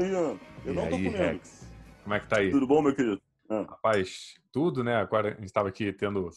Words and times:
Ian. 0.00 0.38
Eu 0.64 0.72
e 0.72 0.76
não 0.76 0.88
tô 0.88 0.94
aí, 0.94 1.04
comendo. 1.04 1.16
Rex? 1.16 1.70
Como 2.02 2.14
é 2.14 2.20
que 2.20 2.28
tá 2.28 2.38
aí? 2.38 2.50
Tudo 2.50 2.66
bom, 2.66 2.82
meu 2.82 2.94
querido? 2.94 3.20
Ah, 3.48 3.66
Rapaz, 3.68 4.34
tudo, 4.52 4.84
né? 4.84 4.96
Agora 4.96 5.28
a 5.28 5.34
gente 5.34 5.44
estava 5.44 5.68
aqui 5.68 5.92
tendo 5.92 6.30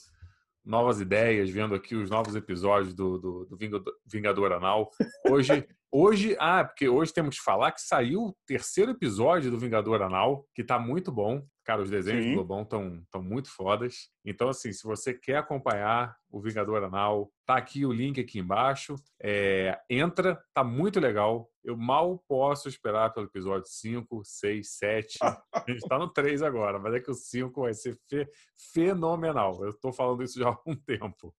novas 0.66 1.02
ideias, 1.02 1.50
vendo 1.50 1.76
aqui 1.76 1.96
os 1.96 2.10
novos 2.10 2.36
episódios 2.36 2.94
do, 2.94 3.18
do, 3.18 3.46
do 3.46 3.58
Vingador, 3.58 3.94
Vingador 4.06 4.52
Anal. 4.54 4.92
Hoje, 5.30 5.68
hoje, 5.94 6.36
ah, 6.40 6.66
porque 6.66 6.90
hoje 6.90 7.14
temos 7.14 7.38
que 7.38 7.44
falar 7.44 7.72
que 7.72 7.82
saiu 7.82 8.24
o 8.24 8.36
terceiro 8.48 8.92
episódio 8.92 9.52
do 9.52 9.60
Vingador 9.60 10.02
Anal, 10.02 10.46
que 10.56 10.64
tá 10.64 10.80
muito 10.80 11.12
bom. 11.12 11.46
Cara, 11.66 11.82
os 11.82 11.90
desenhos 11.90 12.26
Sim. 12.26 12.32
do 12.34 12.38
Lobão 12.40 12.64
estão 12.64 13.02
tão 13.10 13.24
muito 13.24 13.50
fodas. 13.50 14.10
Então, 14.26 14.50
assim, 14.50 14.74
se 14.74 14.84
você 14.84 15.14
quer 15.14 15.38
acompanhar 15.38 16.14
o 16.30 16.42
Vingador 16.42 16.84
Anal, 16.84 17.32
tá 17.46 17.56
aqui 17.56 17.86
o 17.86 17.94
link 17.94 18.20
aqui 18.20 18.40
embaixo. 18.40 18.96
É, 19.22 19.80
entra, 19.90 20.44
tá 20.54 20.62
muito 20.62 21.00
legal. 21.00 21.50
Eu 21.64 21.78
mal 21.78 22.22
posso 22.28 22.68
esperar 22.68 23.14
pelo 23.14 23.28
episódio 23.28 23.66
5, 23.70 24.22
6, 24.26 24.76
7. 24.78 25.20
A 25.24 25.64
gente 25.70 25.88
tá 25.88 25.98
no 25.98 26.10
3 26.12 26.42
agora, 26.42 26.78
mas 26.80 26.96
é 26.96 27.00
que 27.00 27.12
o 27.12 27.14
5 27.16 27.62
vai 27.62 27.74
ser 27.74 27.98
fe- 28.10 28.28
fenomenal. 28.74 29.64
Eu 29.64 29.74
tô 29.80 29.94
falando 29.94 30.22
isso 30.22 30.38
já 30.40 30.50
há 30.50 30.58
um 30.68 30.76
tempo. 30.76 31.34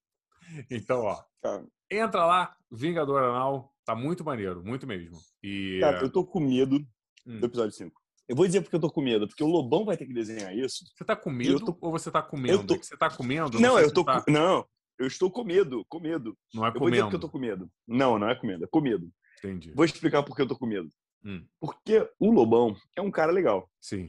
Então, 0.71 1.01
ó, 1.03 1.23
cara, 1.43 1.67
entra 1.91 2.25
lá, 2.25 2.57
Vingador 2.71 3.23
Anal, 3.23 3.74
tá 3.85 3.95
muito 3.95 4.25
maneiro, 4.25 4.63
muito 4.65 4.87
mesmo. 4.87 5.17
E 5.43 5.79
cara, 5.81 6.01
eu 6.03 6.11
tô 6.11 6.25
com 6.25 6.41
medo 6.41 6.77
Hum. 7.27 7.41
do 7.41 7.47
episódio 7.47 7.73
5. 7.73 8.01
Eu 8.29 8.37
vou 8.37 8.47
dizer 8.47 8.61
porque 8.63 8.77
eu 8.77 8.81
tô 8.81 8.91
com 8.91 9.01
medo, 9.03 9.27
porque 9.29 9.43
o 9.45 9.47
Lobão 9.47 9.85
vai 9.85 9.97
ter 9.97 10.07
que 10.07 10.13
desenhar 10.15 10.55
isso. 10.57 10.85
você 10.97 11.05
tá 11.05 11.15
com 11.17 11.31
eu 11.31 11.37
medo 11.37 11.61
tô- 11.65 11.77
ou 11.81 11.91
você 11.93 12.11
tá 12.11 12.23
comendo? 12.23 12.65
tô- 12.67 12.75
É 12.75 12.79
que 12.79 12.87
você 12.87 12.97
tá 12.97 13.11
comendo? 13.11 13.59
Não, 13.61 13.77
sei 13.77 13.85
eu 13.85 13.93
tô 13.93 14.05
tá- 14.05 14.23
com... 14.23 14.31
Não, 14.31 14.67
eu 14.99 15.07
estou 15.07 15.31
com 15.31 15.45
medo, 15.45 15.85
com 15.89 16.01
medo. 16.01 16.37
Não 16.55 16.65
é 16.65 16.69
Eu 16.69 16.73
vou 16.73 16.89
dizer 16.91 17.03
comendo. 17.03 17.05
porque 17.07 17.17
eu 17.17 17.21
tô 17.21 17.29
com 17.31 17.39
medo. 17.39 17.71
Não, 17.87 18.19
não 18.19 18.29
é 18.29 18.35
com 18.35 18.47
medo, 18.47 18.65
é 18.65 18.67
com 18.67 18.81
medo. 18.81 19.11
Entendi. 19.39 19.73
Vou 19.75 19.85
explicar 19.85 20.23
por 20.23 20.35
que 20.37 20.43
eu 20.43 20.47
tô 20.49 20.57
com 20.57 20.67
medo. 20.67 20.89
Hum, 21.25 21.45
Porque 21.61 22.07
o 22.19 22.31
Lobão 22.31 22.77
é 22.97 23.01
um 23.01 23.11
cara 23.11 23.33
legal. 23.33 23.71
sim. 23.81 24.09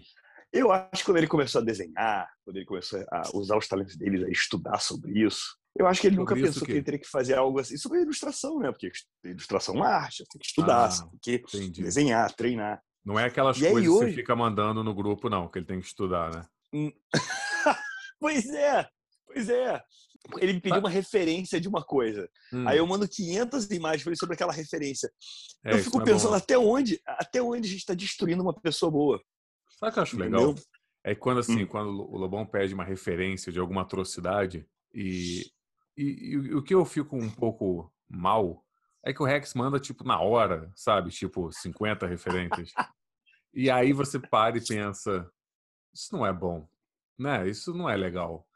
Eu 0.53 0.71
acho 0.71 0.89
que 0.99 1.03
quando 1.05 1.17
ele 1.17 1.27
começou 1.27 1.59
a 1.59 1.63
desenhar, 1.65 2.29
quando 2.45 2.55
ele 2.55 2.65
começou 2.65 3.03
a 3.11 3.23
usar 3.35 3.57
os 3.57 3.67
talentos 3.67 3.97
dele, 3.97 4.23
a 4.23 4.29
estudar 4.29 4.79
sobre 4.79 5.11
isso, 5.25 5.57
eu 5.77 5.87
acho 5.87 6.01
que 6.01 6.07
ele 6.07 6.15
nunca 6.15 6.33
pensou 6.35 6.63
que 6.65 6.71
ele 6.71 6.83
teria 6.83 6.99
que 6.99 7.07
fazer 7.07 7.35
algo 7.35 7.59
assim. 7.59 7.77
Sobre 7.77 8.01
ilustração, 8.01 8.59
né? 8.59 8.71
Porque 8.71 8.91
ilustração 9.23 9.75
é 9.75 9.77
uma 9.79 9.87
arte, 9.89 10.17
você 10.17 10.25
tem 10.31 10.39
que 10.39 10.45
estudar, 10.47 10.85
Ah, 10.85 10.89
você 10.89 11.03
tem 11.21 11.39
que 11.41 11.57
Entendi. 11.57 11.81
desenhar, 11.83 12.33
treinar. 12.33 12.81
Não 13.03 13.19
é 13.19 13.25
aquelas 13.25 13.57
E 13.59 13.65
aí, 13.67 13.71
coisas 13.73 13.89
que 13.89 13.95
hoje- 13.97 14.09
você 14.11 14.15
fica 14.15 14.35
mandando 14.35 14.83
no 14.83 14.93
grupo, 14.95 15.29
não, 15.29 15.47
que 15.49 15.59
ele 15.59 15.65
tem 15.65 15.79
que 15.79 15.85
estudar, 15.87 16.31
né? 16.33 16.45
Pois 18.19 18.45
é, 18.49 18.87
pois 19.27 19.49
é. 19.49 19.81
Ele 20.39 20.53
me 20.53 20.61
pediu 20.61 20.77
Ah. 20.77 20.79
uma 20.79 20.89
referência 20.89 21.59
de 21.61 21.67
uma 21.67 21.83
coisa. 21.83 22.27
Hum, 22.51 22.67
Aí 22.67 22.77
eu 22.79 22.87
mando 22.87 23.07
500 23.07 23.69
imagens 23.69 24.01
pra 24.03 24.11
ele 24.11 24.17
sobre 24.17 24.33
aquela 24.33 24.51
referência. 24.53 25.11
é, 25.63 25.73
eu 25.73 25.79
fico 25.79 26.01
é 26.01 26.03
pensando 26.05 26.33
até 26.33 26.57
onde, 26.57 26.99
até 27.05 27.41
onde 27.41 27.67
a 27.67 27.69
gente 27.71 27.79
está 27.81 27.93
destruindo 27.93 28.41
uma 28.41 28.53
pessoa 28.53 28.91
boa. 28.91 29.21
Sabe 29.79 29.91
o 29.91 29.93
que 29.93 29.99
eu 29.99 30.03
acho 30.03 30.17
legal? 30.17 30.41
entendeu? 30.43 30.63
É 31.03 31.13
quando 31.13 31.39
assim, 31.41 31.63
Hum. 31.63 31.67
quando 31.67 31.89
o 31.89 32.17
Lobão 32.17 32.45
pede 32.45 32.73
uma 32.73 32.83
referência 32.83 33.51
de 33.51 33.59
alguma 33.59 33.81
atrocidade 33.83 34.65
e, 34.93 35.43
e- 35.97 36.29
e 36.33 36.55
o 36.55 36.61
que 36.63 36.73
eu 36.73 36.83
fico 36.85 37.15
um 37.15 37.29
pouco 37.29 37.91
mal 38.09 38.63
é 39.03 39.13
que 39.13 39.21
o 39.21 39.25
Rex 39.25 39.53
manda 39.53 39.79
tipo 39.79 40.03
na 40.03 40.19
hora, 40.19 40.71
sabe? 40.75 41.09
Tipo 41.11 41.51
50 41.51 42.07
referências. 42.07 42.71
e 43.53 43.69
aí 43.69 43.93
você 43.93 44.19
para 44.19 44.57
e 44.57 44.65
pensa, 44.65 45.29
isso 45.93 46.15
não 46.15 46.25
é 46.25 46.33
bom, 46.33 46.67
né? 47.17 47.47
Isso 47.47 47.73
não 47.73 47.89
é 47.89 47.95
legal. 47.95 48.47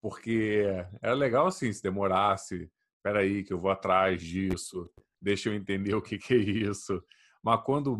Porque 0.00 0.62
era 1.00 1.14
legal 1.14 1.46
assim, 1.46 1.72
se 1.72 1.82
demorasse, 1.82 2.70
peraí 3.02 3.42
que 3.42 3.52
eu 3.52 3.58
vou 3.58 3.70
atrás 3.70 4.22
disso, 4.22 4.90
deixa 5.20 5.48
eu 5.48 5.54
entender 5.54 5.94
o 5.94 6.02
que, 6.02 6.18
que 6.18 6.34
é 6.34 6.36
isso. 6.38 7.02
Mas 7.42 7.62
quando 7.64 7.96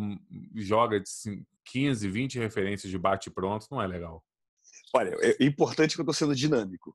joga 0.55 1.01
de 1.01 1.09
cin- 1.09 1.47
15, 1.65 2.09
20 2.09 2.39
referências 2.39 2.91
de 2.91 2.99
bate 2.99 3.31
pronto, 3.31 3.67
não 3.71 3.81
é 3.81 3.87
legal. 3.87 4.23
Olha, 4.95 5.17
é 5.21 5.43
importante 5.45 5.95
que 5.95 6.01
eu 6.01 6.05
estou 6.05 6.15
sendo 6.15 6.35
dinâmico. 6.35 6.95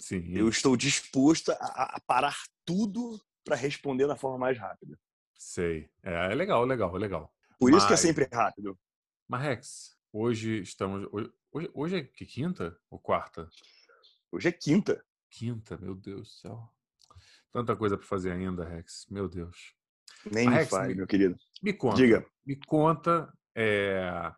Sim. 0.00 0.32
Eu 0.36 0.48
estou 0.48 0.76
disposto 0.76 1.50
a, 1.52 1.96
a 1.96 2.00
parar 2.06 2.36
tudo 2.64 3.20
para 3.44 3.56
responder 3.56 4.06
da 4.06 4.16
forma 4.16 4.38
mais 4.38 4.58
rápida. 4.58 4.98
Sei. 5.36 5.88
É, 6.02 6.32
é 6.32 6.34
legal, 6.34 6.64
legal, 6.64 6.92
legal. 6.96 7.32
Por 7.58 7.70
isso 7.70 7.80
que 7.86 7.92
é 7.92 7.96
Mas- 7.96 8.00
sempre 8.00 8.28
rápido. 8.32 8.78
Mas, 9.28 9.42
Rex, 9.42 9.96
hoje 10.12 10.60
estamos. 10.62 11.08
Hoje, 11.52 11.70
hoje- 11.74 11.96
é 11.96 12.02
que 12.04 12.26
quinta 12.26 12.76
ou 12.90 12.98
quarta? 12.98 13.48
Hoje 14.32 14.48
é 14.48 14.52
quinta. 14.52 15.04
Quinta, 15.30 15.76
meu 15.76 15.94
Deus 15.94 16.20
do 16.22 16.26
céu. 16.26 16.72
Tanta 17.52 17.76
coisa 17.76 17.96
para 17.96 18.06
fazer 18.06 18.32
ainda, 18.32 18.64
Rex. 18.64 19.06
Meu 19.10 19.28
Deus. 19.28 19.74
Nem 20.30 20.46
Ah, 20.48 20.50
me 20.50 20.56
Rex, 20.56 20.70
fale, 20.70 20.94
meu 20.94 21.06
querido. 21.06 21.36
Me 21.62 21.72
conta. 21.72 21.96
Diga. 21.96 22.26
Me 22.46 22.56
conta. 22.66 23.32
é, 23.54 24.32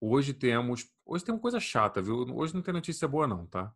Hoje 0.00 0.32
temos. 0.32 0.88
Hoje 1.04 1.24
tem 1.24 1.34
uma 1.34 1.40
coisa 1.40 1.58
chata, 1.58 2.00
viu? 2.00 2.16
Hoje 2.36 2.54
não 2.54 2.62
tem 2.62 2.72
notícia 2.72 3.08
boa, 3.08 3.26
não, 3.26 3.46
tá? 3.46 3.72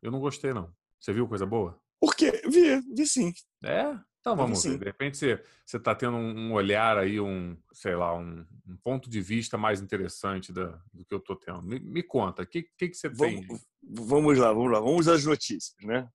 Eu 0.00 0.10
não 0.10 0.20
gostei, 0.20 0.52
não. 0.54 0.72
Você 1.00 1.12
viu 1.12 1.28
coisa 1.28 1.46
boa? 1.46 1.80
Por 2.00 2.14
quê? 2.14 2.42
Vi, 2.48 2.80
vi 2.94 3.06
sim. 3.06 3.32
É? 3.64 3.96
Então 4.20 4.36
vamos 4.36 4.62
ver. 4.64 4.78
De 4.78 4.84
repente 4.84 5.16
você, 5.16 5.40
você 5.64 5.78
tá 5.78 5.94
tendo 5.94 6.16
um 6.16 6.52
olhar 6.52 6.98
aí, 6.98 7.20
um, 7.20 7.56
sei 7.72 7.94
lá, 7.94 8.16
um, 8.16 8.44
um 8.66 8.76
ponto 8.76 9.08
de 9.08 9.20
vista 9.20 9.56
mais 9.56 9.80
interessante 9.80 10.52
da, 10.52 10.80
do 10.92 11.04
que 11.04 11.14
eu 11.14 11.20
tô 11.20 11.36
tendo. 11.36 11.62
Me, 11.62 11.78
me 11.78 12.02
conta, 12.02 12.42
o 12.42 12.46
que, 12.46 12.64
que, 12.76 12.88
que 12.88 12.96
você 12.96 13.08
tem? 13.08 13.46
Vamos, 13.46 13.62
vamos 13.82 14.38
lá, 14.38 14.52
vamos 14.52 14.72
lá. 14.72 14.80
Vamos 14.80 15.06
às 15.06 15.24
notícias, 15.24 15.76
né? 15.80 16.08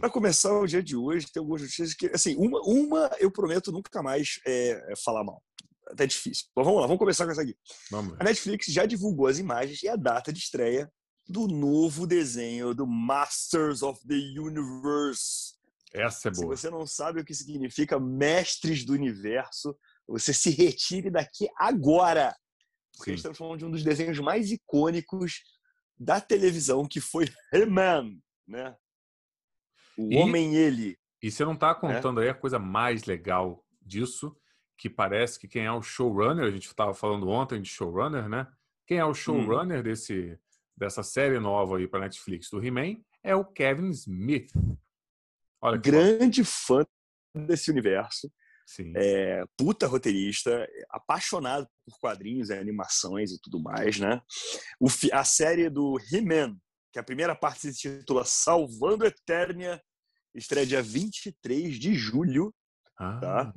Para 0.00 0.10
começar 0.10 0.52
o 0.52 0.66
dia 0.66 0.82
de 0.82 0.96
hoje, 0.96 1.30
tem 1.30 1.40
algumas 1.40 1.62
notícias 1.62 1.94
que, 1.94 2.06
assim, 2.06 2.34
uma, 2.36 2.60
uma 2.62 3.10
eu 3.20 3.30
prometo 3.30 3.70
nunca 3.70 4.02
mais 4.02 4.40
é, 4.44 4.94
falar 5.04 5.22
mal. 5.22 5.40
Até 5.88 6.06
difícil. 6.06 6.46
Mas 6.56 6.64
vamos 6.64 6.80
lá, 6.80 6.86
vamos 6.86 6.98
começar 6.98 7.24
com 7.24 7.30
essa 7.30 7.42
aqui. 7.42 7.56
Vamos 7.90 8.16
A. 8.18 8.24
Netflix 8.24 8.66
já 8.66 8.84
divulgou 8.84 9.28
as 9.28 9.38
imagens 9.38 9.82
e 9.82 9.88
a 9.88 9.94
data 9.94 10.32
de 10.32 10.40
estreia 10.40 10.90
do 11.28 11.46
novo 11.48 12.06
desenho 12.06 12.74
do 12.74 12.86
Masters 12.86 13.82
of 13.82 14.00
the 14.06 14.14
Universe. 14.14 15.54
Essa 15.92 16.28
é 16.28 16.34
Se 16.34 16.40
boa. 16.42 16.56
você 16.56 16.70
não 16.70 16.86
sabe 16.86 17.20
o 17.20 17.24
que 17.24 17.34
significa 17.34 17.98
Mestres 17.98 18.84
do 18.84 18.92
Universo, 18.92 19.76
você 20.06 20.32
se 20.32 20.50
retire 20.50 21.10
daqui 21.10 21.48
agora. 21.56 22.34
Porque 22.96 23.10
Sim. 23.12 23.16
estamos 23.16 23.38
falando 23.38 23.58
de 23.58 23.64
um 23.64 23.70
dos 23.70 23.82
desenhos 23.82 24.18
mais 24.20 24.50
icônicos 24.50 25.42
da 25.98 26.20
televisão, 26.20 26.86
que 26.86 27.00
foi 27.00 27.26
He-Man, 27.52 28.18
né? 28.46 28.76
O 29.96 30.12
E- 30.12 30.16
Homem 30.18 30.54
Ele. 30.54 30.98
E 31.22 31.30
você 31.30 31.44
não 31.44 31.56
tá 31.56 31.74
contando 31.74 32.20
aí 32.20 32.28
a 32.28 32.34
coisa 32.34 32.58
mais 32.58 33.04
legal 33.04 33.64
disso, 33.80 34.36
que 34.76 34.88
parece 34.90 35.38
que 35.40 35.48
quem 35.48 35.64
é 35.64 35.72
o 35.72 35.82
showrunner, 35.82 36.44
a 36.44 36.50
gente 36.50 36.66
estava 36.66 36.92
falando 36.92 37.28
ontem 37.28 37.60
de 37.60 37.68
showrunner, 37.68 38.28
né? 38.28 38.46
Quem 38.86 38.98
é 38.98 39.04
o 39.04 39.14
showrunner 39.14 39.82
desse, 39.82 40.38
dessa 40.76 41.02
série 41.02 41.38
nova 41.38 41.78
aí 41.78 41.88
para 41.88 42.00
Netflix 42.00 42.50
do 42.50 42.64
He-Man 42.64 43.00
é 43.22 43.34
o 43.34 43.44
Kevin 43.44 43.90
Smith. 43.90 44.52
Olha 45.60 45.78
Grande 45.78 46.44
fã 46.44 46.84
desse 47.34 47.70
universo. 47.70 48.30
Sim. 48.66 48.92
é, 48.96 49.44
puta 49.56 49.86
roteirista, 49.86 50.68
apaixonado 50.90 51.68
por 51.84 52.00
quadrinhos, 52.00 52.50
animações 52.50 53.30
e 53.30 53.40
tudo 53.40 53.60
mais, 53.62 54.00
né? 54.00 54.20
O 54.80 54.88
a 55.12 55.24
série 55.24 55.70
do 55.70 56.00
He-Man, 56.12 56.58
que 56.92 56.98
a 56.98 57.02
primeira 57.02 57.36
parte 57.36 57.72
se 57.72 57.74
titula 57.74 58.24
Salvando 58.24 59.06
Eternia, 59.06 59.80
estreia 60.34 60.66
dia 60.66 60.82
23 60.82 61.78
de 61.78 61.94
julho 61.94 62.52
Ah, 62.98 63.20
tá? 63.20 63.54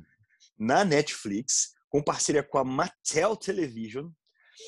na 0.56 0.84
Netflix, 0.84 1.72
com 1.88 2.00
parceria 2.00 2.44
com 2.44 2.58
a 2.58 2.64
Mattel 2.64 3.36
Television 3.36 4.10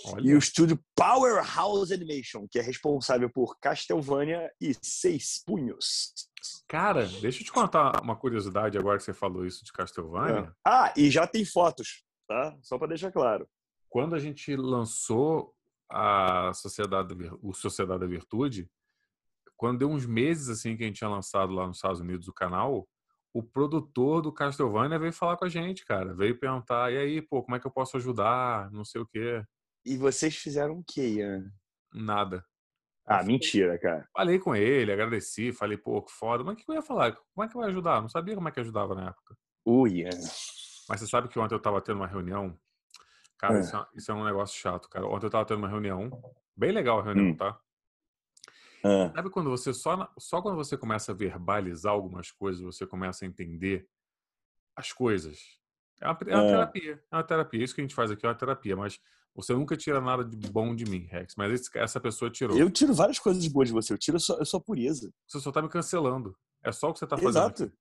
olha. 0.07 0.31
e 0.31 0.35
o 0.35 0.39
estúdio 0.39 0.79
Powerhouse 0.95 1.93
Animation, 1.93 2.47
que 2.51 2.59
é 2.59 2.63
responsável 2.63 3.31
por 3.31 3.57
Castlevania 3.61 4.51
e 4.61 4.75
Seis 4.83 5.43
Punhos. 5.45 6.13
Cara, 6.69 7.07
deixa 7.21 7.41
eu 7.41 7.45
te 7.45 7.53
contar 7.53 8.03
uma 8.03 8.17
curiosidade 8.17 8.79
agora 8.79 8.99
que 8.99 9.05
você 9.05 9.13
falou 9.13 9.47
isso 9.47 9.65
de 9.65 9.73
Castlevania. 9.73 10.53
Ah, 10.67 10.93
e 10.97 11.11
já 11.11 11.27
tem 11.27 11.45
fotos, 11.45 12.05
tá? 12.27 12.57
Só 12.63 12.79
para 12.79 12.89
deixar 12.89 13.13
claro. 13.13 13.49
Quando 13.89 14.15
a 14.15 14.19
gente 14.19 14.57
lançou 14.57 15.55
a 15.91 16.53
Sociedade 16.55 17.15
o 17.43 17.53
Sociedade 17.53 18.01
da 18.01 18.07
Virtude, 18.07 18.69
quando 19.57 19.79
deu 19.81 19.91
uns 19.91 20.07
meses 20.07 20.49
assim 20.49 20.77
que 20.77 20.83
a 20.83 20.87
gente 20.87 20.97
tinha 20.97 21.11
lançado 21.11 21.53
lá 21.53 21.67
nos 21.67 21.77
Estados 21.77 22.01
Unidos 22.01 22.27
o 22.27 22.33
canal, 22.33 22.89
o 23.33 23.43
produtor 23.43 24.21
do 24.21 24.33
Castlevania 24.33 24.99
veio 24.99 25.13
falar 25.13 25.37
com 25.37 25.45
a 25.45 25.49
gente, 25.49 25.85
cara. 25.85 26.15
Veio 26.15 26.39
perguntar, 26.39 26.93
e 26.93 26.99
aí, 26.99 27.23
pô, 27.23 27.43
como 27.43 27.57
é 27.57 27.61
que 27.61 27.67
eu 27.67 27.71
posso 27.71 27.97
ajudar? 27.97 28.71
Não 28.71 28.85
sei 28.85 29.01
o 29.01 29.07
quê. 29.07 29.43
E 29.85 29.97
vocês 29.97 30.37
fizeram 30.37 30.79
o 30.79 30.85
quê, 30.87 31.07
Ian? 31.17 31.51
Nada. 31.93 32.45
Ah, 33.05 33.23
mentira, 33.23 33.79
cara. 33.79 34.09
Falei 34.17 34.39
com 34.39 34.55
ele, 34.55 34.93
agradeci, 34.93 35.53
falei, 35.53 35.77
pô, 35.77 36.01
que 36.03 36.13
foda. 36.13 36.45
Mas 36.45 36.55
o 36.55 36.57
que 36.57 36.71
eu 36.71 36.75
ia 36.77 36.83
falar? 36.83 37.13
Como 37.35 37.45
é 37.45 37.49
que 37.49 37.57
vai 37.57 37.69
ajudar? 37.69 38.01
Não 38.01 38.09
sabia 38.09 38.35
como 38.35 38.49
é 38.49 38.53
que 38.53 38.61
ajudava 38.61 38.95
na 38.95 39.09
época. 39.09 39.37
O 39.65 39.87
Ian. 39.89 40.11
Mas 40.89 41.01
você 41.01 41.07
sabe 41.07 41.29
que 41.29 41.39
ontem 41.39 41.55
eu 41.55 41.61
tava 41.61 41.81
tendo 41.81 41.97
uma 41.97 42.07
reunião. 42.07 42.57
Cara, 43.39 43.57
É. 43.59 43.61
isso, 43.61 43.77
é, 43.77 43.87
isso 43.95 44.11
é 44.13 44.15
um 44.15 44.25
negócio 44.25 44.57
chato, 44.59 44.89
cara. 44.89 45.07
Ontem 45.07 45.27
eu 45.27 45.31
tava 45.31 45.45
tendo 45.45 45.59
uma 45.59 45.69
reunião. 45.69 46.11
Bem 46.57 46.71
legal 46.71 47.01
a 47.01 47.03
reunião, 47.03 47.27
Hum. 47.33 47.37
tá? 47.37 47.59
Ah, 48.85 49.13
Sabe 49.15 49.31
quando 49.31 49.51
você 49.51 49.73
só, 49.75 50.13
só 50.19 50.41
quando 50.43 50.57
você 50.57 50.77
começa 50.77 51.11
a 51.13 51.15
verbalizar 51.15 51.93
algumas 51.93 52.31
coisas, 52.31 52.63
você 52.63 52.87
começa 52.87 53.25
a 53.25 53.29
entender 53.29 53.89
as 54.77 54.93
coisas. 54.93 55.39
É 56.03 56.09
uma, 56.09 56.19
é 56.27 56.37
uma 56.37 56.47
terapia. 56.47 57.05
É 57.11 57.17
uma 57.17 57.23
terapia. 57.23 57.65
Isso 57.65 57.75
que 57.75 57.81
a 57.81 57.85
gente 57.85 57.95
faz 57.95 58.11
aqui 58.11 58.27
é 58.27 58.29
uma 58.29 58.35
terapia, 58.35 58.77
mas 58.77 58.99
você 59.35 59.55
nunca 59.55 59.77
tira 59.77 60.01
nada 60.01 60.25
de 60.25 60.51
bom 60.51 60.75
de 60.75 60.85
mim, 60.85 61.07
Rex. 61.11 61.35
Mas 61.37 61.53
esse, 61.53 61.79
essa 61.79 62.01
pessoa 62.01 62.31
tirou. 62.31 62.59
Eu 62.59 62.71
tiro 62.71 62.93
várias 62.93 63.19
coisas 63.19 63.47
boas 63.47 63.69
de 63.69 63.75
você. 63.75 63.93
Eu 63.93 63.99
tiro 63.99 64.17
a 64.17 64.21
sua, 64.21 64.43
a 64.43 64.45
sua 64.45 64.61
pureza. 64.61 65.13
Você 65.27 65.41
só 65.41 65.53
tá 65.53 65.63
me 65.63 65.69
cancelando. 65.69 66.37
É 66.63 66.73
só 66.73 66.91
o 66.91 66.93
que 66.93 66.99
você 66.99 67.07
tá 67.07 67.17
fazendo. 67.17 67.31
Exato. 67.31 67.65
Aqui. 67.65 67.73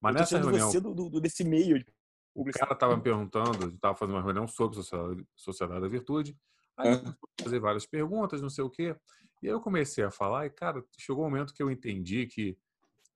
Mas 0.00 0.14
eu 0.14 0.20
nessa 0.20 0.38
reunião. 0.38 0.70
Você 0.70 0.80
do, 0.80 0.94
do, 0.94 1.20
desse 1.20 1.44
meio. 1.44 1.82
O 2.34 2.44
cara 2.44 2.74
tava 2.74 2.96
me 2.96 3.02
perguntando, 3.02 3.50
a 3.50 3.68
gente 3.68 3.78
tava 3.78 3.94
fazendo 3.94 4.14
uma 4.14 4.22
reunião 4.22 4.46
sobre 4.46 4.76
sociedade, 4.76 5.26
sociedade 5.34 5.80
da 5.80 5.88
virtude. 5.88 6.36
Aí 6.78 6.92
eu 6.92 7.14
fazer 7.42 7.60
várias 7.60 7.86
perguntas, 7.86 8.40
não 8.40 8.48
sei 8.48 8.64
o 8.64 8.70
quê. 8.70 8.96
E 9.42 9.48
aí 9.48 9.52
eu 9.52 9.60
comecei 9.60 10.02
a 10.02 10.10
falar, 10.10 10.46
e, 10.46 10.50
cara, 10.50 10.82
chegou 10.98 11.24
um 11.24 11.28
momento 11.28 11.52
que 11.52 11.62
eu 11.62 11.70
entendi 11.70 12.26
que 12.26 12.56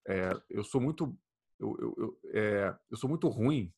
é, 0.07 0.31
eu 0.51 0.63
sou 0.65 0.81
muito. 0.81 1.17
Eu, 1.59 1.77
eu, 1.81 1.95
eu, 1.97 2.19
é, 2.35 2.77
eu 2.91 2.97
sou 2.97 3.09
muito 3.09 3.29
ruim 3.29 3.73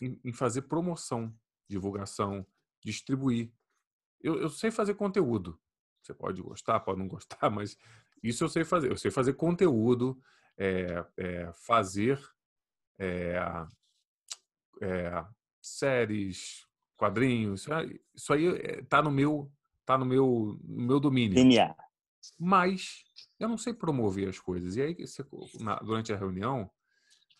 em, 0.00 0.20
em, 0.24 0.32
fazer 0.32 0.62
promoção, 0.62 1.34
divulgação, 1.68 2.46
distribuir. 2.82 3.52
Eu, 4.20 4.40
eu 4.40 4.48
sei 4.48 4.70
fazer 4.70 4.94
conteúdo. 4.94 5.60
Você 6.02 6.14
pode 6.14 6.40
gostar, 6.40 6.80
pode 6.80 6.98
não 6.98 7.08
gostar, 7.08 7.48
mas 7.50 7.76
isso 8.22 8.44
eu 8.44 8.48
sei 8.48 8.64
fazer. 8.64 8.90
Eu 8.90 8.96
sei 8.96 9.10
fazer 9.10 9.34
conteúdo, 9.34 10.20
é, 10.56 11.04
é 11.16 11.52
fazer 11.52 12.20
é, 12.98 13.36
é, 14.82 15.24
séries, 15.60 16.66
quadrinhos, 16.96 17.66
isso 18.14 18.32
aí 18.32 18.46
está 18.78 19.00
no 19.00 19.10
meu 19.10 19.50
tá 19.86 19.96
no 19.96 20.04
meu 20.04 20.58
no 20.62 20.86
meu 20.86 21.00
domínio. 21.00 21.34
DNA. 21.34 21.74
Mas 22.38 23.02
eu 23.38 23.48
não 23.48 23.56
sei 23.56 23.72
promover 23.72 24.28
as 24.28 24.38
coisas. 24.38 24.76
E 24.76 24.82
aí 24.82 24.94
você, 24.94 25.24
na, 25.58 25.76
durante 25.76 26.12
a 26.12 26.16
reunião, 26.16 26.70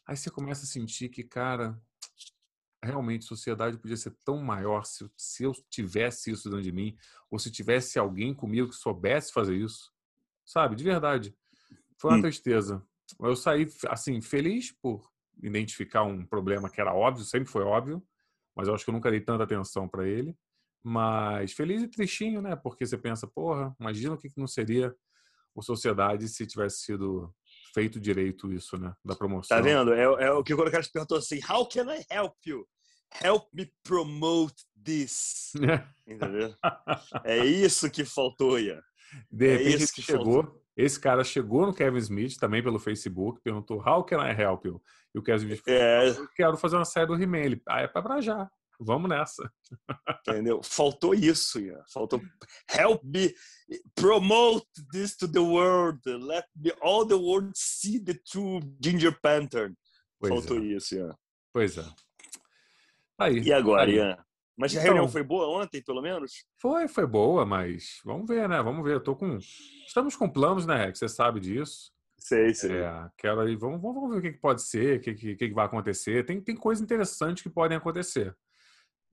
aí 0.06 0.16
você 0.16 0.30
começa 0.30 0.64
a 0.64 0.66
sentir 0.66 1.10
que, 1.10 1.22
cara, 1.22 1.78
realmente 2.82 3.24
a 3.24 3.28
sociedade 3.28 3.76
podia 3.78 3.96
ser 3.96 4.16
tão 4.24 4.38
maior 4.38 4.84
se, 4.84 5.08
se 5.16 5.44
eu 5.44 5.52
tivesse 5.68 6.30
isso 6.30 6.48
dentro 6.48 6.62
de 6.62 6.72
mim, 6.72 6.96
ou 7.30 7.38
se 7.38 7.50
tivesse 7.50 7.98
alguém 7.98 8.34
comigo 8.34 8.70
que 8.70 8.76
soubesse 8.76 9.32
fazer 9.32 9.56
isso. 9.56 9.92
Sabe, 10.44 10.74
de 10.74 10.84
verdade. 10.84 11.34
Foi 11.98 12.10
uma 12.10 12.18
hum. 12.18 12.22
tristeza. 12.22 12.84
Eu 13.20 13.36
saí 13.36 13.68
assim 13.88 14.20
feliz 14.20 14.72
por 14.72 15.10
identificar 15.42 16.02
um 16.04 16.24
problema 16.24 16.70
que 16.70 16.80
era 16.80 16.94
óbvio, 16.94 17.24
sempre 17.24 17.50
foi 17.50 17.62
óbvio, 17.62 18.02
mas 18.54 18.68
eu 18.68 18.74
acho 18.74 18.84
que 18.84 18.90
eu 18.90 18.94
nunca 18.94 19.10
dei 19.10 19.20
tanta 19.20 19.44
atenção 19.44 19.88
para 19.88 20.06
ele. 20.06 20.36
Mas 20.82 21.52
feliz 21.52 21.82
e 21.82 21.88
tristinho, 21.88 22.40
né? 22.40 22.56
Porque 22.56 22.86
você 22.86 22.96
pensa, 22.96 23.26
porra, 23.26 23.74
imagina 23.78 24.14
o 24.14 24.18
que 24.18 24.30
não 24.36 24.46
seria 24.46 24.94
a 25.56 25.62
sociedade 25.62 26.28
se 26.28 26.46
tivesse 26.46 26.80
sido 26.80 27.34
feito 27.72 28.00
direito 28.00 28.52
isso, 28.52 28.76
né? 28.78 28.92
Da 29.04 29.14
promoção. 29.14 29.56
Tá 29.56 29.62
vendo? 29.62 29.92
É, 29.92 30.02
é 30.02 30.32
o 30.32 30.42
que 30.42 30.54
o 30.54 30.70
cara 30.70 30.82
se 30.82 30.92
perguntou 30.92 31.18
assim: 31.18 31.40
How 31.48 31.66
can 31.68 31.92
I 31.92 32.04
help 32.10 32.34
you? 32.46 32.66
Help 33.22 33.48
me 33.52 33.70
promote 33.82 34.64
this. 34.82 35.52
Entendeu? 36.06 36.54
é 37.24 37.44
isso 37.44 37.90
que 37.90 38.04
faltou, 38.04 38.58
Ian. 38.58 38.80
De 39.30 39.48
é 39.48 39.56
repente 39.56 39.82
é 39.82 40.02
chegou, 40.02 40.42
faltou. 40.44 40.62
esse 40.76 41.00
cara 41.00 41.24
chegou 41.24 41.66
no 41.66 41.74
Kevin 41.74 41.98
Smith 41.98 42.36
também 42.38 42.62
pelo 42.62 42.78
Facebook, 42.78 43.40
perguntou 43.42 43.78
How 43.84 44.04
can 44.04 44.24
I 44.24 44.30
help 44.30 44.64
you? 44.64 44.80
E 45.14 45.18
o 45.18 45.22
Kevin 45.22 45.46
Smith 45.46 45.62
falou, 45.64 45.80
é... 45.80 46.08
eu 46.10 46.28
quero 46.28 46.56
fazer 46.56 46.76
uma 46.76 46.84
série 46.84 47.06
do 47.06 47.20
He-Man. 47.20 47.60
Ah, 47.68 47.80
é 47.80 47.88
pra 47.88 48.20
já. 48.20 48.48
Vamos 48.80 49.10
nessa. 49.10 49.52
Entendeu? 50.26 50.62
Faltou 50.62 51.14
isso, 51.14 51.60
Ian. 51.60 51.82
Faltou 51.92 52.20
help 52.68 53.02
me 53.04 53.34
promote 53.94 54.66
this 54.90 55.16
to 55.16 55.30
the 55.30 55.38
world. 55.38 56.00
Let 56.06 56.46
me, 56.56 56.72
all 56.80 57.06
the 57.06 57.14
world 57.14 57.52
see 57.54 58.02
the 58.02 58.14
true 58.14 58.60
Ginger 58.82 59.16
Panther. 59.20 59.74
Pois 60.18 60.32
Faltou 60.32 60.58
é. 60.58 60.62
isso, 60.62 60.94
Ian. 60.94 61.14
Pois 61.52 61.76
é. 61.76 61.84
Aí, 63.18 63.40
e 63.40 63.52
agora, 63.52 63.90
aí. 63.90 63.96
Ian? 63.96 64.16
Mas 64.56 64.72
então, 64.72 64.82
a 64.82 64.84
reunião 64.84 65.08
foi 65.08 65.22
boa 65.22 65.62
ontem, 65.62 65.82
pelo 65.82 66.02
menos? 66.02 66.44
Foi, 66.58 66.86
foi 66.86 67.06
boa, 67.06 67.46
mas 67.46 68.00
vamos 68.04 68.28
ver, 68.28 68.48
né? 68.48 68.62
Vamos 68.62 68.84
ver. 68.84 68.94
Eu 68.94 69.02
tô 69.02 69.16
com. 69.16 69.38
Estamos 69.86 70.16
com 70.16 70.28
planos, 70.28 70.66
né, 70.66 70.86
Rex? 70.86 70.98
Você 70.98 71.08
sabe 71.08 71.40
disso. 71.40 71.92
Sei, 72.18 72.52
sei. 72.54 72.76
É, 72.78 73.08
quero 73.16 73.40
aí, 73.40 73.56
vamos, 73.56 73.80
vamos 73.80 74.10
ver 74.10 74.18
o 74.18 74.22
que, 74.22 74.38
pode 74.38 74.62
ser, 74.62 74.98
o 74.98 75.00
que, 75.00 75.14
que, 75.14 75.36
que 75.36 75.54
vai 75.54 75.64
acontecer. 75.64 76.24
Tem, 76.26 76.40
tem 76.40 76.54
coisas 76.54 76.82
interessantes 76.82 77.42
que 77.42 77.48
podem 77.48 77.78
acontecer. 77.78 78.36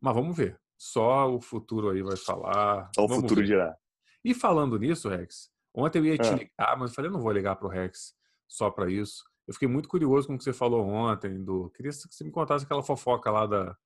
Mas 0.02 0.14
vamos 0.14 0.36
ver. 0.36 0.60
Só 0.78 1.34
o 1.34 1.42
futuro 1.42 1.90
aí 1.90 2.02
vai 2.02 2.16
falar. 2.16 2.92
Só 2.94 3.04
o 3.04 3.08
vamos 3.08 3.24
futuro 3.24 3.42
ver. 3.42 3.48
dirá. 3.48 3.78
E 4.24 4.34
falando 4.34 4.78
nisso, 4.78 5.10
Rex, 5.10 5.50
ontem 5.74 6.00
eu 6.00 6.06
ia 6.06 6.18
te 6.18 6.28
ah. 6.28 6.36
ligar, 6.36 6.78
mas 6.78 6.92
eu 6.92 6.96
falei, 6.96 7.10
eu 7.10 7.14
não 7.14 7.22
vou 7.22 7.32
ligar 7.32 7.56
pro 7.56 7.68
Rex 7.68 8.14
só 8.48 8.70
para 8.70 8.90
isso. 8.90 9.24
Eu 9.48 9.54
fiquei 9.54 9.68
muito 9.68 9.88
curioso 9.88 10.28
com 10.28 10.36
o 10.36 10.38
que 10.38 10.44
você 10.44 10.54
falou 10.54 10.86
ontem. 10.86 11.44
Do... 11.44 11.70
Queria 11.72 11.92
que 11.92 11.98
você 11.98 12.24
me 12.24 12.32
contasse 12.32 12.66
aquela 12.66 12.84
fofoca 12.84 13.32
lá 13.32 13.46
da, 13.46 13.78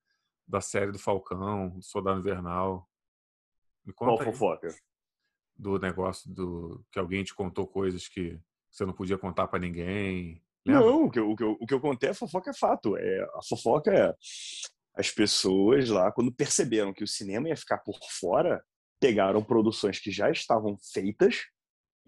da 0.47 0.59
série 0.59 0.91
do 0.91 0.99
Falcão, 0.99 1.69
do 1.69 1.83
Soldado 1.83 2.19
Invernal. 2.19 2.89
Me 3.85 3.93
conta 3.93 4.11
Qual 4.11 4.19
aí. 4.19 4.25
fofoca? 4.25 4.75
Do 5.55 5.77
negócio 5.77 6.29
do 6.33 6.83
que 6.91 6.97
alguém 6.97 7.23
te 7.23 7.35
contou 7.35 7.67
coisas 7.67 8.07
que 8.07 8.39
você 8.69 8.85
não 8.85 8.93
podia 8.93 9.17
contar 9.17 9.47
para 9.47 9.59
ninguém. 9.59 10.43
Lembra? 10.65 10.85
Não, 10.85 11.05
o 11.05 11.11
que, 11.11 11.19
eu, 11.19 11.29
o, 11.29 11.35
que 11.35 11.43
eu, 11.43 11.57
o 11.59 11.67
que 11.67 11.73
eu 11.73 11.81
contei, 11.81 12.09
a 12.09 12.13
fofoca 12.15 12.49
é 12.49 12.53
fato. 12.53 12.97
É, 12.97 13.23
a 13.35 13.41
fofoca 13.47 13.91
é 13.91 14.15
as 14.95 15.09
pessoas 15.09 15.89
lá, 15.89 16.11
quando 16.11 16.33
perceberam 16.33 16.93
que 16.93 17.03
o 17.03 17.07
cinema 17.07 17.49
ia 17.49 17.55
ficar 17.55 17.77
por 17.79 17.97
fora, 18.19 18.63
pegaram 18.99 19.43
produções 19.43 19.99
que 19.99 20.11
já 20.11 20.29
estavam 20.29 20.77
feitas 20.93 21.45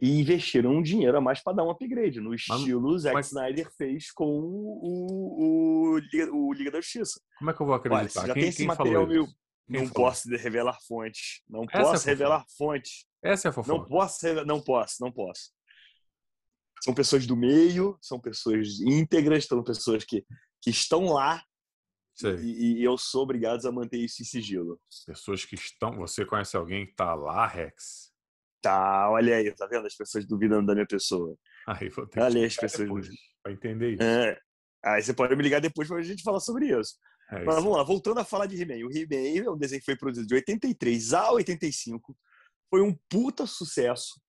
e 0.02 0.20
investiram 0.20 0.72
um 0.72 0.82
dinheiro 0.82 1.18
a 1.18 1.22
mais 1.22 1.42
para 1.42 1.54
dar 1.54 1.64
um 1.64 1.70
upgrade, 1.70 2.20
no 2.20 2.34
estilo 2.34 2.92
mas, 2.92 3.02
Zack 3.02 3.14
mas... 3.14 3.28
Snyder 3.28 3.70
fez 3.78 4.12
com 4.12 4.26
o, 4.26 5.96
o, 5.96 6.00
o, 6.32 6.54
Liga 6.54 6.72
da 6.72 6.82
Justiça. 6.82 7.20
Como 7.38 7.52
é 7.52 7.54
que 7.54 7.62
eu 7.62 7.66
vou 7.66 7.76
acreditar? 7.76 8.22
Olha, 8.22 8.28
já 8.28 8.34
quem, 8.34 8.44
tem 8.44 8.50
esse 8.50 8.66
material 8.66 9.08
meu. 9.08 9.28
não 9.68 9.88
falou? 9.88 9.94
posso 9.94 10.30
revelar 10.30 10.78
fontes. 10.88 11.42
Não 11.48 11.64
Essa 11.64 11.78
é 11.78 11.82
posso 11.82 12.08
é 12.08 12.12
revelar 12.12 12.46
fontes. 12.58 13.06
Essa 13.24 13.48
é 13.48 13.50
a 13.50 13.54
fofoca. 13.54 13.78
Não 13.78 13.88
posso, 13.88 14.46
não 14.46 14.62
posso, 14.62 14.96
não 15.00 15.12
posso. 15.12 15.52
São 16.84 16.94
pessoas 16.94 17.26
do 17.26 17.38
meio, 17.38 17.98
são 18.02 18.20
pessoas 18.20 18.82
íntegras, 18.82 19.46
são 19.46 19.64
pessoas 19.64 20.04
que, 20.04 20.26
que 20.62 20.70
estão 20.70 21.06
lá 21.06 21.42
e, 22.22 22.80
e, 22.80 22.84
eu 22.84 22.98
sou 22.98 23.24
obrigado 23.24 23.66
a 23.66 23.72
manter 23.72 23.98
isso 23.98 24.22
em 24.22 24.26
sigilo. 24.26 24.80
Pessoas 25.06 25.44
que 25.46 25.56
estão. 25.56 25.98
Você 25.98 26.26
conhece 26.26 26.56
alguém 26.56 26.86
que 26.86 26.92
está 26.92 27.16
lá, 27.16 27.48
Rex? 27.48 28.12
Tá, 28.62 29.10
olha 29.10 29.36
aí, 29.38 29.52
tá 29.54 29.66
vendo 29.66 29.86
as 29.88 29.96
pessoas 29.96 30.26
duvidando 30.26 30.68
da 30.68 30.74
minha 30.74 30.88
pessoa? 30.88 31.36
Aí 31.68 31.90
vou 31.90 32.08
ter 32.08 32.22
olha 32.22 32.40
aí 32.40 32.46
as 32.46 32.56
pessoas. 32.56 33.08
Para 33.42 33.52
entender 33.52 33.94
isso. 33.94 34.04
É. 34.04 34.40
Aí 34.86 35.02
você 35.02 35.14
pode 35.14 35.36
me 35.36 35.44
ligar 35.44 35.60
depois 35.60 35.88
para 35.88 35.98
a 35.98 36.04
gente 36.04 36.24
falar 36.24 36.40
sobre 36.40 36.68
isso. 36.68 36.96
É 37.32 37.44
Mas 37.44 37.56
vamos 37.56 37.76
lá, 37.76 37.84
voltando 37.84 38.20
a 38.20 38.26
falar 38.26 38.46
de 38.46 38.62
He-Man. 38.62 38.86
O 38.86 38.92
He-Man 38.92 39.46
é 39.46 39.50
um 39.50 39.58
desenho 39.58 39.80
que 39.80 39.86
foi 39.86 39.98
produzido 39.98 40.28
de 40.28 40.36
83 40.36 41.14
a 41.14 41.32
85. 41.32 42.16
Foi 42.70 42.82
um 42.82 42.96
puta 43.10 43.46
sucesso. 43.46 44.22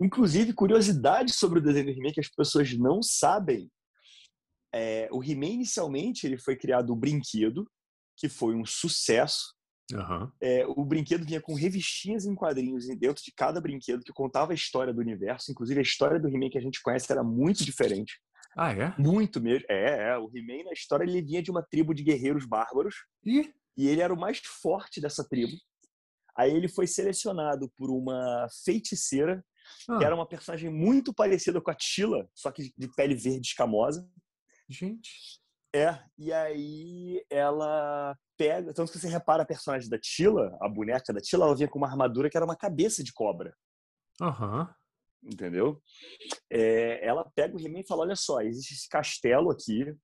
Inclusive, 0.00 0.52
curiosidade 0.52 1.32
sobre 1.32 1.58
o 1.58 1.62
desenho 1.62 1.86
do 1.86 1.90
He-Man 1.92 2.12
que 2.12 2.20
as 2.20 2.28
pessoas 2.28 2.72
não 2.76 3.02
sabem 3.02 3.70
é, 4.74 5.08
o 5.12 5.22
He-Man, 5.22 5.46
inicialmente, 5.46 6.26
ele 6.26 6.38
foi 6.38 6.56
criado 6.56 6.90
o 6.90 6.96
brinquedo, 6.96 7.68
que 8.16 8.28
foi 8.28 8.54
um 8.54 8.64
sucesso. 8.64 9.54
Uhum. 9.92 10.30
É, 10.40 10.66
o 10.66 10.84
brinquedo 10.84 11.26
vinha 11.26 11.40
com 11.40 11.54
revistinhas 11.54 12.24
em 12.24 12.34
quadrinhos 12.34 12.86
dentro 12.98 13.22
de 13.22 13.32
cada 13.36 13.60
brinquedo 13.60 14.02
que 14.02 14.12
contava 14.12 14.52
a 14.52 14.54
história 14.54 14.92
do 14.92 15.00
universo. 15.00 15.50
Inclusive, 15.50 15.80
a 15.80 15.82
história 15.82 16.18
do 16.18 16.28
He-Man 16.28 16.50
que 16.50 16.58
a 16.58 16.62
gente 16.62 16.80
conhece 16.82 17.10
era 17.12 17.22
muito 17.22 17.64
diferente. 17.64 18.18
Ah, 18.56 18.72
é? 18.72 18.94
Muito 18.98 19.40
mesmo. 19.40 19.66
É, 19.68 20.10
é. 20.10 20.18
O 20.18 20.30
He-Man, 20.34 20.64
na 20.64 20.72
história, 20.72 21.04
ele 21.04 21.22
vinha 21.22 21.42
de 21.42 21.50
uma 21.50 21.62
tribo 21.62 21.94
de 21.94 22.02
guerreiros 22.02 22.46
bárbaros. 22.46 22.94
E? 23.24 23.52
E 23.76 23.88
ele 23.88 24.00
era 24.00 24.12
o 24.12 24.18
mais 24.18 24.38
forte 24.38 25.00
dessa 25.00 25.26
tribo. 25.26 25.52
Aí 26.36 26.50
ele 26.50 26.68
foi 26.68 26.86
selecionado 26.86 27.70
por 27.76 27.90
uma 27.90 28.46
feiticeira, 28.64 29.44
ah. 29.88 29.98
que 29.98 30.04
era 30.04 30.14
uma 30.14 30.26
personagem 30.26 30.70
muito 30.70 31.12
parecida 31.12 31.60
com 31.60 31.70
a 31.70 31.74
Tila, 31.74 32.26
só 32.34 32.50
que 32.50 32.72
de 32.76 32.88
pele 32.94 33.14
verde 33.14 33.48
escamosa. 33.48 34.08
Gente. 34.72 35.40
É, 35.74 35.98
e 36.18 36.32
aí 36.32 37.24
ela 37.30 38.16
pega. 38.36 38.74
Tanto 38.74 38.92
que 38.92 38.98
você 38.98 39.08
repara 39.08 39.42
a 39.42 39.46
personagem 39.46 39.88
da 39.88 39.98
Tila, 39.98 40.56
a 40.60 40.68
boneca 40.68 41.12
da 41.12 41.20
Tila, 41.20 41.46
ela 41.46 41.56
vinha 41.56 41.68
com 41.68 41.78
uma 41.78 41.88
armadura 41.88 42.28
que 42.28 42.36
era 42.36 42.44
uma 42.44 42.56
cabeça 42.56 43.02
de 43.02 43.12
cobra. 43.12 43.54
Aham. 44.20 44.60
Uhum. 44.60 44.68
Entendeu? 45.32 45.80
É, 46.50 47.06
ela 47.06 47.30
pega 47.34 47.56
o 47.56 47.60
He-Man 47.60 47.80
e 47.80 47.86
fala: 47.86 48.02
olha 48.02 48.16
só, 48.16 48.40
existe 48.40 48.74
esse 48.74 48.88
castelo 48.88 49.50
aqui. 49.50 49.94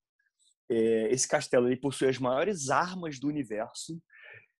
É, 0.70 1.12
esse 1.12 1.26
castelo 1.26 1.66
ele 1.66 1.80
possui 1.80 2.08
as 2.08 2.18
maiores 2.18 2.68
armas 2.68 3.18
do 3.18 3.26
universo 3.26 4.00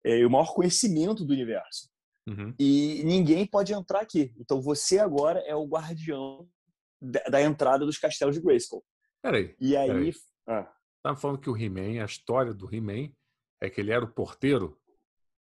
é, 0.04 0.24
o 0.24 0.30
maior 0.30 0.54
conhecimento 0.54 1.24
do 1.24 1.32
universo. 1.32 1.88
Uhum. 2.26 2.54
E 2.58 3.02
ninguém 3.04 3.46
pode 3.46 3.72
entrar 3.72 4.00
aqui. 4.00 4.32
Então 4.38 4.60
você 4.60 4.98
agora 4.98 5.40
é 5.40 5.54
o 5.54 5.66
guardião 5.66 6.48
da, 7.00 7.20
da 7.24 7.42
entrada 7.42 7.84
dos 7.84 7.98
castelos 7.98 8.34
de 8.34 8.42
Grayskull. 8.42 8.84
Peraí. 9.22 9.54
E 9.60 9.76
aí. 9.76 9.88
Peraí. 9.88 10.14
Ah. 10.46 10.72
Tava 11.02 11.16
falando 11.16 11.38
que 11.40 11.50
o 11.50 11.56
He-Man, 11.56 12.02
a 12.02 12.06
história 12.06 12.52
do 12.52 12.72
He-Man 12.72 13.12
é 13.60 13.70
que 13.70 13.80
ele 13.80 13.92
era 13.92 14.04
o 14.04 14.12
porteiro? 14.12 14.80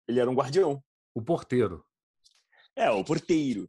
Ele 0.08 0.20
era 0.20 0.30
um 0.30 0.34
guardião. 0.34 0.82
O 1.14 1.22
porteiro. 1.22 1.84
É, 2.74 2.90
o 2.90 3.02
porteiro. 3.04 3.68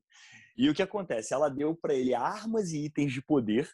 E 0.58 0.70
o 0.70 0.74
que 0.74 0.82
acontece? 0.82 1.34
Ela 1.34 1.50
deu 1.50 1.76
para 1.76 1.94
ele 1.94 2.14
armas 2.14 2.72
e 2.72 2.86
itens 2.86 3.14
de 3.14 3.22
poder 3.22 3.70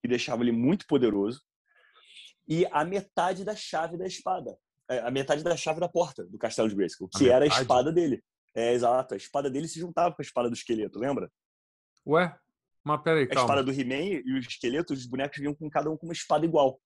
que 0.00 0.08
deixavam 0.08 0.42
ele 0.44 0.52
muito 0.52 0.86
poderoso. 0.86 1.42
e 2.46 2.66
a 2.66 2.84
metade 2.84 3.44
da 3.44 3.54
chave 3.54 3.96
da 3.96 4.06
espada. 4.06 4.58
É, 4.88 5.00
a 5.00 5.10
metade 5.10 5.42
da 5.42 5.56
chave 5.56 5.80
da 5.80 5.88
porta 5.88 6.24
do 6.24 6.38
castelo 6.38 6.68
de 6.68 6.74
Grayskull, 6.74 7.08
que 7.08 7.30
A 7.30 7.36
era 7.36 7.44
a 7.44 7.48
espada 7.48 7.92
dele. 7.92 8.22
É, 8.54 8.72
exato. 8.72 9.14
A 9.14 9.16
espada 9.16 9.50
dele 9.50 9.68
se 9.68 9.78
juntava 9.78 10.14
com 10.14 10.22
a 10.22 10.24
espada 10.24 10.48
do 10.48 10.54
esqueleto, 10.54 10.98
lembra? 10.98 11.30
Ué, 12.06 12.34
mas 12.84 13.02
peraí, 13.02 13.24
A 13.24 13.28
calma. 13.28 13.42
espada 13.42 13.62
do 13.64 13.72
He-Man 13.72 14.22
e 14.24 14.32
o 14.32 14.38
esqueleto, 14.38 14.92
os 14.92 15.06
bonecos 15.06 15.38
vinham 15.38 15.54
com 15.54 15.68
cada 15.68 15.90
um 15.90 15.96
com 15.96 16.06
uma 16.06 16.12
espada 16.12 16.44
igual. 16.44 16.80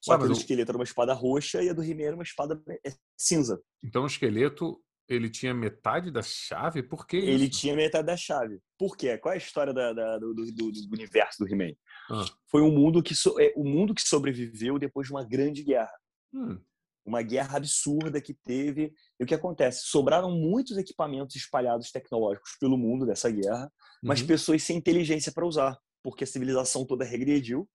Só 0.00 0.16
que 0.16 0.24
a 0.24 0.28
o- 0.28 0.32
esqueleto 0.32 0.70
era 0.70 0.78
uma 0.78 0.84
espada 0.84 1.12
roxa 1.12 1.62
e 1.62 1.68
a 1.68 1.72
do 1.72 1.82
He-Man 1.82 2.02
era 2.04 2.14
uma 2.14 2.22
espada 2.22 2.62
é, 2.86 2.92
cinza. 3.16 3.60
Então 3.82 4.04
o 4.04 4.06
esqueleto, 4.06 4.80
ele 5.08 5.28
tinha 5.28 5.52
metade 5.52 6.10
da 6.10 6.22
chave? 6.22 6.82
Por 6.82 7.06
que 7.06 7.16
isso? 7.16 7.28
Ele 7.28 7.48
tinha 7.48 7.74
metade 7.74 8.06
da 8.06 8.16
chave. 8.16 8.60
Por 8.78 8.96
quê? 8.96 9.18
Qual 9.18 9.32
é 9.32 9.36
a 9.36 9.38
história 9.38 9.72
da- 9.72 9.92
da- 9.92 10.18
do, 10.18 10.34
do- 10.34 10.52
do- 10.52 10.88
universo 10.92 11.44
do 11.44 11.52
He-Man? 11.52 11.72
Ah. 12.10 12.24
Foi 12.46 12.62
um 12.62 12.70
mundo 12.70 13.02
que 13.02 13.14
so- 13.14 13.40
é, 13.40 13.52
o 13.56 13.64
mundo 13.64 13.94
que 13.94 14.02
sobreviveu 14.02 14.78
depois 14.78 15.08
de 15.08 15.12
uma 15.12 15.24
grande 15.24 15.64
guerra. 15.64 15.92
Hum, 16.32 16.60
Uma 17.04 17.22
guerra 17.22 17.56
absurda 17.56 18.20
que 18.20 18.34
teve. 18.34 18.92
E 19.18 19.24
o 19.24 19.26
que 19.26 19.34
acontece? 19.34 19.80
Sobraram 19.86 20.30
muitos 20.30 20.76
equipamentos 20.76 21.34
espalhados 21.36 21.90
tecnológicos 21.90 22.50
pelo 22.60 22.76
mundo 22.76 23.06
dessa 23.06 23.30
guerra, 23.30 23.72
mas 24.02 24.20
uhum. 24.20 24.26
pessoas 24.26 24.62
sem 24.62 24.76
inteligência 24.76 25.32
para 25.32 25.46
usar, 25.46 25.78
porque 26.02 26.24
a 26.24 26.26
civilização 26.26 26.84
toda 26.84 27.04
regrediu 27.04 27.68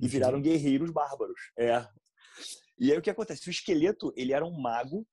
e 0.00 0.08
viraram 0.08 0.40
guerreiros 0.40 0.90
bárbaros. 0.90 1.40
É. 1.58 1.86
E 2.78 2.90
aí 2.90 2.98
o 2.98 3.02
que 3.02 3.10
acontece? 3.10 3.48
O 3.48 3.50
esqueleto, 3.50 4.12
ele 4.16 4.32
era 4.32 4.44
um 4.44 4.60
mago 4.60 5.06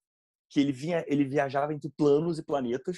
que 0.49 0.59
ele 0.59 0.71
vinha, 0.71 1.05
ele 1.07 1.23
viajava 1.23 1.73
entre 1.73 1.89
planos 1.89 2.37
e 2.39 2.43
planetas 2.43 2.97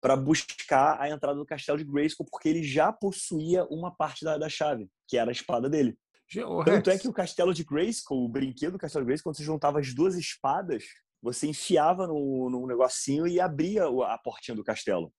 para 0.00 0.16
buscar 0.16 1.00
a 1.00 1.08
entrada 1.08 1.38
do 1.38 1.46
castelo 1.46 1.78
de 1.78 1.84
Grayskull, 1.84 2.26
porque 2.28 2.48
ele 2.48 2.62
já 2.64 2.92
possuía 2.92 3.64
uma 3.66 3.94
parte 3.94 4.24
da, 4.24 4.36
da 4.36 4.48
chave, 4.48 4.88
que 5.06 5.16
era 5.16 5.30
a 5.30 5.32
espada 5.32 5.70
dele. 5.70 5.96
Ge- 6.28 6.42
ô, 6.42 6.64
Tanto 6.64 6.90
é 6.90 6.98
que 6.98 7.06
o 7.06 7.12
castelo 7.12 7.54
de 7.54 7.62
Grayskull, 7.62 8.24
o 8.24 8.28
brinquedo 8.28 8.72
do 8.72 8.78
castelo 8.78 9.04
de 9.04 9.06
Grayskull, 9.06 9.30
quando 9.30 9.36
você 9.36 9.44
juntava 9.44 9.78
as 9.78 9.94
duas 9.94 10.16
espadas, 10.16 10.84
você 11.22 11.46
enfiava 11.46 12.06
no, 12.08 12.50
no 12.50 12.66
negocinho 12.66 13.28
e 13.28 13.40
abria 13.40 13.84
a 13.84 14.18
portinha 14.18 14.56
do 14.56 14.64
castelo. 14.64 15.12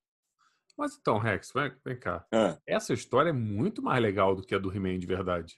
Mas 0.78 0.96
então, 0.96 1.18
Rex, 1.18 1.52
vem, 1.54 1.72
vem 1.86 2.00
cá. 2.00 2.26
Ah. 2.34 2.58
Essa 2.68 2.94
história 2.94 3.30
é 3.30 3.34
muito 3.34 3.82
mais 3.82 4.02
legal 4.02 4.36
do 4.36 4.42
que 4.44 4.56
a 4.56 4.60
do 4.60 4.74
He-Man 4.74 4.98
de 5.00 5.06
verdade. 5.08 5.56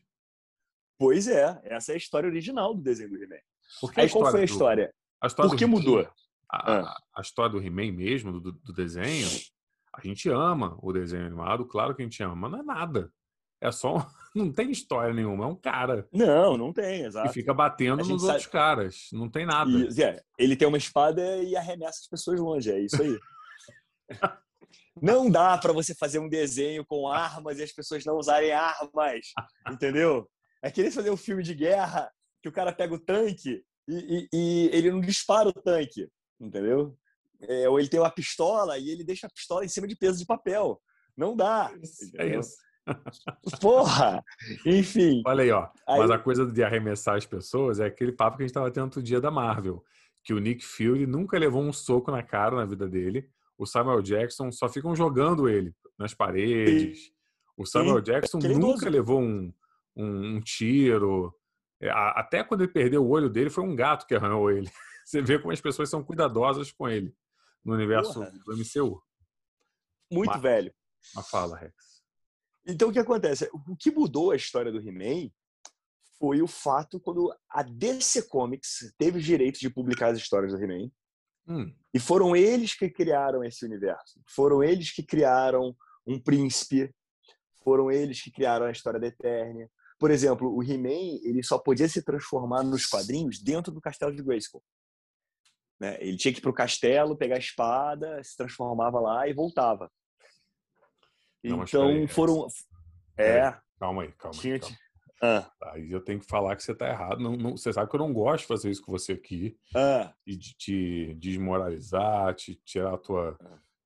Pois 0.99 1.27
é, 1.27 1.59
essa 1.63 1.91
é 1.91 1.95
a 1.95 1.97
história 1.97 2.27
original 2.27 2.73
do 2.73 2.81
desenho 2.81 3.09
do 3.09 3.15
He-Man. 3.23 3.39
Porque 3.81 4.01
Aí 4.01 4.09
qual 4.09 4.29
foi 4.31 4.41
a 4.41 4.45
do- 4.45 4.51
história? 4.51 4.93
a 5.21 5.27
história 5.27 5.49
Por 5.49 5.57
que 5.57 5.65
mudou? 5.65 6.07
A, 6.51 6.73
Ah. 6.81 6.97
a 7.17 7.21
história 7.21 7.51
do 7.51 7.61
He-Man 7.61 7.91
mesmo, 7.93 8.39
do, 8.39 8.51
do 8.51 8.73
desenho, 8.73 9.27
a 9.93 10.01
gente 10.01 10.29
ama 10.29 10.77
o 10.81 10.91
desenho 10.93 11.25
animado, 11.25 11.65
claro 11.65 11.95
que 11.95 12.01
a 12.01 12.05
gente 12.05 12.21
ama, 12.21 12.35
mas 12.35 12.51
não 12.51 12.59
é 12.59 12.63
nada. 12.63 13.11
É 13.61 13.71
só. 13.71 13.95
Não 14.35 14.51
tem 14.51 14.69
história 14.69 15.13
nenhuma, 15.13 15.45
é 15.45 15.47
um 15.47 15.55
cara 15.55 16.05
Não, 16.11 16.57
não 16.57 16.73
tem, 16.73 17.03
exato. 17.05 17.31
fica 17.31 17.53
batendo 17.53 18.03
nos 18.03 18.21
sabe- 18.21 18.33
outros 18.33 18.47
caras. 18.47 19.07
Não 19.13 19.29
tem 19.29 19.45
nada. 19.45 19.71
E, 19.71 20.03
é, 20.03 20.21
ele 20.37 20.57
tem 20.57 20.67
uma 20.67 20.77
espada 20.77 21.37
e 21.41 21.55
arremessa 21.55 21.99
as 22.01 22.07
pessoas 22.09 22.37
longe, 22.37 22.69
é 22.69 22.77
isso 22.81 23.01
aí. 23.01 23.17
Não 25.01 25.29
dá 25.29 25.57
para 25.57 25.73
você 25.73 25.93
fazer 25.93 26.19
um 26.19 26.29
desenho 26.29 26.85
com 26.85 27.07
armas 27.07 27.59
e 27.59 27.63
as 27.63 27.71
pessoas 27.71 28.05
não 28.05 28.15
usarem 28.17 28.51
armas, 28.51 29.27
entendeu? 29.69 30.29
É 30.61 30.71
querer 30.71 30.91
fazer 30.91 31.09
um 31.11 31.17
filme 31.17 31.43
de 31.43 31.53
guerra 31.53 32.09
que 32.41 32.49
o 32.49 32.51
cara 32.51 32.71
pega 32.73 32.93
o 32.93 32.99
tanque 32.99 33.63
e, 33.87 33.93
e- 33.93 34.29
e 34.33 34.69
ele 34.73 34.91
não 34.91 35.01
dispara 35.01 35.49
o 35.49 35.53
tanque, 35.53 36.07
entendeu? 36.39 36.97
É, 37.41 37.67
ou 37.69 37.79
ele 37.79 37.89
tem 37.89 37.99
uma 37.99 38.09
pistola 38.09 38.77
e 38.77 38.89
ele 38.89 39.03
deixa 39.03 39.27
a 39.27 39.29
pistola 39.29 39.65
em 39.65 39.67
cima 39.67 39.87
de 39.87 39.95
peso 39.95 40.17
de 40.17 40.25
papel. 40.25 40.81
Não 41.15 41.35
dá. 41.35 41.71
É 42.17 42.37
isso. 42.39 42.55
Porra! 43.61 44.23
Enfim. 44.65 45.21
Olha 45.25 45.43
aí, 45.43 45.51
ó. 45.51 45.67
Aí- 45.87 45.99
Mas 45.99 46.11
a 46.11 46.17
coisa 46.19 46.45
de 46.45 46.63
arremessar 46.63 47.15
as 47.17 47.25
pessoas 47.25 47.79
é 47.79 47.85
aquele 47.85 48.11
papo 48.11 48.37
que 48.37 48.43
a 48.43 48.45
gente 48.45 48.51
estava 48.51 48.71
tendo 48.71 48.85
outro 48.85 49.03
dia 49.03 49.19
da 49.19 49.29
Marvel. 49.29 49.83
Que 50.23 50.33
o 50.33 50.39
Nick 50.39 50.63
Fury 50.65 51.05
nunca 51.05 51.37
levou 51.37 51.61
um 51.61 51.73
soco 51.73 52.09
na 52.11 52.23
cara 52.23 52.55
na 52.55 52.65
vida 52.65 52.87
dele. 52.87 53.29
O 53.57 53.65
Samuel 53.65 54.01
Jackson 54.01 54.51
só 54.51 54.67
ficam 54.67 54.95
jogando 54.95 55.47
ele 55.47 55.73
nas 55.97 56.13
paredes. 56.13 57.11
O 57.57 57.65
Samuel 57.65 58.01
Jackson 58.01 58.37
aquele 58.37 58.55
nunca 58.55 58.89
levou 58.89 59.21
um, 59.21 59.53
um, 59.95 60.35
um 60.35 60.41
tiro. 60.41 61.33
É, 61.81 61.89
Até 61.89 62.43
quando 62.43 62.61
ele 62.61 62.71
perdeu 62.71 63.03
o 63.03 63.09
olho 63.09 63.29
dele, 63.29 63.49
foi 63.49 63.63
um 63.63 63.75
gato 63.75 64.05
que 64.05 64.15
arranhou 64.15 64.51
ele. 64.51 64.69
Você 65.05 65.21
vê 65.21 65.39
como 65.39 65.53
as 65.53 65.61
pessoas 65.61 65.89
são 65.89 66.03
cuidadosas 66.03 66.71
com 66.71 66.89
ele 66.89 67.15
no 67.63 67.73
universo 67.73 68.15
Porra. 68.15 68.31
do 68.45 68.57
MCU. 68.57 69.01
Muito 70.11 70.31
Mas- 70.31 70.41
velho. 70.41 70.73
Mas 71.13 71.29
fala, 71.29 71.57
Rex. 71.57 71.73
Então, 72.67 72.89
o 72.89 72.91
que 72.91 72.99
acontece? 72.99 73.49
O 73.67 73.75
que 73.75 73.91
mudou 73.91 74.31
a 74.31 74.35
história 74.35 74.71
do 74.71 74.79
He-Man 74.79 75.29
foi 76.17 76.41
o 76.41 76.47
fato 76.47 76.99
quando 76.99 77.31
a 77.49 77.61
DC 77.61 78.23
Comics 78.23 78.93
teve 78.97 79.19
os 79.19 79.23
direitos 79.23 79.59
de 79.59 79.69
publicar 79.69 80.07
as 80.07 80.17
histórias 80.17 80.51
do 80.51 80.57
He-Man. 80.57 80.89
Hum, 81.47 81.73
E 81.93 81.99
foram 81.99 82.35
eles 82.35 82.73
que 82.73 82.89
criaram 82.89 83.43
esse 83.43 83.65
universo. 83.65 84.19
Foram 84.27 84.63
eles 84.63 84.91
que 84.91 85.03
criaram 85.03 85.75
um 86.05 86.19
príncipe. 86.19 86.93
Foram 87.63 87.91
eles 87.91 88.21
que 88.21 88.31
criaram 88.31 88.65
a 88.65 88.71
história 88.71 88.99
da 88.99 89.07
Eternia. 89.07 89.69
Por 89.97 90.11
exemplo, 90.11 90.53
o 90.53 90.61
He-Man 90.61 91.19
ele 91.23 91.41
só 91.41 91.57
podia 91.57 91.87
se 91.87 92.03
transformar 92.03 92.63
nos 92.63 92.85
quadrinhos 92.85 93.41
dentro 93.41 93.71
do 93.71 93.79
castelo 93.81 94.15
de 94.15 94.21
Grayskull. 94.21 94.63
Né? 95.79 95.97
Ele 95.99 96.17
tinha 96.17 96.33
que 96.33 96.39
ir 96.39 96.41
para 96.41 96.51
o 96.51 96.53
castelo, 96.53 97.17
pegar 97.17 97.35
a 97.35 97.39
espada, 97.39 98.21
se 98.23 98.35
transformava 98.35 98.99
lá 98.99 99.27
e 99.27 99.33
voltava. 99.33 99.91
Não, 101.43 101.63
então 101.63 102.07
foram. 102.07 102.47
Peraí. 103.15 103.53
É, 103.53 103.59
calma 103.79 104.03
aí, 104.03 104.11
calma 104.13 104.35
aí. 104.35 104.41
tinha. 104.41 104.59
Calma. 104.59 104.77
Ah, 105.21 105.49
Aí 105.71 105.91
eu 105.91 106.01
tenho 106.01 106.19
que 106.19 106.25
falar 106.25 106.55
que 106.55 106.63
você 106.63 106.75
tá 106.75 106.87
errado. 106.89 107.19
Não, 107.21 107.35
não- 107.35 107.57
você 107.57 107.71
sabe 107.71 107.89
que 107.89 107.95
eu 107.95 107.99
não 107.99 108.13
gosto 108.13 108.41
de 108.43 108.47
fazer 108.47 108.69
isso 108.69 108.81
com 108.81 108.91
você 108.91 109.13
aqui. 109.13 109.57
ah, 109.75 110.13
E 110.27 110.35
de 110.35 110.53
te 110.55 111.13
desmoralizar, 111.15 112.33
te 112.35 112.55
tirar 112.65 112.93
a 112.93 112.97
tua. 112.97 113.37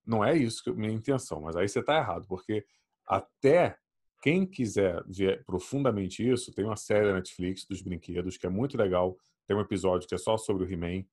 Não 0.05 0.23
é 0.25 0.35
isso 0.35 0.63
que 0.63 0.69
a 0.69 0.73
minha 0.73 0.91
intenção, 0.91 1.41
mas 1.41 1.55
aí 1.55 1.67
você 1.69 1.83
tá 1.83 1.97
errado, 1.97 2.25
porque 2.27 2.65
até 3.05 3.77
quem 4.21 4.45
quiser 4.45 5.01
ver 5.07 5.43
profundamente 5.45 6.27
isso, 6.27 6.51
tem 6.53 6.65
uma 6.65 6.75
série 6.75 7.05
da 7.07 7.13
Netflix 7.13 7.65
dos 7.65 7.81
brinquedos 7.81 8.35
que 8.37 8.45
é 8.45 8.49
muito 8.49 8.75
legal. 8.77 9.15
Tem 9.47 9.55
um 9.55 9.61
episódio 9.61 10.07
que 10.07 10.15
é 10.15 10.17
só 10.17 10.35
sobre 10.37 10.63
o 10.65 10.69
He-Man. 10.71 11.05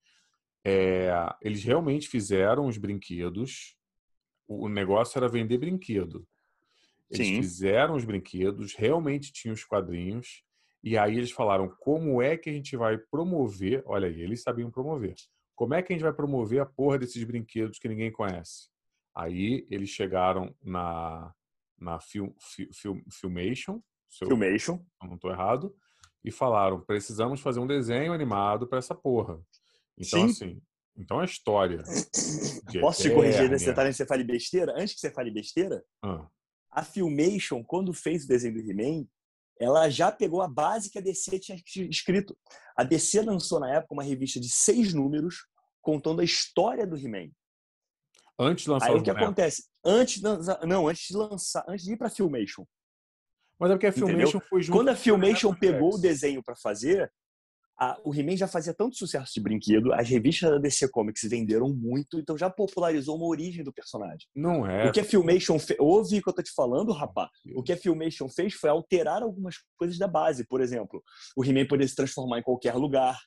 É, 0.64 1.10
eles 1.42 1.62
realmente 1.62 2.08
fizeram 2.08 2.66
os 2.66 2.76
brinquedos. 2.78 3.76
O 4.48 4.68
negócio 4.68 5.18
era 5.18 5.28
vender 5.28 5.58
brinquedo. 5.58 6.26
Eles 7.10 7.26
Sim. 7.28 7.36
fizeram 7.36 7.94
os 7.94 8.04
brinquedos, 8.04 8.74
realmente 8.74 9.32
tinham 9.32 9.54
os 9.54 9.64
quadrinhos, 9.64 10.42
e 10.82 10.96
aí 10.98 11.16
eles 11.16 11.30
falaram 11.30 11.68
como 11.80 12.20
é 12.20 12.36
que 12.36 12.50
a 12.50 12.52
gente 12.52 12.76
vai 12.76 12.98
promover. 12.98 13.82
Olha 13.86 14.08
aí, 14.08 14.20
eles 14.20 14.42
sabiam 14.42 14.70
promover. 14.70 15.14
Como 15.54 15.74
é 15.74 15.82
que 15.82 15.92
a 15.92 15.96
gente 15.96 16.02
vai 16.02 16.12
promover 16.12 16.60
a 16.60 16.66
porra 16.66 16.98
desses 16.98 17.22
brinquedos 17.24 17.78
que 17.78 17.88
ninguém 17.88 18.12
conhece? 18.12 18.68
Aí 19.14 19.66
eles 19.70 19.88
chegaram 19.88 20.54
na, 20.62 21.32
na 21.78 21.98
Film, 21.98 22.30
Fi- 22.38 22.68
Film, 22.72 23.00
Filmation, 23.10 23.80
se 24.08 24.24
eu 24.24 24.28
Filmation. 24.28 24.78
não 25.02 25.14
estou 25.14 25.30
errado, 25.30 25.74
e 26.24 26.30
falaram: 26.30 26.80
precisamos 26.80 27.40
fazer 27.40 27.60
um 27.60 27.66
desenho 27.66 28.12
animado 28.12 28.66
para 28.66 28.78
essa 28.78 28.94
porra. 28.94 29.40
Então, 29.96 30.20
Sim. 30.20 30.24
assim, 30.26 30.62
então 30.96 31.20
a 31.20 31.24
história. 31.24 31.82
de 32.68 32.80
Posso 32.80 33.02
te 33.02 33.10
corrigir 33.14 33.48
nesse 33.48 33.66
detalhe 33.66 33.88
antes 33.88 33.96
que 33.98 34.04
você 34.04 34.08
fale 34.08 34.24
besteira? 34.24 34.72
Antes 34.76 34.94
que 34.94 35.00
você 35.00 35.10
fale 35.10 35.30
besteira, 35.30 35.82
Ah, 36.02 36.28
a 36.76 36.84
Filmation, 36.84 37.64
quando 37.64 37.94
fez 37.94 38.24
o 38.24 38.28
desenho 38.28 38.52
do 38.52 38.70
He-Man, 38.70 39.06
ela 39.58 39.88
já 39.88 40.12
pegou 40.12 40.42
a 40.42 40.48
base 40.48 40.90
que 40.90 40.98
a 40.98 41.00
DC 41.00 41.38
tinha 41.38 41.58
escrito. 41.88 42.36
A 42.76 42.84
DC 42.84 43.22
lançou 43.22 43.58
na 43.58 43.72
época 43.72 43.94
uma 43.94 44.02
revista 44.02 44.38
de 44.38 44.50
seis 44.50 44.92
números 44.92 45.46
contando 45.80 46.20
a 46.20 46.24
história 46.24 46.86
do 46.86 46.98
He-Man. 46.98 47.30
antes 48.38 48.64
de 48.64 48.70
lançar 48.70 48.90
Aí 48.90 48.92
o 48.92 49.02
que 49.02 49.10
bonecos. 49.10 49.22
acontece? 49.22 49.64
Antes 49.82 50.20
de 50.20 50.66
não, 50.66 50.86
antes 50.86 51.08
de 51.08 51.16
lançar, 51.16 51.64
antes 51.66 51.86
de 51.86 51.94
ir 51.94 51.96
para 51.96 52.10
Filmation. 52.10 52.66
Mas 53.58 53.70
é 53.70 53.74
porque 53.74 53.86
a 53.86 53.88
Entendeu? 53.88 54.08
Filmation 54.08 54.40
foi 54.40 54.62
junto 54.62 54.76
Quando 54.76 54.88
a 54.90 54.96
Filmation 54.96 55.54
pegou 55.54 55.94
o 55.94 55.98
desenho 55.98 56.42
para 56.44 56.54
fazer, 56.56 57.10
a- 57.78 57.98
o 58.04 58.14
He-Man 58.14 58.36
já 58.36 58.46
fazia 58.48 58.72
tanto 58.72 58.96
sucesso 58.96 59.32
de 59.34 59.40
brinquedo, 59.40 59.92
as 59.92 60.08
revistas 60.08 60.50
da 60.50 60.58
DC 60.58 60.88
Comics 60.90 61.22
venderam 61.28 61.68
muito, 61.68 62.18
então 62.18 62.36
já 62.38 62.48
popularizou 62.48 63.16
uma 63.16 63.26
origem 63.26 63.62
do 63.62 63.72
personagem. 63.72 64.26
Não 64.34 64.66
é. 64.66 64.88
O 64.88 64.92
que 64.92 65.00
a 65.00 65.04
Filmation 65.04 65.58
fez. 65.58 65.78
Ouve 65.78 66.18
o 66.18 66.22
que 66.22 66.28
eu 66.28 66.32
tô 66.34 66.42
te 66.42 66.52
falando, 66.54 66.92
rapaz. 66.92 67.28
O 67.54 67.62
que 67.62 67.72
a 67.72 67.76
Filmation 67.76 68.28
fez 68.28 68.54
foi 68.54 68.70
alterar 68.70 69.22
algumas 69.22 69.56
coisas 69.78 69.98
da 69.98 70.08
base. 70.08 70.46
Por 70.46 70.60
exemplo, 70.60 71.02
o 71.36 71.44
He-Man 71.44 71.66
poder 71.66 71.86
se 71.88 71.94
transformar 71.94 72.38
em 72.38 72.42
qualquer 72.42 72.74
lugar, 72.74 73.18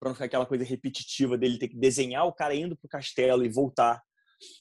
para 0.00 0.08
não 0.08 0.14
ficar 0.14 0.24
aquela 0.24 0.46
coisa 0.46 0.64
repetitiva 0.64 1.36
dele 1.36 1.58
ter 1.58 1.68
que 1.68 1.76
desenhar 1.76 2.24
o 2.26 2.32
cara 2.32 2.54
indo 2.54 2.74
pro 2.76 2.88
castelo 2.88 3.44
e 3.44 3.50
voltar. 3.50 4.00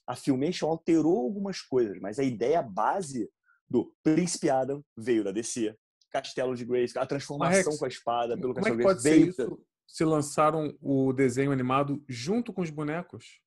A 0.05 0.13
Filmation 0.13 0.67
alterou 0.67 1.17
algumas 1.19 1.61
coisas, 1.61 1.97
mas 2.01 2.19
a 2.19 2.23
ideia 2.23 2.61
base 2.61 3.29
do 3.69 3.93
Príncipe 4.03 4.49
Adam 4.49 4.83
veio 4.97 5.23
da 5.23 5.31
DC. 5.31 5.73
Castelo 6.11 6.55
de 6.55 6.65
Grace, 6.65 6.97
a 6.97 7.05
transformação 7.05 7.63
Rex, 7.63 7.77
com 7.79 7.85
a 7.85 7.87
espada 7.87 8.37
pelo 8.37 8.53
Como 8.53 8.67
é 8.67 8.71
Castelo 8.71 8.77
que 8.77 8.81
de 8.81 8.83
pode 8.83 9.03
Grace 9.03 9.33
ser 9.35 9.43
isso 9.45 9.65
se 9.89 10.05
lançaram 10.05 10.77
o 10.79 11.11
desenho 11.11 11.51
animado 11.51 12.03
junto 12.07 12.53
com 12.53 12.61
os 12.61 12.69
bonecos? 12.69 13.41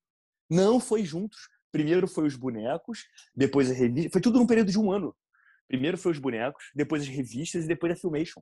Não 0.49 0.79
foi 0.79 1.03
juntos. 1.03 1.47
Primeiro 1.71 2.07
foi 2.07 2.27
os 2.27 2.35
bonecos, 2.35 3.05
depois 3.35 3.71
a 3.71 3.73
revista. 3.73 4.11
Foi 4.11 4.21
tudo 4.21 4.37
num 4.37 4.45
período 4.45 4.69
de 4.69 4.77
um 4.77 4.91
ano. 4.91 5.15
Primeiro 5.67 5.97
foi 5.97 6.11
os 6.11 6.19
bonecos, 6.19 6.65
depois 6.75 7.01
as 7.01 7.07
revistas 7.07 7.63
e 7.63 7.67
depois 7.67 7.93
a 7.93 7.95
Filmation. 7.95 8.41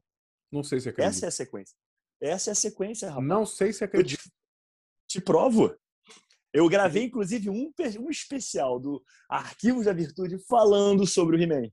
Não 0.51 0.63
sei 0.63 0.82
se 0.82 0.90
acredita. 0.90 1.16
Essa 1.16 1.25
é 1.25 1.30
a 1.30 1.32
sequência. 1.32 1.78
Essa 2.20 2.50
é 2.50 2.51
a 2.51 2.56
sequência, 2.56 3.10
rapaz. 3.10 3.28
Não 3.28 3.46
sei 3.46 3.72
se 3.72 3.84
Eu 3.84 3.88
acredito. 3.88 4.22
te, 4.22 4.32
te 5.08 5.22
provo. 5.22 5.74
Eu 6.54 6.68
gravei, 6.68 7.04
inclusive, 7.04 7.50
um, 7.50 7.72
um 8.00 8.10
especial 8.10 8.80
do 8.80 9.01
Arquivos 9.30 9.86
da 9.86 9.94
Virtude 9.94 10.38
falando 10.50 11.08
sobre 11.08 11.38
o 11.38 11.42
He-Man. 11.42 11.70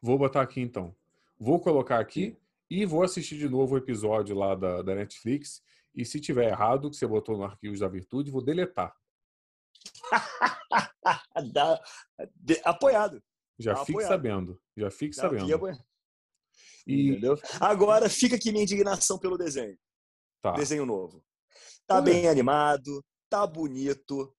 Vou 0.00 0.16
botar 0.16 0.40
aqui 0.40 0.60
então. 0.60 0.96
Vou 1.44 1.60
colocar 1.60 1.98
aqui 1.98 2.38
e 2.70 2.86
vou 2.86 3.02
assistir 3.02 3.36
de 3.36 3.48
novo 3.48 3.74
o 3.74 3.78
episódio 3.78 4.36
lá 4.36 4.54
da, 4.54 4.80
da 4.80 4.94
Netflix. 4.94 5.60
E 5.92 6.04
se 6.04 6.20
tiver 6.20 6.48
errado, 6.48 6.88
que 6.88 6.94
você 6.96 7.04
botou 7.04 7.36
no 7.36 7.42
Arquivos 7.42 7.80
da 7.80 7.88
Virtude, 7.88 8.30
vou 8.30 8.40
deletar. 8.44 8.94
Da- 11.52 11.82
de- 12.36 12.60
apoiado. 12.64 13.20
Já 13.58 13.74
Tá 13.74 13.80
fique 13.84 13.92
apoiado. 13.98 14.08
sabendo. 14.10 14.62
Já 14.76 14.90
fique 14.90 15.16
Não, 15.16 15.22
sabendo. 15.30 15.84
E 16.86 17.08
Entendeu? 17.10 17.36
Agora 17.60 18.08
fica 18.08 18.36
aqui 18.36 18.52
minha 18.52 18.62
indignação 18.62 19.18
pelo 19.18 19.36
desenho. 19.36 19.76
tá. 20.40 20.52
Desenho 20.52 20.86
novo. 20.86 21.24
Tá 21.86 21.96
Ué. 21.96 22.02
bem 22.02 22.28
animado, 22.28 23.04
tá 23.28 23.44
bonito, 23.46 24.32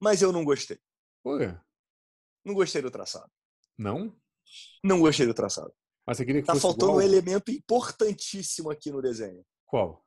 mas 0.00 0.20
eu 0.22 0.32
não 0.32 0.44
gostei. 0.44 0.78
Ué, 1.24 1.60
Não 2.44 2.54
gostei 2.54 2.82
do 2.82 2.90
traçado. 2.90 3.30
não? 3.78 4.12
Não 4.82 4.98
gostei 5.00 5.26
do 5.26 5.34
traçado. 5.34 5.72
Mas 6.10 6.16
você 6.16 6.26
queria 6.26 6.40
que 6.40 6.46
Tá 6.48 6.54
fosse 6.54 6.62
faltando 6.62 6.94
um 6.94 7.00
igual? 7.00 7.06
elemento 7.06 7.52
importantíssimo 7.52 8.68
aqui 8.68 8.90
no 8.90 9.00
desenho. 9.00 9.44
Qual? 9.64 10.04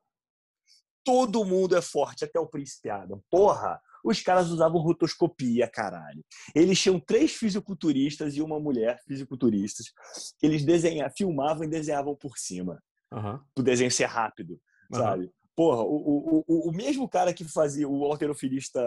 Todo 1.01 1.45
mundo 1.45 1.77
é 1.77 1.81
forte, 1.81 2.25
até 2.25 2.37
o 2.37 2.45
príncipe 2.45 2.89
Adam. 2.89 3.23
Porra! 3.29 3.81
Os 4.03 4.21
caras 4.21 4.49
usavam 4.49 4.81
rotoscopia, 4.81 5.65
caralho. 5.65 6.21
Eles 6.53 6.77
tinham 6.77 6.99
três 6.99 7.31
fisiculturistas 7.31 8.35
e 8.35 8.41
uma 8.41 8.59
mulher 8.59 9.01
fisiculturistas 9.07 9.93
eles 10.41 10.65
desenha, 10.65 11.09
filmavam 11.09 11.63
e 11.63 11.69
desenhavam 11.69 12.13
por 12.17 12.37
cima. 12.37 12.83
Aham. 13.09 13.41
O 13.57 13.63
desenho 13.63 13.89
ser 13.89 14.07
rápido, 14.07 14.59
Aham. 14.93 15.01
sabe? 15.01 15.31
Porra, 15.55 15.83
o, 15.83 15.95
o, 15.95 16.45
o, 16.45 16.69
o 16.69 16.71
mesmo 16.73 17.07
cara 17.07 17.33
que 17.33 17.45
fazia 17.45 17.87
o 17.87 18.03
alterofilista 18.03 18.81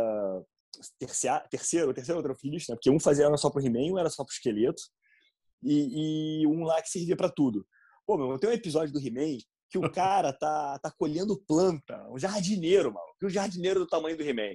terceiro, 1.48 1.88
o 1.88 1.94
terceiro 1.94 2.18
alterofilista, 2.18 2.72
né? 2.72 2.76
porque 2.76 2.90
um 2.90 3.00
fazia 3.00 3.24
era 3.24 3.38
só 3.38 3.48
pro 3.48 3.64
He-Man, 3.64 3.94
um 3.94 3.98
era 3.98 4.10
só 4.10 4.22
pro 4.22 4.34
esqueleto, 4.34 4.82
e, 5.62 6.42
e 6.42 6.46
um 6.46 6.64
lá 6.64 6.80
que 6.82 6.90
servia 6.90 7.16
pra 7.16 7.28
tudo. 7.28 7.66
Pô, 8.06 8.16
meu, 8.16 8.38
tem 8.38 8.50
um 8.50 8.52
episódio 8.52 8.92
do 8.92 9.00
He-Man 9.00 9.38
que 9.68 9.78
o 9.78 9.82
cara 9.90 10.32
tá, 10.32 10.78
tá 10.78 10.90
colhendo 10.96 11.40
planta, 11.46 12.06
um 12.10 12.18
jardineiro, 12.18 12.92
mano. 12.92 13.06
Que 13.18 13.26
o 13.26 13.30
jardineiro 13.30 13.80
do 13.80 13.86
tamanho 13.86 14.16
do 14.16 14.22
He-Man. 14.22 14.54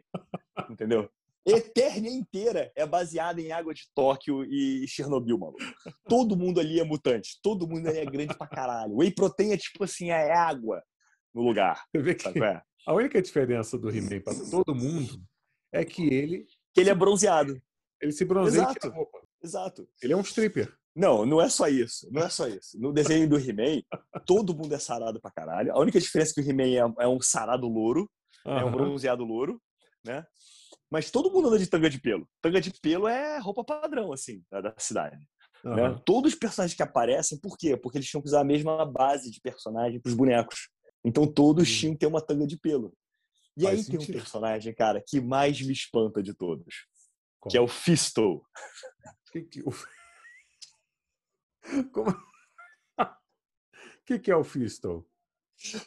Entendeu? 0.70 1.10
Eternia 1.46 2.12
inteira 2.12 2.72
é 2.76 2.86
baseada 2.86 3.42
em 3.42 3.52
água 3.52 3.74
de 3.74 3.90
Tóquio 3.96 4.44
e 4.44 4.88
Chernobyl, 4.88 5.40
maluco. 5.40 5.60
Todo 6.08 6.38
mundo 6.38 6.60
ali 6.60 6.80
é 6.80 6.84
mutante. 6.84 7.40
Todo 7.42 7.68
mundo 7.68 7.88
ali 7.88 7.98
é 7.98 8.06
grande 8.06 8.38
pra 8.38 8.48
caralho. 8.48 8.98
Whey 8.98 9.12
protein 9.12 9.52
é 9.52 9.58
tipo 9.58 9.84
assim, 9.84 10.12
é 10.12 10.32
água 10.32 10.84
no 11.34 11.42
lugar. 11.42 11.84
Você 11.92 12.02
vê 12.02 12.16
que 12.16 12.28
é? 12.28 12.62
a 12.86 12.94
única 12.94 13.22
diferença 13.22 13.78
do 13.78 13.90
He-Man 13.90 14.22
para 14.22 14.34
todo 14.52 14.76
mundo 14.76 15.20
é 15.72 15.84
que 15.84 16.04
ele, 16.14 16.46
Que 16.74 16.82
ele 16.82 16.90
é 16.90 16.96
bronzeado. 16.96 17.60
ele 18.00 18.12
se 18.12 18.24
bronzeia 18.26 18.64
Exato. 18.64 18.94
Exato. 19.44 19.90
Ele 20.02 20.14
é 20.14 20.18
um 20.18 20.22
stripper. 20.22 20.72
Não, 20.96 21.26
não 21.26 21.42
é 21.42 21.50
só 21.50 21.68
isso. 21.68 22.08
Não 22.12 22.22
é 22.22 22.30
só 22.30 22.48
isso. 22.48 22.78
No 22.80 22.92
desenho 22.92 23.28
do 23.30 23.38
He-Man, 23.38 23.82
todo 24.26 24.56
mundo 24.56 24.74
é 24.76 24.80
sarado 24.80 25.22
pra 25.22 25.32
caralho. 25.32 25.72
A 25.74 25.80
única 25.80 26.00
diferença 26.00 26.32
é 26.32 26.34
que 26.36 26.42
o 26.42 26.50
He-Man 26.50 26.94
é, 27.00 27.04
é 27.04 27.08
um 27.08 27.22
sarado 27.22 27.68
louro, 27.68 28.10
é 28.46 28.64
um 28.66 28.72
bronzeado 28.72 29.24
louro, 29.24 29.62
né? 30.06 30.26
Mas 30.90 31.10
todo 31.10 31.32
mundo 31.32 31.48
anda 31.48 31.58
de 31.60 31.68
tanga 31.68 31.90
de 31.90 32.02
pelo. 32.02 32.28
Tanga 32.42 32.60
de 32.60 32.72
pelo 32.82 33.08
é 33.08 33.38
roupa 33.40 33.64
padrão, 33.64 34.12
assim, 34.12 34.44
da, 34.52 34.60
da 34.62 34.74
cidade. 34.78 35.18
né? 35.64 35.84
Aham. 35.86 36.02
Todos 36.06 36.34
os 36.34 36.40
personagens 36.40 36.76
que 36.76 36.84
aparecem, 36.84 37.40
por 37.40 37.58
quê? 37.58 37.78
Porque 37.78 37.98
eles 37.98 38.10
tinham 38.10 38.22
que 38.22 38.28
usar 38.28 38.42
a 38.42 38.46
mesma 38.46 38.86
base 38.86 39.32
de 39.32 39.40
personagem 39.40 40.02
pros 40.02 40.14
bonecos. 40.16 40.70
Então 41.06 41.26
todos 41.26 41.70
Hum. 41.70 41.72
tinham 41.80 41.94
que 41.94 42.00
ter 42.00 42.08
uma 42.08 42.22
tanga 42.22 42.46
de 42.46 42.58
pelo. 42.58 42.94
E 43.56 43.64
Faz 43.64 43.80
aí 43.80 43.86
tem 43.86 43.96
um 43.98 44.00
sentido. 44.02 44.16
personagem, 44.18 44.74
cara, 44.76 45.02
que 45.06 45.22
mais 45.22 45.62
me 45.62 45.72
espanta 45.72 46.22
de 46.22 46.34
todos, 46.34 46.86
Qual? 47.40 47.52
que 47.52 47.58
é 47.58 47.62
o 47.62 47.68
Fisto. 47.68 48.42
Que 49.32 49.42
que- 49.44 49.64
Como... 51.94 52.12
O 52.12 52.16
que, 54.06 54.20
que 54.20 54.32
é 54.32 54.36
o 54.36 54.44
Fistel? 54.44 55.06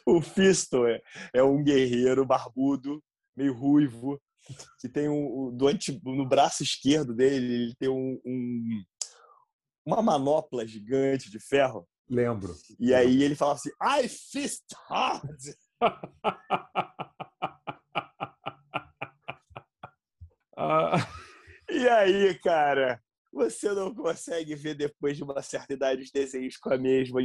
O 0.05 0.21
Fisto 0.21 0.85
é, 0.87 1.01
é 1.33 1.43
um 1.43 1.61
guerreiro 1.63 2.25
barbudo, 2.25 3.03
meio 3.35 3.53
ruivo, 3.53 4.21
que 4.79 4.87
tem 4.87 5.09
um, 5.09 5.51
do 5.55 5.67
anti, 5.67 5.99
no 6.03 6.25
braço 6.27 6.63
esquerdo 6.63 7.13
dele, 7.13 7.53
ele 7.53 7.75
tem 7.75 7.89
um, 7.89 8.19
um- 8.25 8.83
uma 9.85 10.01
manopla 10.01 10.65
gigante 10.65 11.29
de 11.29 11.39
ferro. 11.39 11.87
Lembro. 12.09 12.55
E 12.79 12.93
aí 12.93 13.21
ele 13.23 13.35
falava 13.35 13.59
assim, 13.59 13.71
I 13.81 14.07
fist 14.07 14.63
hard! 14.87 15.39
Ah, 20.57 20.95
E 21.69 21.87
aí, 21.89 22.39
cara, 22.39 23.01
você 23.35 23.73
não 23.73 23.93
consegue 23.93 24.55
ver 24.55 24.75
depois 24.75 25.17
de 25.17 25.23
uma 25.23 25.41
certa 25.41 25.73
idade 25.73 26.03
os 26.03 26.11
desenhos 26.11 26.57
com 26.57 26.73
a 26.73 26.77
mesma, 26.77 27.21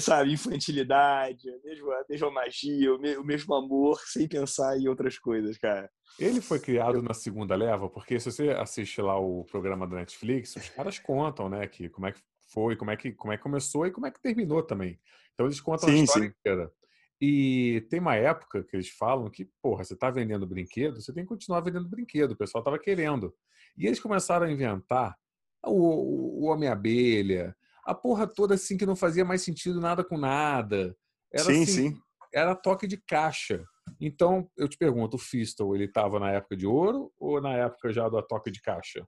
sabe, 0.00 0.32
infantilidade, 0.32 1.50
a 1.50 1.58
mesma, 1.64 1.94
a 1.94 2.04
mesma 2.08 2.30
magia, 2.30 2.94
o 2.94 2.98
me- 2.98 3.16
o 3.16 3.24
mesmo 3.24 3.54
amor, 3.54 4.00
sem 4.06 4.28
pensar 4.28 4.78
em 4.78 4.88
outras 4.88 5.18
coisas, 5.18 5.58
cara. 5.58 5.90
ele 6.18 6.40
foi 6.40 6.58
criado 6.60 7.00
na 7.02 7.14
segunda 7.14 7.54
leva, 7.56 7.88
porque 7.88 8.18
se 8.18 8.30
você 8.32 8.50
assiste 8.50 9.00
lá 9.00 9.18
o 9.18 9.44
programa 9.44 9.86
da 9.86 9.96
Netflix, 9.96 10.56
os 10.56 10.68
caras 10.68 10.98
contam, 10.98 11.48
né, 11.48 11.66
que 11.68 11.88
como 11.88 12.06
é 12.06 12.12
que 12.12 12.20
foi, 12.52 12.76
como 12.76 12.90
é 12.90 12.96
que, 12.96 13.12
como 13.12 13.32
é 13.32 13.36
que 13.36 13.42
começou 13.42 13.86
e 13.86 13.92
como 13.92 14.06
é 14.06 14.10
que 14.10 14.20
terminou 14.20 14.62
também. 14.62 15.00
Então 15.34 15.46
eles 15.46 15.60
contam 15.60 15.88
Sim, 15.88 15.90
a 15.90 15.94
história 15.94 16.26
sim. 16.26 16.26
inteira. 16.26 16.72
E 17.20 17.84
tem 17.90 17.98
uma 17.98 18.14
época 18.14 18.62
que 18.62 18.76
eles 18.76 18.88
falam 18.90 19.28
que, 19.28 19.50
porra, 19.60 19.84
você 19.84 19.96
tá 19.96 20.10
vendendo 20.10 20.46
brinquedo, 20.46 21.00
você 21.00 21.12
tem 21.12 21.24
que 21.24 21.28
continuar 21.28 21.60
vendendo 21.60 21.88
brinquedo, 21.88 22.32
o 22.32 22.36
pessoal 22.36 22.62
tava 22.62 22.78
querendo. 22.78 23.34
E 23.76 23.86
eles 23.86 23.98
começaram 23.98 24.46
a 24.46 24.50
inventar 24.50 25.16
o, 25.64 26.42
o, 26.42 26.44
Homem-Abelha, 26.46 27.56
a 27.84 27.94
porra 27.94 28.26
toda 28.26 28.54
assim 28.54 28.76
que 28.76 28.86
não 28.86 28.94
fazia 28.94 29.24
mais 29.24 29.42
sentido 29.42 29.80
nada 29.80 30.04
com 30.04 30.16
nada. 30.16 30.96
Era 31.32 31.44
sim, 31.44 31.62
assim, 31.62 31.90
sim. 31.90 32.00
era 32.32 32.54
toque 32.54 32.86
de 32.86 32.96
caixa. 32.96 33.64
Então, 34.00 34.48
eu 34.56 34.68
te 34.68 34.76
pergunto, 34.76 35.16
o 35.16 35.20
Fistel, 35.20 35.74
ele 35.74 35.84
estava 35.84 36.20
na 36.20 36.30
época 36.30 36.56
de 36.56 36.66
ouro 36.66 37.12
ou 37.18 37.40
na 37.40 37.54
época 37.54 37.92
já 37.92 38.08
da 38.08 38.22
toque 38.22 38.50
de 38.50 38.60
caixa? 38.60 39.06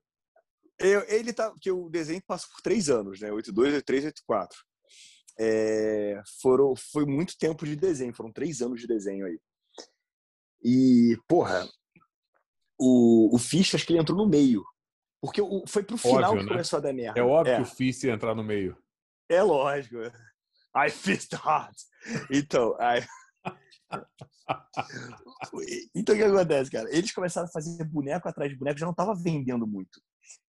Eu- 0.79 1.05
ele 1.07 1.31
tá, 1.31 1.51
porque 1.51 1.71
o 1.71 1.89
desenho 1.89 2.21
passa 2.25 2.47
por 2.51 2.61
três 2.61 2.89
anos, 2.89 3.21
né? 3.21 3.31
82, 3.31 3.73
83, 3.75 4.05
84. 4.05 4.57
É, 5.43 6.21
foram, 6.39 6.75
foi 6.75 7.03
muito 7.03 7.35
tempo 7.35 7.65
de 7.65 7.75
desenho, 7.75 8.13
foram 8.13 8.31
três 8.31 8.61
anos 8.61 8.79
de 8.79 8.85
desenho 8.85 9.25
aí. 9.25 9.39
E, 10.63 11.17
porra, 11.27 11.67
o, 12.79 13.35
o 13.35 13.39
Fish, 13.39 13.73
acho 13.73 13.83
que 13.83 13.93
ele 13.93 14.01
entrou 14.01 14.15
no 14.15 14.29
meio. 14.29 14.63
Porque 15.19 15.41
o, 15.41 15.63
foi 15.67 15.81
pro 15.81 15.97
final 15.97 16.31
Óbvio, 16.31 16.37
que 16.37 16.45
né? 16.45 16.51
começou 16.51 16.77
a 16.77 16.81
dar 16.81 16.93
merda. 16.93 17.19
É 17.19 17.23
óbvio 17.23 17.53
é, 17.53 17.55
que 17.55 17.61
o 17.63 17.65
Fist 17.65 18.03
ia 18.03 18.13
entrar 18.13 18.35
no 18.35 18.43
meio. 18.43 18.77
é 19.27 19.41
lógico. 19.41 19.97
I 20.75 20.89
fist 20.89 21.33
hard. 21.33 21.75
Então, 22.29 22.75
aí... 22.79 23.03
então 25.95 26.15
o 26.15 26.17
que 26.17 26.23
acontece, 26.23 26.71
cara? 26.71 26.87
Eles 26.95 27.11
começaram 27.11 27.47
a 27.47 27.51
fazer 27.51 27.83
boneco 27.83 28.29
atrás 28.29 28.51
de 28.51 28.57
boneco, 28.57 28.79
já 28.79 28.85
não 28.85 28.93
tava 28.93 29.15
vendendo 29.15 29.65
muito. 29.65 29.99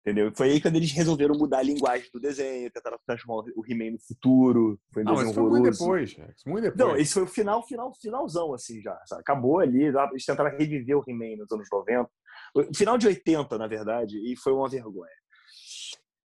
Entendeu? 0.01 0.33
Foi 0.35 0.51
aí 0.51 0.61
quando 0.61 0.77
eles 0.77 0.91
resolveram 0.93 1.35
mudar 1.37 1.59
a 1.59 1.63
linguagem 1.63 2.09
do 2.13 2.19
desenho, 2.21 2.71
tentaram 2.71 2.99
transformar 3.07 3.45
o 3.55 3.65
He-Man 3.67 3.93
no 3.93 4.01
futuro. 4.01 4.79
Foi 4.93 5.03
um 5.03 5.07
Não, 5.07 5.15
desenho 5.15 5.35
foi 5.35 5.43
muito 5.45 5.71
depois, 5.71 6.15
Rex. 6.15 6.43
Muito 6.45 6.65
depois. 6.65 6.89
Não, 6.89 6.97
esse 6.97 7.15
foi 7.15 7.23
o 7.23 7.27
final, 7.27 7.67
final, 7.67 7.93
finalzão, 8.01 8.53
assim, 8.53 8.81
já. 8.81 8.99
sabe? 9.07 9.21
Acabou 9.21 9.61
ali, 9.61 9.85
eles 9.85 10.25
tentaram 10.25 10.51
reviver 10.57 10.97
o 10.97 11.05
He-Man 11.07 11.37
nos 11.39 11.53
anos 11.53 11.69
90. 11.71 12.11
O 12.55 12.75
Final 12.75 12.99
de 12.99 13.07
80, 13.07 13.57
na 13.57 13.67
verdade, 13.67 14.17
e 14.19 14.37
foi 14.37 14.53
uma 14.53 14.69
vergonha. 14.69 15.11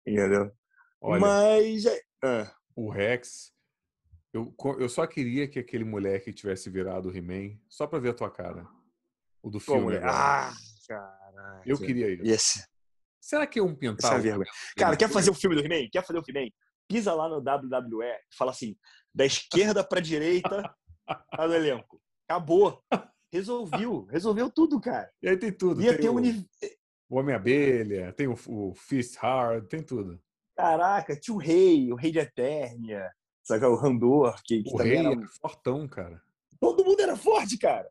Entendeu? 0.06 0.52
Olha, 1.02 1.20
Mas. 1.20 1.86
ah, 2.24 2.52
o 2.76 2.90
Rex, 2.90 3.52
eu, 4.34 4.54
eu 4.80 4.90
só 4.90 5.06
queria 5.08 5.48
que 5.48 5.60
aquele 5.60 5.84
moleque 5.84 6.34
tivesse 6.34 6.70
virado 6.70 7.10
o 7.10 7.16
He-Man 7.16 7.58
só 7.70 7.88
pra 7.88 8.00
ver 8.00 8.10
a 8.10 8.14
tua 8.14 8.30
cara. 8.30 8.68
O 9.42 9.50
do 9.50 9.60
pô, 9.60 9.74
filme. 9.74 9.82
mulher. 9.82 10.04
Ah, 10.06 10.54
caraca. 10.88 11.64
eu 11.66 11.78
queria 11.78 12.14
isso. 12.14 12.24
Esse, 12.26 12.68
Será 13.22 13.46
que 13.46 13.60
é 13.60 13.62
um 13.64 13.78
essa 14.00 14.16
é 14.16 14.20
vergonha. 14.20 14.50
Cara, 14.76 14.98
quer 14.98 15.08
fazer 15.10 15.30
o 15.30 15.34
filme 15.36 15.56
do 15.56 15.62
He-Man? 15.64 15.88
Quer 15.92 16.04
fazer 16.04 16.20
o 16.20 16.24
He-Man? 16.28 16.50
Pisa 16.90 17.14
lá 17.14 17.30
no 17.30 17.38
WWE 17.38 18.04
e 18.06 18.36
fala 18.36 18.50
assim: 18.52 18.76
da 19.14 19.26
esquerda 19.26 19.84
pra 19.84 20.02
direita, 20.02 20.64
tá 21.08 21.48
no 21.48 21.54
elenco. 21.54 22.02
Acabou. 22.28 22.84
Resolveu. 23.32 24.06
Resolveu 24.06 24.50
tudo, 24.50 24.82
cara. 24.82 25.10
E 25.22 25.30
aí 25.30 25.38
tem 25.38 25.52
tudo. 25.52 25.82
Ia 25.82 25.92
tem 25.94 26.02
ter 26.02 26.10
o, 26.10 26.14
um. 26.14 26.16
uni- 26.18 26.46
o 27.10 27.18
Homem-Abelha, 27.20 28.12
tem 28.14 28.28
o, 28.28 28.36
o 28.48 28.74
Fist 28.74 29.16
Hard, 29.18 29.68
tem 29.68 29.84
tudo. 29.84 30.20
Caraca, 30.56 31.16
tinha 31.16 31.36
o 31.36 31.38
rei, 31.38 31.92
o 31.92 31.96
rei 31.96 32.12
de 32.12 32.20
Eternia, 32.20 33.10
sabe? 33.44 33.66
O 33.66 33.76
Randor, 33.76 34.42
que, 34.44 34.64
que 34.64 34.70
O 34.74 34.78
também 34.78 34.98
rei 34.98 35.06
era. 35.06 35.12
era 35.16 35.28
fortão, 35.42 35.88
cara. 35.88 36.22
Todo 36.60 36.84
mundo 36.86 37.00
era 37.02 37.16
forte, 37.18 37.58
cara. 37.58 37.90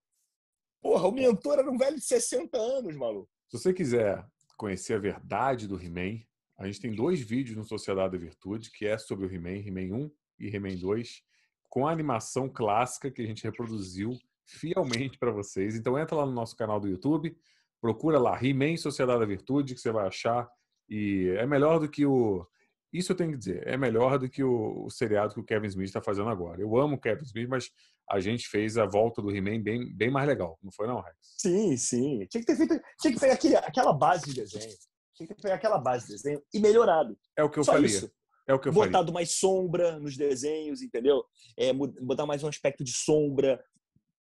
Porra, 0.82 1.06
o 1.08 1.12
mentor 1.12 1.58
era 1.58 1.70
um 1.70 1.76
velho 1.76 1.96
de 1.96 2.04
60 2.04 2.56
anos, 2.56 2.96
maluco. 2.96 3.28
Se 3.50 3.58
você 3.58 3.74
quiser 3.74 4.24
conhecer 4.60 4.92
a 4.92 4.98
verdade 4.98 5.66
do 5.66 5.82
He-Man, 5.82 6.20
a 6.58 6.66
gente 6.66 6.82
tem 6.82 6.94
dois 6.94 7.18
vídeos 7.18 7.56
no 7.56 7.64
Sociedade 7.64 8.12
da 8.12 8.18
Virtude, 8.18 8.70
que 8.70 8.84
é 8.84 8.98
sobre 8.98 9.24
o 9.24 9.34
He-Man, 9.34 9.66
He-Man 9.66 9.96
1 9.96 10.10
e 10.38 10.54
He-Man 10.54 10.76
2. 10.76 11.22
com 11.70 11.86
a 11.86 11.92
animação 11.92 12.46
clássica 12.46 13.10
que 13.10 13.22
a 13.22 13.26
gente 13.26 13.42
reproduziu 13.42 14.18
fielmente 14.44 15.16
para 15.16 15.30
vocês. 15.30 15.76
Então 15.76 15.98
entra 15.98 16.14
lá 16.16 16.26
no 16.26 16.32
nosso 16.32 16.54
canal 16.56 16.78
do 16.78 16.88
YouTube, 16.88 17.34
procura 17.80 18.18
lá 18.18 18.38
He-Man 18.38 18.76
Sociedade 18.76 19.20
da 19.20 19.24
Virtude, 19.24 19.74
que 19.74 19.80
você 19.80 19.90
vai 19.90 20.06
achar. 20.06 20.46
E 20.86 21.34
é 21.38 21.46
melhor 21.46 21.78
do 21.78 21.88
que 21.88 22.04
o. 22.04 22.46
Isso 22.92 23.12
eu 23.12 23.16
tenho 23.16 23.30
que 23.32 23.38
dizer, 23.38 23.66
é 23.68 23.76
melhor 23.76 24.18
do 24.18 24.28
que 24.28 24.42
o, 24.42 24.84
o 24.84 24.90
seriado 24.90 25.32
que 25.34 25.40
o 25.40 25.44
Kevin 25.44 25.68
Smith 25.68 25.86
está 25.86 26.02
fazendo 26.02 26.28
agora. 26.28 26.60
Eu 26.60 26.76
amo 26.76 26.96
o 26.96 27.00
Kevin 27.00 27.22
Smith, 27.24 27.48
mas 27.48 27.70
a 28.10 28.18
gente 28.18 28.48
fez 28.48 28.76
a 28.76 28.84
volta 28.84 29.22
do 29.22 29.30
He-Man 29.30 29.62
bem, 29.62 29.94
bem 29.94 30.10
mais 30.10 30.26
legal, 30.26 30.58
não 30.60 30.72
foi 30.72 30.88
não, 30.88 31.00
Rex? 31.00 31.16
Sim, 31.38 31.76
sim. 31.76 32.26
Tinha 32.28 32.40
que 32.40 32.46
ter 32.46 32.56
feito. 32.56 32.80
Tinha 33.00 33.14
que 33.14 33.20
pegar 33.20 33.34
aquele, 33.34 33.56
aquela 33.56 33.92
base 33.92 34.26
de 34.26 34.34
desenho. 34.34 34.74
Tinha 35.14 35.26
que 35.28 35.34
pegar 35.34 35.54
aquela 35.54 35.78
base 35.78 36.06
de 36.06 36.12
desenho 36.14 36.42
e 36.52 36.58
melhorado. 36.58 37.16
É 37.36 37.44
o 37.44 37.50
que 37.50 37.58
eu 37.60 37.64
Só 37.64 37.72
faria. 37.72 37.86
isso. 37.86 38.10
É 38.48 38.54
o 38.54 38.58
que 38.58 38.66
eu 38.68 38.72
Botado 38.72 38.92
faria. 38.98 39.12
mais 39.12 39.30
sombra 39.32 39.98
nos 40.00 40.16
desenhos, 40.16 40.82
entendeu? 40.82 41.24
É, 41.56 41.72
botar 41.72 42.26
mais 42.26 42.42
um 42.42 42.48
aspecto 42.48 42.82
de 42.82 42.92
sombra, 42.92 43.62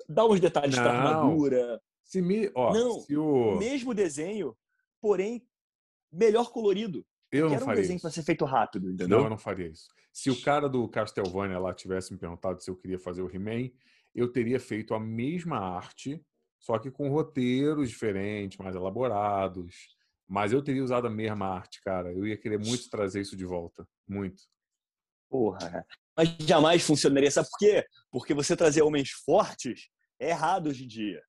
dar 0.08 0.24
uns 0.24 0.40
detalhes 0.40 0.76
Não. 0.76 0.84
armadura. 0.86 1.78
Se 2.02 2.22
me, 2.22 2.50
ó, 2.54 2.72
Não, 2.72 3.00
se 3.00 3.14
o 3.16 3.56
Mesmo 3.56 3.92
desenho, 3.92 4.56
porém 5.02 5.46
melhor 6.10 6.50
colorido. 6.50 7.04
Eu 7.38 7.46
não 7.46 7.54
era 7.54 7.62
um 7.62 7.66
faria 7.66 7.80
desenho 7.82 7.96
isso. 7.96 8.02
para 8.02 8.10
ser 8.10 8.22
feito 8.22 8.44
rápido, 8.44 8.86
Não, 8.86 8.94
entendeu? 8.94 9.20
eu 9.20 9.30
não 9.30 9.38
faria 9.38 9.68
isso. 9.68 9.88
Se 10.12 10.30
o 10.30 10.40
cara 10.42 10.68
do 10.68 10.88
Castlevania 10.88 11.58
lá 11.58 11.74
tivesse 11.74 12.12
me 12.12 12.18
perguntado 12.18 12.62
se 12.62 12.70
eu 12.70 12.76
queria 12.76 12.98
fazer 12.98 13.22
o 13.22 13.30
He-Man, 13.34 13.70
eu 14.14 14.30
teria 14.30 14.60
feito 14.60 14.94
a 14.94 15.00
mesma 15.00 15.58
arte, 15.58 16.24
só 16.58 16.78
que 16.78 16.90
com 16.90 17.08
roteiros 17.08 17.90
diferentes, 17.90 18.58
mais 18.58 18.76
elaborados. 18.76 19.94
Mas 20.26 20.52
eu 20.52 20.62
teria 20.62 20.82
usado 20.82 21.06
a 21.06 21.10
mesma 21.10 21.46
arte, 21.46 21.82
cara. 21.82 22.12
Eu 22.12 22.26
ia 22.26 22.36
querer 22.36 22.58
muito 22.58 22.88
trazer 22.88 23.20
isso 23.20 23.36
de 23.36 23.44
volta. 23.44 23.86
Muito. 24.08 24.44
Porra. 25.28 25.84
Mas 26.16 26.28
jamais 26.38 26.82
funcionaria. 26.82 27.30
Sabe 27.30 27.48
por 27.50 27.58
quê? 27.58 27.84
Porque 28.10 28.32
você 28.32 28.56
trazer 28.56 28.82
homens 28.82 29.10
fortes 29.10 29.88
é 30.18 30.30
errado 30.30 30.68
hoje 30.68 30.84
em 30.84 30.88
dia. 30.88 31.20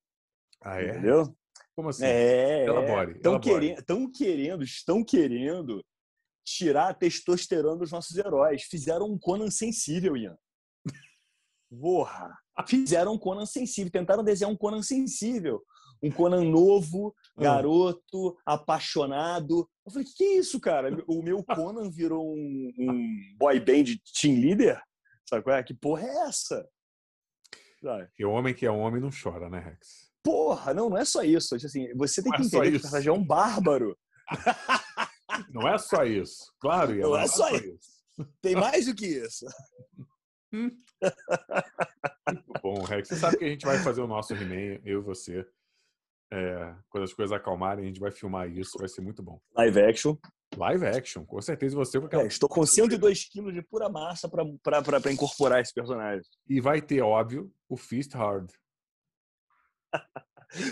Ah, 0.61 0.79
é? 0.81 0.89
Entendeu? 0.91 1.35
Como 1.75 1.89
assim? 1.89 2.05
É. 2.05 2.65
Elabore, 2.65 3.11
Estão 3.13 3.39
tão 3.85 4.09
querendo, 4.11 4.63
estão 4.63 5.03
querendo 5.03 5.85
tirar 6.45 6.89
a 6.89 6.93
testosterona 6.93 7.77
dos 7.79 7.91
nossos 7.91 8.15
heróis. 8.15 8.63
Fizeram 8.63 9.07
um 9.07 9.17
Conan 9.17 9.49
sensível, 9.49 10.15
Ian. 10.15 10.37
Porra! 11.81 12.31
Fizeram 12.67 13.13
um 13.13 13.17
Conan 13.17 13.45
sensível. 13.45 13.91
Tentaram 13.91 14.23
desenhar 14.23 14.51
um 14.51 14.55
Conan 14.57 14.81
sensível. 14.81 15.61
Um 16.01 16.11
Conan 16.11 16.43
novo, 16.43 17.13
Ah. 17.37 17.41
garoto, 17.43 18.37
apaixonado. 18.45 19.67
Eu 19.85 19.91
falei, 19.91 20.05
que 20.07 20.13
que 20.13 20.23
é 20.23 20.37
isso, 20.37 20.59
cara? 20.59 20.95
O 21.07 21.21
meu 21.21 21.43
Conan 21.43 21.89
virou 21.89 22.33
um, 22.33 22.71
um 22.77 23.35
boy 23.37 23.59
band 23.59 23.85
team 24.19 24.39
leader? 24.39 24.81
Sabe 25.27 25.43
qual 25.43 25.55
é? 25.55 25.63
Que 25.63 25.73
porra 25.73 26.03
é 26.05 26.27
essa? 26.27 26.67
Sabe? 27.81 28.05
Porque 28.07 28.25
homem 28.25 28.53
que 28.53 28.65
é 28.65 28.71
homem 28.71 29.01
não 29.01 29.09
chora, 29.11 29.49
né, 29.49 29.59
Rex? 29.59 30.11
Porra, 30.23 30.73
não, 30.73 30.89
não 30.89 30.97
é 30.97 31.05
só 31.05 31.23
isso. 31.23 31.55
Assim, 31.55 31.93
você 31.95 32.21
tem 32.21 32.31
Não 32.31 32.37
que 32.37 32.43
é 32.43 32.47
entender 32.47 32.71
que 32.71 32.77
o 32.77 32.81
personagem 32.81 33.09
é 33.09 33.13
um 33.13 33.23
bárbaro. 33.25 33.97
Não 35.49 35.67
é 35.67 35.77
só 35.77 36.03
isso. 36.03 36.53
Claro, 36.59 36.95
Ian, 36.95 37.07
Não 37.07 37.17
é 37.17 37.27
só 37.27 37.49
isso. 37.55 37.95
Tem 38.41 38.55
mais 38.55 38.85
do 38.85 38.95
que 38.95 39.05
isso. 39.05 39.45
Muito 40.51 40.77
bom, 42.61 42.83
Rex. 42.83 43.09
Você 43.09 43.15
sabe 43.15 43.37
que 43.37 43.45
a 43.45 43.49
gente 43.49 43.65
vai 43.65 43.77
fazer 43.79 44.01
o 44.01 44.07
nosso 44.07 44.33
He-Man, 44.33 44.79
eu 44.85 44.99
e 44.99 45.03
você. 45.03 45.45
É, 46.31 46.75
quando 46.89 47.03
as 47.03 47.13
coisas 47.13 47.35
acalmarem, 47.35 47.85
a 47.85 47.87
gente 47.87 47.99
vai 47.99 48.11
filmar 48.11 48.49
isso, 48.49 48.77
vai 48.77 48.87
ser 48.87 49.01
muito 49.01 49.21
bom. 49.21 49.39
Live 49.55 49.81
action. 49.81 50.17
Live 50.57 50.85
action, 50.85 51.25
com 51.25 51.41
certeza 51.41 51.75
você 51.75 51.99
com 51.99 52.05
aquela. 52.05 52.23
É, 52.23 52.27
estou 52.27 52.49
com 52.49 52.65
102 52.65 53.25
quilos 53.25 53.53
de 53.53 53.61
pura 53.61 53.89
massa 53.89 54.29
para 54.29 55.11
incorporar 55.11 55.61
esse 55.61 55.73
personagem. 55.73 56.25
E 56.47 56.61
vai 56.61 56.81
ter, 56.81 57.01
óbvio, 57.01 57.53
o 57.69 57.77
Fist 57.77 58.13
Hard. 58.13 58.51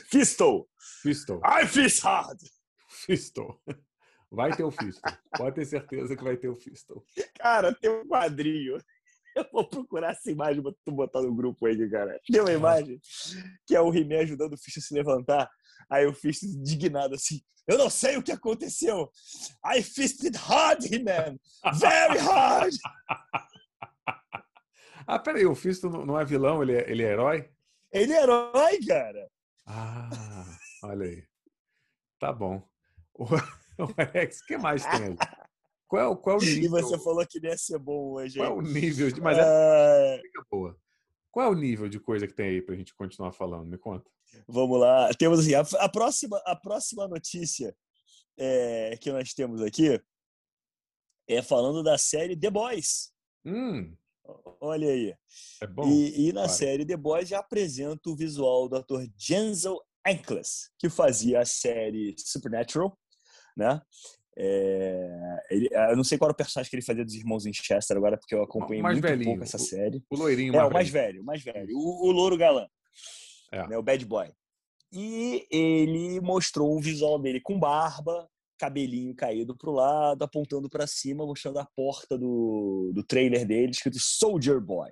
Fistel! 0.09 0.67
Fistel. 1.01 1.41
I 1.43 1.67
fist 1.67 2.03
hard! 2.03 2.39
Fistel. 2.87 3.61
Vai 4.33 4.55
ter 4.55 4.63
o 4.63 4.71
Fistel. 4.71 5.13
Pode 5.37 5.55
ter 5.55 5.65
certeza 5.65 6.15
que 6.15 6.23
vai 6.23 6.35
ter 6.35 6.49
o 6.49 6.55
Fistel. 6.55 7.05
Cara, 7.37 7.71
tem 7.75 7.91
um 7.91 8.07
quadrinho. 8.07 8.77
Eu 9.35 9.45
vou 9.51 9.67
procurar 9.67 10.11
essa 10.11 10.31
imagem 10.31 10.61
pra 10.61 10.71
tu 10.83 10.91
botar 10.91 11.21
no 11.21 11.33
grupo 11.33 11.67
aí, 11.67 11.89
cara. 11.89 12.19
Tem 12.25 12.41
uma 12.41 12.51
imagem 12.51 12.99
que 13.65 13.75
é 13.75 13.81
o 13.81 13.93
He-Man 13.93 14.21
ajudando 14.21 14.53
o 14.53 14.57
Fisto 14.57 14.79
a 14.79 14.81
se 14.81 14.93
levantar. 14.93 15.49
Aí 15.87 16.07
o 16.07 16.13
Fisto 16.13 16.47
indignado 16.47 17.13
assim, 17.13 17.41
eu 17.67 17.77
não 17.77 17.91
sei 17.91 18.17
o 18.17 18.23
que 18.23 18.31
aconteceu. 18.31 19.11
I 19.65 19.83
fisted 19.83 20.35
hard, 20.35 20.83
He-Man. 20.83 21.37
Very 21.79 22.19
hard. 22.19 22.73
Ah, 25.05 25.19
peraí, 25.19 25.45
o 25.45 25.53
Fistel 25.53 25.89
não 25.89 26.05
não 26.05 26.17
é 26.17 26.23
vilão, 26.23 26.63
ele 26.63 26.77
é, 26.77 26.89
ele 26.89 27.03
é 27.03 27.11
herói? 27.11 27.49
Ele 27.91 28.13
é 28.13 28.23
herói, 28.23 28.79
cara. 28.87 29.29
Ah, 29.67 30.45
olha 30.81 31.05
aí. 31.05 31.23
Tá 32.17 32.31
bom. 32.31 32.65
O, 33.79 33.83
o 33.83 33.87
que 34.47 34.57
mais 34.57 34.83
tem 34.85 35.03
aí? 35.03 35.15
Qual 35.87 36.01
é, 36.01 36.07
o- 36.07 36.17
qual 36.17 36.37
é 36.41 36.45
E 36.45 36.59
nível? 36.61 36.81
você 36.81 36.97
falou 36.97 37.23
que 37.27 37.37
ia 37.39 37.55
ser 37.55 37.77
bom 37.77 38.13
hoje, 38.13 38.39
Qual 38.39 38.47
é 38.47 38.53
o 38.55 38.61
nível 38.61 39.11
de. 39.11 39.21
Mas 39.21 39.37
é 39.37 39.41
Ah, 39.41 40.21
boa. 40.49 40.75
Qual 41.31 41.45
é 41.45 41.49
o 41.49 41.53
nível 41.55 41.87
de 41.87 41.99
coisa 41.99 42.25
que 42.27 42.33
tem 42.33 42.47
aí 42.47 42.61
pra 42.63 42.75
gente 42.75 42.95
continuar 42.95 43.31
falando? 43.31 43.67
Me 43.67 43.77
conta. 43.77 44.09
Vamos 44.47 44.79
lá. 44.79 45.09
Temos 45.13 45.39
assim, 45.39 45.53
a, 45.53 45.61
a 45.83 45.89
próxima, 45.89 46.41
a 46.47 46.55
próxima 46.55 47.07
notícia 47.07 47.75
é, 48.37 48.97
que 48.99 49.11
nós 49.11 49.33
temos 49.35 49.61
aqui 49.61 50.01
é 51.27 51.41
falando 51.43 51.83
da 51.83 51.97
série 51.97 52.35
The 52.35 52.49
Boys. 52.49 53.11
Hum, 53.45 53.95
Olha 54.61 54.87
aí. 54.89 55.13
é 55.61 55.67
bom. 55.67 55.87
e, 55.87 56.29
e 56.29 56.33
na 56.33 56.41
vai. 56.47 56.49
série 56.49 56.85
The 56.85 56.97
Boys 56.97 57.29
já 57.29 57.37
apresenta 57.39 58.09
o 58.09 58.15
visual 58.15 58.67
do 58.67 58.77
ator 58.77 59.05
Denzel 59.27 59.79
Ankles, 60.07 60.71
que 60.79 60.89
fazia 60.89 61.41
a 61.41 61.45
série 61.45 62.15
Supernatural, 62.17 62.97
né? 63.55 63.81
É, 64.35 65.45
ele- 65.51 65.69
eu 65.71 65.95
não 65.95 66.03
sei 66.03 66.17
qual 66.17 66.27
era 66.29 66.33
o 66.33 66.37
personagem 66.37 66.69
que 66.69 66.75
ele 66.75 66.83
fazia 66.85 67.05
dos 67.05 67.13
irmãos 67.13 67.43
Winchester 67.45 67.95
agora, 67.95 68.17
porque 68.17 68.33
eu 68.33 68.41
acompanhei 68.43 68.81
mais 68.81 68.95
muito 68.95 69.07
velhinho, 69.07 69.25
pouco 69.31 69.43
essa 69.43 69.57
o- 69.57 69.59
série. 69.59 70.03
O 70.09 70.15
loirinho 70.15 70.55
É, 70.55 70.65
o 70.65 70.71
mais 70.73 70.89
velho. 70.89 71.21
o 71.21 71.25
mais 71.25 71.43
velho. 71.43 71.77
O, 71.77 72.07
o 72.07 72.11
louro 72.11 72.35
galã. 72.37 72.67
É. 73.51 73.67
Né, 73.67 73.77
o 73.77 73.83
bad 73.83 74.03
boy. 74.05 74.31
E 74.91 75.45
ele 75.51 76.19
mostrou 76.19 76.75
o 76.75 76.79
visual 76.81 77.19
dele 77.19 77.39
com 77.41 77.59
barba, 77.59 78.27
cabelinho 78.57 79.13
caído 79.15 79.55
pro 79.55 79.71
lado, 79.71 80.23
apontando 80.23 80.69
para 80.69 80.87
cima, 80.87 81.25
mostrando 81.25 81.59
a 81.59 81.65
porta 81.75 82.17
do, 82.17 82.91
do 82.93 83.03
trailer 83.03 83.45
dele, 83.45 83.71
escrito 83.71 83.97
Soldier 83.99 84.59
Boy. 84.59 84.91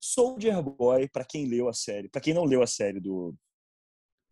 Soldier 0.00 0.60
Boy, 0.62 1.08
para 1.08 1.24
quem 1.24 1.46
leu 1.46 1.68
a 1.68 1.72
série, 1.72 2.08
para 2.08 2.20
quem 2.20 2.34
não 2.34 2.44
leu 2.44 2.62
a 2.62 2.66
série 2.66 3.00
do, 3.00 3.34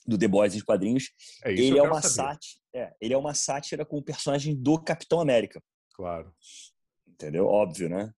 do 0.06 0.18
The 0.18 0.26
Boys 0.28 0.54
em 0.54 0.60
quadrinhos, 0.60 1.10
É 1.44 1.52
ele 1.52 1.78
é 1.78 1.82
uma 1.82 2.02
sátira, 2.02 2.59
é, 2.74 2.94
ele 3.00 3.14
é 3.14 3.18
uma 3.18 3.34
sátira 3.34 3.84
com 3.84 3.98
o 3.98 4.02
personagem 4.02 4.54
do 4.54 4.78
Capitão 4.82 5.20
América, 5.20 5.62
Claro. 5.94 6.32
entendeu? 7.06 7.46
Óbvio, 7.46 7.88
né? 7.88 8.12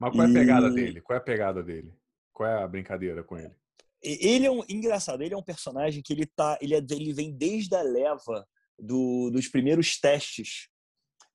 Mas 0.00 0.12
qual 0.12 0.22
é 0.22 0.30
a 0.30 0.32
pegada 0.32 0.68
E- 0.68 0.74
dele? 0.74 1.00
Qual 1.00 1.14
é 1.16 1.18
a 1.20 1.24
pegada 1.24 1.62
dele? 1.62 1.94
Qual 2.32 2.48
é 2.48 2.62
a 2.62 2.68
brincadeira 2.68 3.22
com 3.24 3.38
ele? 3.38 3.54
Ele 4.02 4.44
é 4.46 4.50
um 4.50 4.62
engraçado, 4.68 5.22
ele 5.22 5.32
é 5.32 5.36
um 5.36 5.42
personagem 5.42 6.02
que 6.02 6.12
ele 6.12 6.26
tá, 6.26 6.58
ele, 6.60 6.74
é, 6.74 6.78
ele 6.90 7.12
vem 7.14 7.32
desde 7.34 7.74
a 7.74 7.80
leva 7.82 8.46
do- 8.78 9.30
dos 9.30 9.48
primeiros 9.48 9.98
testes 9.98 10.68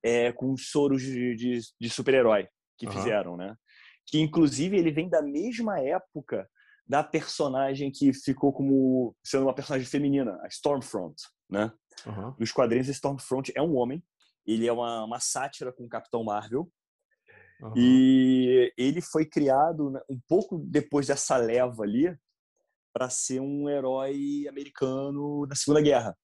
é, 0.04 0.32
com 0.32 0.54
os 0.54 0.70
soros 0.70 1.02
de, 1.02 1.36
de- 1.36 1.60
de 1.80 1.90
super-herói 1.90 2.48
que 2.78 2.86
Aham. 2.88 2.96
fizeram, 2.98 3.38
né? 3.38 3.56
Que 4.06 4.20
inclusive 4.20 4.78
ele 4.78 4.92
vem 4.92 5.10
da 5.10 5.22
mesma 5.22 5.80
época 5.82 6.50
da 6.88 7.04
personagem 7.04 7.92
que 7.92 8.14
ficou 8.14 8.54
como 8.54 9.16
sendo 9.24 9.44
uma 9.44 9.54
personagem 9.54 9.88
feminina, 9.88 10.40
a 10.44 10.48
Stormfront, 10.48 11.16
né? 11.50 11.72
Aham. 12.06 12.36
Nos 12.40 12.52
quadrinhos, 12.52 12.88
Stormfront 12.88 13.52
é 13.56 13.62
um 13.62 13.76
homem, 13.76 14.04
ele 14.46 14.68
é 14.68 14.72
uma, 14.72 15.04
uma 15.06 15.20
sátira 15.20 15.72
com 15.72 15.86
o 15.86 15.90
Capitão 15.90 16.24
Marvel, 16.24 16.72
aham. 17.62 17.74
e 17.76 18.74
ele 18.78 19.02
foi 19.02 19.26
criado 19.26 19.92
né, 19.92 20.00
um 20.10 20.20
pouco 20.28 20.60
depois 20.60 21.08
dessa 21.08 21.38
leva 21.38 21.84
ali 21.84 22.18
para 22.94 23.10
ser 23.10 23.40
um 23.40 23.70
herói 23.70 24.46
americano 24.48 25.46
na 25.46 25.56
Segunda 25.56 25.82
Guerra. 25.82 26.18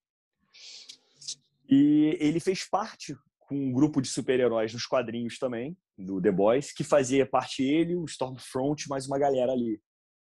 E 1.69 2.17
ele 2.19 2.39
fez 2.39 2.67
parte 2.67 3.15
com 3.39 3.55
um 3.55 3.71
grupo 3.71 4.01
de 4.01 4.07
super-heróis 4.07 4.73
nos 4.73 4.85
quadrinhos 4.85 5.37
também, 5.37 5.77
do 5.97 6.21
The 6.21 6.31
Boys, 6.31 6.71
que 6.71 6.83
fazia 6.83 7.25
parte 7.25 7.63
ele, 7.63 7.95
o 7.95 8.05
Stormfront, 8.05 8.87
mais 8.89 9.07
uma 9.07 9.19
galera 9.19 9.51
ali, 9.51 9.81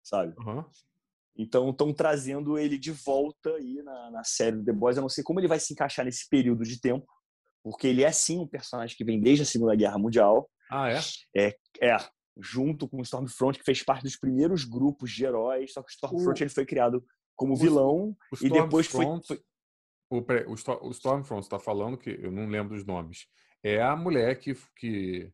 sabe? 0.02 0.34
Aham. 0.38 0.64
Então 1.36 1.70
estão 1.70 1.92
trazendo 1.92 2.58
ele 2.58 2.78
de 2.78 2.90
volta 2.90 3.50
aí 3.56 3.82
na, 3.82 4.10
na 4.10 4.24
série 4.24 4.56
do 4.56 4.64
The 4.64 4.72
Boys. 4.72 4.96
Eu 4.96 5.02
não 5.02 5.08
sei 5.08 5.22
como 5.22 5.38
ele 5.40 5.48
vai 5.48 5.60
se 5.60 5.72
encaixar 5.72 6.04
nesse 6.04 6.28
período 6.28 6.64
de 6.64 6.80
tempo, 6.80 7.06
porque 7.62 7.86
ele 7.86 8.02
é 8.02 8.10
sim 8.12 8.38
um 8.40 8.46
personagem 8.46 8.96
que 8.96 9.04
vem 9.04 9.20
desde 9.20 9.42
a 9.42 9.46
Segunda 9.46 9.74
Guerra 9.74 9.98
Mundial. 9.98 10.48
Ah, 10.70 10.88
é? 10.90 11.54
É, 11.82 11.96
junto 12.38 12.88
com 12.88 12.98
o 12.98 13.02
Stormfront, 13.02 13.58
que 13.58 13.64
fez 13.64 13.82
parte 13.82 14.02
dos 14.02 14.16
primeiros 14.16 14.64
grupos 14.64 15.10
de 15.10 15.24
heróis, 15.24 15.72
só 15.72 15.82
que 15.82 15.90
o 15.90 15.92
Stormfront 15.92 16.40
O- 16.40 16.42
ele 16.44 16.50
foi 16.50 16.64
criado 16.66 17.04
como 17.34 17.52
o- 17.52 17.56
vilão 17.56 18.16
O 18.32 18.36
e 18.44 18.48
depois 18.50 18.86
foi, 18.86 19.04
Stormfront- 19.04 19.26
foi- 19.26 19.42
O, 20.08 20.18
o, 20.18 20.88
o 20.88 20.90
Stormfront 20.92 21.42
está 21.42 21.58
falando 21.58 21.98
que 21.98 22.10
eu 22.10 22.30
não 22.30 22.46
lembro 22.48 22.74
dos 22.76 22.86
nomes. 22.86 23.26
É 23.62 23.82
a 23.82 23.96
mulher 23.96 24.38
que, 24.38 24.54
que, 24.76 25.32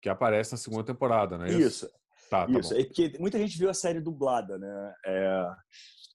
que 0.00 0.08
aparece 0.08 0.52
na 0.52 0.56
segunda 0.58 0.82
temporada, 0.84 1.36
não 1.36 1.44
é 1.44 1.50
isso? 1.50 1.84
isso. 1.86 1.90
Tá, 2.30 2.46
tá 2.46 2.58
Isso, 2.58 2.74
bom. 2.74 2.80
é 2.80 2.84
porque 2.84 3.16
muita 3.18 3.38
gente 3.38 3.58
viu 3.58 3.70
a 3.70 3.74
série 3.74 4.00
dublada, 4.00 4.58
né? 4.58 4.94
É, 5.06 5.46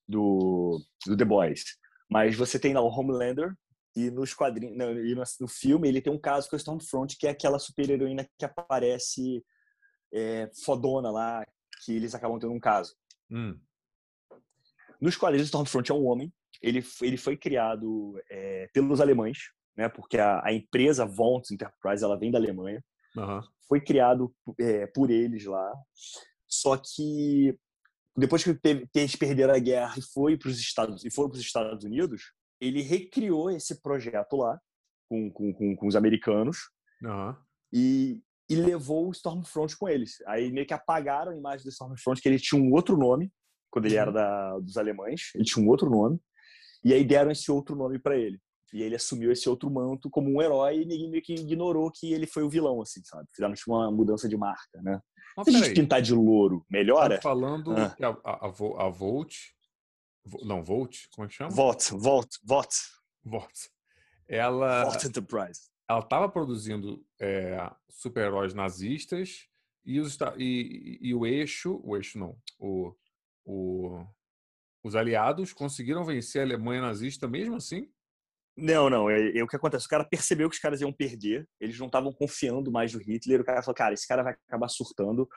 do, 0.08 0.80
do 1.06 1.16
The 1.18 1.26
Boys. 1.26 1.64
Mas 2.10 2.36
você 2.36 2.60
tem 2.60 2.74
lá 2.74 2.82
o 2.82 2.90
Homelander 2.90 3.56
e 3.96 4.10
nos 4.10 4.34
quadrinhos, 4.34 4.78
no, 4.78 5.06
e 5.06 5.16
no, 5.16 5.24
no 5.40 5.48
filme 5.48 5.88
ele 5.88 6.02
tem 6.02 6.12
um 6.12 6.20
caso 6.20 6.50
com 6.50 6.56
a 6.56 6.58
Stormfront, 6.58 7.18
que 7.18 7.28
é 7.28 7.32
aquela 7.32 7.60
super 7.60 7.90
heroína 7.90 8.28
que 8.38 8.46
aparece 8.46 9.44
é, 10.14 10.50
fodona 10.66 11.10
lá, 11.10 11.46
que 11.84 11.96
eles 11.96 12.14
acabam 12.14 12.40
tendo 12.40 12.54
um 12.54 12.60
caso. 12.60 12.94
Hum, 13.30 13.58
Nos 15.00 15.16
quadrinhos, 15.16 15.48
Stormfront 15.48 15.90
é 15.90 15.96
um 15.96 16.06
homem. 16.06 16.32
Ele, 16.62 16.84
ele 17.02 17.18
foi 17.18 17.36
criado 17.38 18.22
é, 18.30 18.68
pelos 18.74 19.02
alemães, 19.02 19.40
né? 19.76 19.90
Porque 19.90 20.18
a, 20.18 20.46
a 20.46 20.54
empresa 20.54 21.06
Vonts 21.06 21.52
Enterprise 21.52 22.04
ela 22.04 22.20
vem 22.20 22.30
da 22.30 22.38
Alemanha. 22.38 22.84
Aham. 23.18 23.42
Foi 23.68 23.80
criado 23.82 24.34
é, 24.60 24.86
por 24.88 25.10
eles 25.10 25.46
lá. 25.46 25.72
Só 26.48 26.76
que 26.78 27.58
depois 28.16 28.44
que 28.44 28.60
eles 28.94 29.16
perderam 29.16 29.54
a 29.54 29.60
guerra 29.60 29.96
e 29.98 30.02
foi 30.02 30.38
para 30.38 30.50
os 30.50 30.60
Estados 30.60 31.06
e 31.06 31.10
foram 31.10 31.30
para 31.30 31.38
os 31.38 31.46
Estados 31.46 31.84
Unidos, 31.86 32.34
ele 32.60 32.82
recriou 32.82 33.50
esse 33.50 33.82
projeto 33.82 34.36
lá 34.36 34.60
com, 35.10 35.32
com, 35.32 35.54
com, 35.54 35.76
com 35.76 35.88
os 35.88 35.96
americanos 35.96 36.58
aham. 37.06 37.38
e, 37.72 38.22
e 38.50 38.56
levou 38.56 39.08
o 39.08 39.12
Stormfront 39.12 39.78
com 39.78 39.88
eles. 39.88 40.22
Aí 40.28 40.52
meio 40.52 40.68
que 40.68 40.74
apagaram 40.74 41.32
a 41.32 41.38
imagem 41.38 41.64
do 41.64 41.70
Stormfront, 41.70 42.22
que 42.22 42.28
ele 42.30 42.40
tinha 42.40 42.62
um 42.62 42.72
outro 42.74 42.98
nome, 42.98 43.32
quando 43.72 43.86
ele 43.86 43.96
Uhum. 43.96 44.02
era 44.02 44.12
da, 44.12 44.60
dos 44.60 44.78
alemães, 44.78 45.32
ele 45.34 45.46
tinha 45.46 45.66
um 45.66 45.70
outro 45.70 45.90
nome, 45.90 46.20
e 46.84 46.94
aí 46.94 47.06
deram 47.06 47.32
esse 47.32 47.50
outro 47.52 47.76
nome 47.76 47.98
para 47.98 48.18
ele. 48.18 48.40
E 48.74 48.82
ele 48.82 48.96
assumiu 48.96 49.32
esse 49.32 49.50
outro 49.50 49.70
manto 49.70 50.10
como 50.10 50.30
um 50.30 50.42
herói 50.42 50.82
e 50.82 50.86
ninguém 50.86 51.10
meio 51.10 51.22
que 51.24 51.34
ignorou 51.36 51.92
que 51.92 52.14
ele 52.14 52.26
foi 52.26 52.44
o 52.44 52.50
vilão, 52.50 52.82
assim, 52.82 53.02
sabe? 53.04 53.28
Fizeram 53.34 53.54
tipo, 53.54 53.72
uma 53.74 53.92
mudança 53.92 54.30
de 54.30 54.38
marca, 54.38 54.82
né? 54.82 55.02
Mas 55.36 55.46
Se 55.46 55.50
a 55.50 55.54
gente 55.54 55.62
peraí, 55.64 55.76
pintar 55.76 56.02
de 56.02 56.14
louro, 56.14 56.66
melhora? 56.70 57.16
tá 57.16 57.22
falando 57.22 57.72
Ah. 57.74 57.90
que 57.96 58.04
a, 58.04 58.10
a, 58.10 58.46
a, 58.48 58.86
a 58.86 58.90
Volt... 58.90 59.34
Vo- 60.26 60.46
Não, 60.46 60.64
Volt? 60.64 61.08
Como 61.16 61.26
é 61.26 61.28
que 61.30 61.34
chama? 61.36 61.50
Vote, 61.50 61.92
vote, 61.96 62.38
vote. 62.44 62.78
Volt. 63.24 63.54
Ela... 64.28 64.86
Vote 64.86 65.08
Enterprise. 65.08 65.62
ela 65.90 66.00
estava 66.00 66.30
produzindo 66.30 67.04
é, 67.20 67.70
super-heróis 67.90 68.54
nazistas 68.54 69.48
e, 69.86 70.00
os, 70.00 70.18
e, 70.38 70.44
e- 71.02 71.10
e 71.10 71.16
o 71.16 71.26
eixo, 71.26 71.82
o 71.84 71.98
eixo 71.98 72.18
não, 72.20 72.38
o, 72.60 72.94
o- 73.46 74.06
os 74.84 74.96
aliados 74.96 75.54
conseguiram 75.54 76.04
vencer 76.06 76.42
a 76.42 76.46
Alemanha 76.46 76.82
nazista 76.82 77.28
mesmo 77.28 77.56
assim? 77.56 77.90
Não, 78.58 78.90
não. 78.90 79.10
É, 79.10 79.38
é 79.38 79.44
o 79.44 79.48
que 79.48 79.56
acontece. 79.56 79.86
O 79.86 79.90
cara 79.90 80.04
percebeu 80.04 80.50
que 80.50 80.56
os 80.56 80.62
caras 80.62 80.82
iam 80.82 80.92
perder. 80.92 81.48
Eles 81.60 81.78
não 81.80 81.88
estavam 81.88 82.12
confiando 82.12 82.72
mais 82.72 82.94
no 82.94 83.00
Hitler. 83.00 83.42
O 83.42 83.46
cara 83.46 83.62
falou, 83.62 83.76
cara, 83.76 83.94
esse 83.94 84.08
cara 84.08 84.24
vai 84.24 84.34
acabar 84.48 84.68
surtando. 84.68 85.28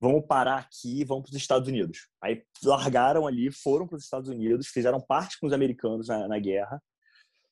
Vamos 0.00 0.26
parar 0.26 0.58
aqui 0.58 1.00
e 1.00 1.04
vamos 1.04 1.24
para 1.24 1.36
os 1.36 1.42
Estados 1.42 1.68
Unidos. 1.68 2.08
Aí 2.22 2.44
largaram 2.62 3.26
ali, 3.26 3.50
foram 3.50 3.86
para 3.86 3.96
os 3.96 4.04
Estados 4.04 4.28
Unidos, 4.28 4.68
fizeram 4.68 5.00
parte 5.00 5.38
com 5.40 5.46
os 5.48 5.52
americanos 5.52 6.06
na, 6.06 6.28
na 6.28 6.38
guerra, 6.38 6.80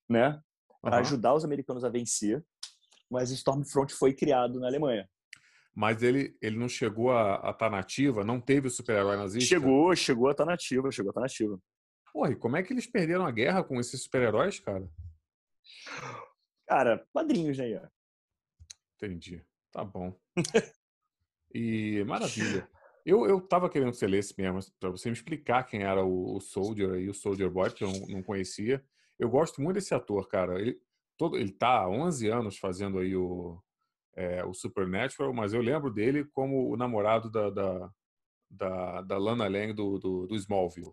né? 0.08 0.40
Para 0.80 0.96
Aham. 0.96 1.00
ajudar 1.00 1.34
os 1.34 1.44
americanos 1.44 1.84
a 1.84 1.88
vencer. 1.88 2.44
Mas 3.10 3.30
Stormfront 3.30 3.92
foi 3.92 4.12
criado 4.14 4.60
na 4.60 4.68
Alemanha. 4.68 5.08
Mas 5.74 6.02
ele, 6.02 6.36
ele 6.40 6.56
não 6.56 6.68
chegou 6.68 7.12
a 7.12 7.50
estar 7.50 7.68
nativa, 7.68 8.24
não 8.24 8.40
teve 8.40 8.68
o 8.68 8.70
super-herói 8.70 9.16
nazista? 9.16 9.48
Chegou, 9.48 9.94
chegou 9.94 10.28
a 10.28 10.30
estar 10.30 10.46
nativa, 10.46 10.90
chegou 10.90 11.10
a 11.10 11.12
estar 11.12 11.20
nativa. 11.20 11.58
Porra, 12.12 12.30
e 12.30 12.36
como 12.36 12.56
é 12.56 12.62
que 12.62 12.72
eles 12.72 12.86
perderam 12.86 13.26
a 13.26 13.30
guerra 13.30 13.62
com 13.62 13.78
esses 13.78 14.02
super-heróis, 14.02 14.58
cara? 14.58 14.88
Cara, 16.66 17.06
quadrinhos, 17.12 17.58
né? 17.58 17.70
Ian? 17.70 17.90
Entendi. 18.96 19.44
Tá 19.72 19.84
bom. 19.84 20.18
E 21.54 22.04
maravilha. 22.04 22.68
Eu, 23.04 23.24
eu 23.24 23.40
tava 23.40 23.70
querendo 23.70 23.92
que 23.92 23.96
você 23.96 24.06
lesse 24.06 24.34
mesmo, 24.36 24.60
para 24.80 24.90
você 24.90 25.08
me 25.08 25.14
explicar 25.14 25.64
quem 25.64 25.82
era 25.82 26.04
o, 26.04 26.36
o 26.36 26.40
Soldier 26.40 26.96
e 26.96 27.08
o 27.08 27.14
Soldier 27.14 27.48
Boy, 27.48 27.70
porque 27.70 27.84
eu 27.84 27.92
não, 27.92 28.00
não 28.08 28.22
conhecia. 28.22 28.84
Eu 29.18 29.30
gosto 29.30 29.62
muito 29.62 29.76
desse 29.76 29.94
ator, 29.94 30.26
cara. 30.28 30.60
Ele, 30.60 30.80
todo, 31.16 31.36
ele 31.36 31.52
tá 31.52 31.82
há 31.82 31.88
11 31.88 32.28
anos 32.28 32.58
fazendo 32.58 32.98
aí 32.98 33.14
o, 33.14 33.62
é, 34.16 34.44
o 34.44 34.52
Supernatural, 34.52 35.32
mas 35.32 35.52
eu 35.52 35.60
lembro 35.60 35.90
dele 35.90 36.24
como 36.32 36.68
o 36.68 36.76
namorado 36.76 37.30
da, 37.30 37.48
da, 37.48 37.90
da, 38.50 39.02
da 39.02 39.18
Lana 39.18 39.46
Lang 39.46 39.72
do, 39.72 39.98
do, 39.98 40.26
do 40.26 40.34
Smallville. 40.34 40.92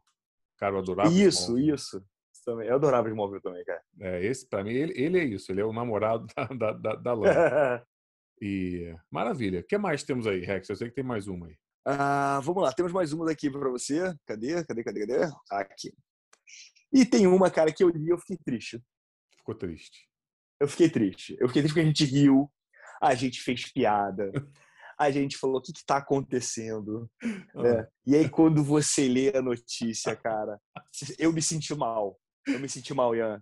Cara, 0.58 0.76
eu 0.76 0.80
adorava 0.80 1.10
Isso, 1.10 1.58
isso. 1.58 2.06
Também. 2.44 2.68
Eu 2.68 2.76
adorava 2.76 3.14
móvel 3.14 3.42
também, 3.42 3.64
cara. 3.64 3.82
É, 4.00 4.26
esse, 4.26 4.48
pra 4.48 4.64
mim, 4.64 4.74
ele, 4.74 4.94
ele 4.96 5.20
é 5.20 5.24
isso. 5.24 5.52
Ele 5.52 5.62
é 5.62 5.66
o 5.66 5.74
namorado 5.74 6.26
da, 6.36 6.46
da, 6.48 6.72
da, 6.74 6.96
da 6.96 7.14
Lana. 7.14 7.86
E 8.42 8.94
maravilha. 9.10 9.62
O 9.62 9.64
que 9.64 9.78
mais 9.78 10.04
temos 10.04 10.28
aí, 10.28 10.42
Rex? 10.42 10.68
Eu 10.68 10.76
sei 10.76 10.90
que 10.90 10.96
tem 10.96 11.04
mais 11.04 11.28
uma 11.30 11.48
aí. 11.48 11.56
Ah, 11.86 12.42
vamos 12.44 12.64
lá, 12.64 12.74
temos 12.74 12.92
mais 12.92 13.14
uma 13.14 13.26
daqui 13.26 13.50
para 13.50 13.70
você. 13.70 14.14
Cadê? 14.26 14.62
Cadê? 14.66 14.84
Cadê? 14.84 15.00
Cadê? 15.08 15.34
Aqui. 15.50 15.94
E 16.92 17.06
tem 17.06 17.26
uma, 17.26 17.50
cara, 17.50 17.72
que 17.72 17.84
eu 17.84 17.90
li 17.90 18.06
e 18.06 18.10
eu 18.10 18.18
fiquei 18.18 18.38
triste. 18.38 18.84
Ficou 19.38 19.56
triste. 19.56 20.10
Eu 20.60 20.68
fiquei 20.68 20.90
triste. 20.90 21.38
Eu 21.40 21.48
fiquei 21.48 21.62
triste 21.62 21.74
porque 21.74 21.82
a 21.82 21.86
gente 21.86 22.06
riu, 22.06 22.52
a 23.02 23.16
gente 23.16 23.42
fez 23.42 23.72
piada, 23.72 24.32
a 25.00 25.12
gente 25.12 25.38
falou 25.38 25.58
o 25.58 25.62
que 25.62 25.72
está 25.72 25.98
acontecendo. 25.98 27.10
né? 27.56 27.88
E 28.06 28.16
aí, 28.16 28.30
quando 28.30 28.64
você 28.64 29.08
lê 29.08 29.36
a 29.36 29.42
notícia, 29.42 30.16
cara, 30.16 30.60
eu 31.18 31.32
me 31.34 31.42
senti 31.42 31.74
mal. 31.76 32.20
Eu 32.48 32.60
me 32.60 32.68
senti 32.70 32.94
mal, 32.94 33.16
Ian. 33.16 33.42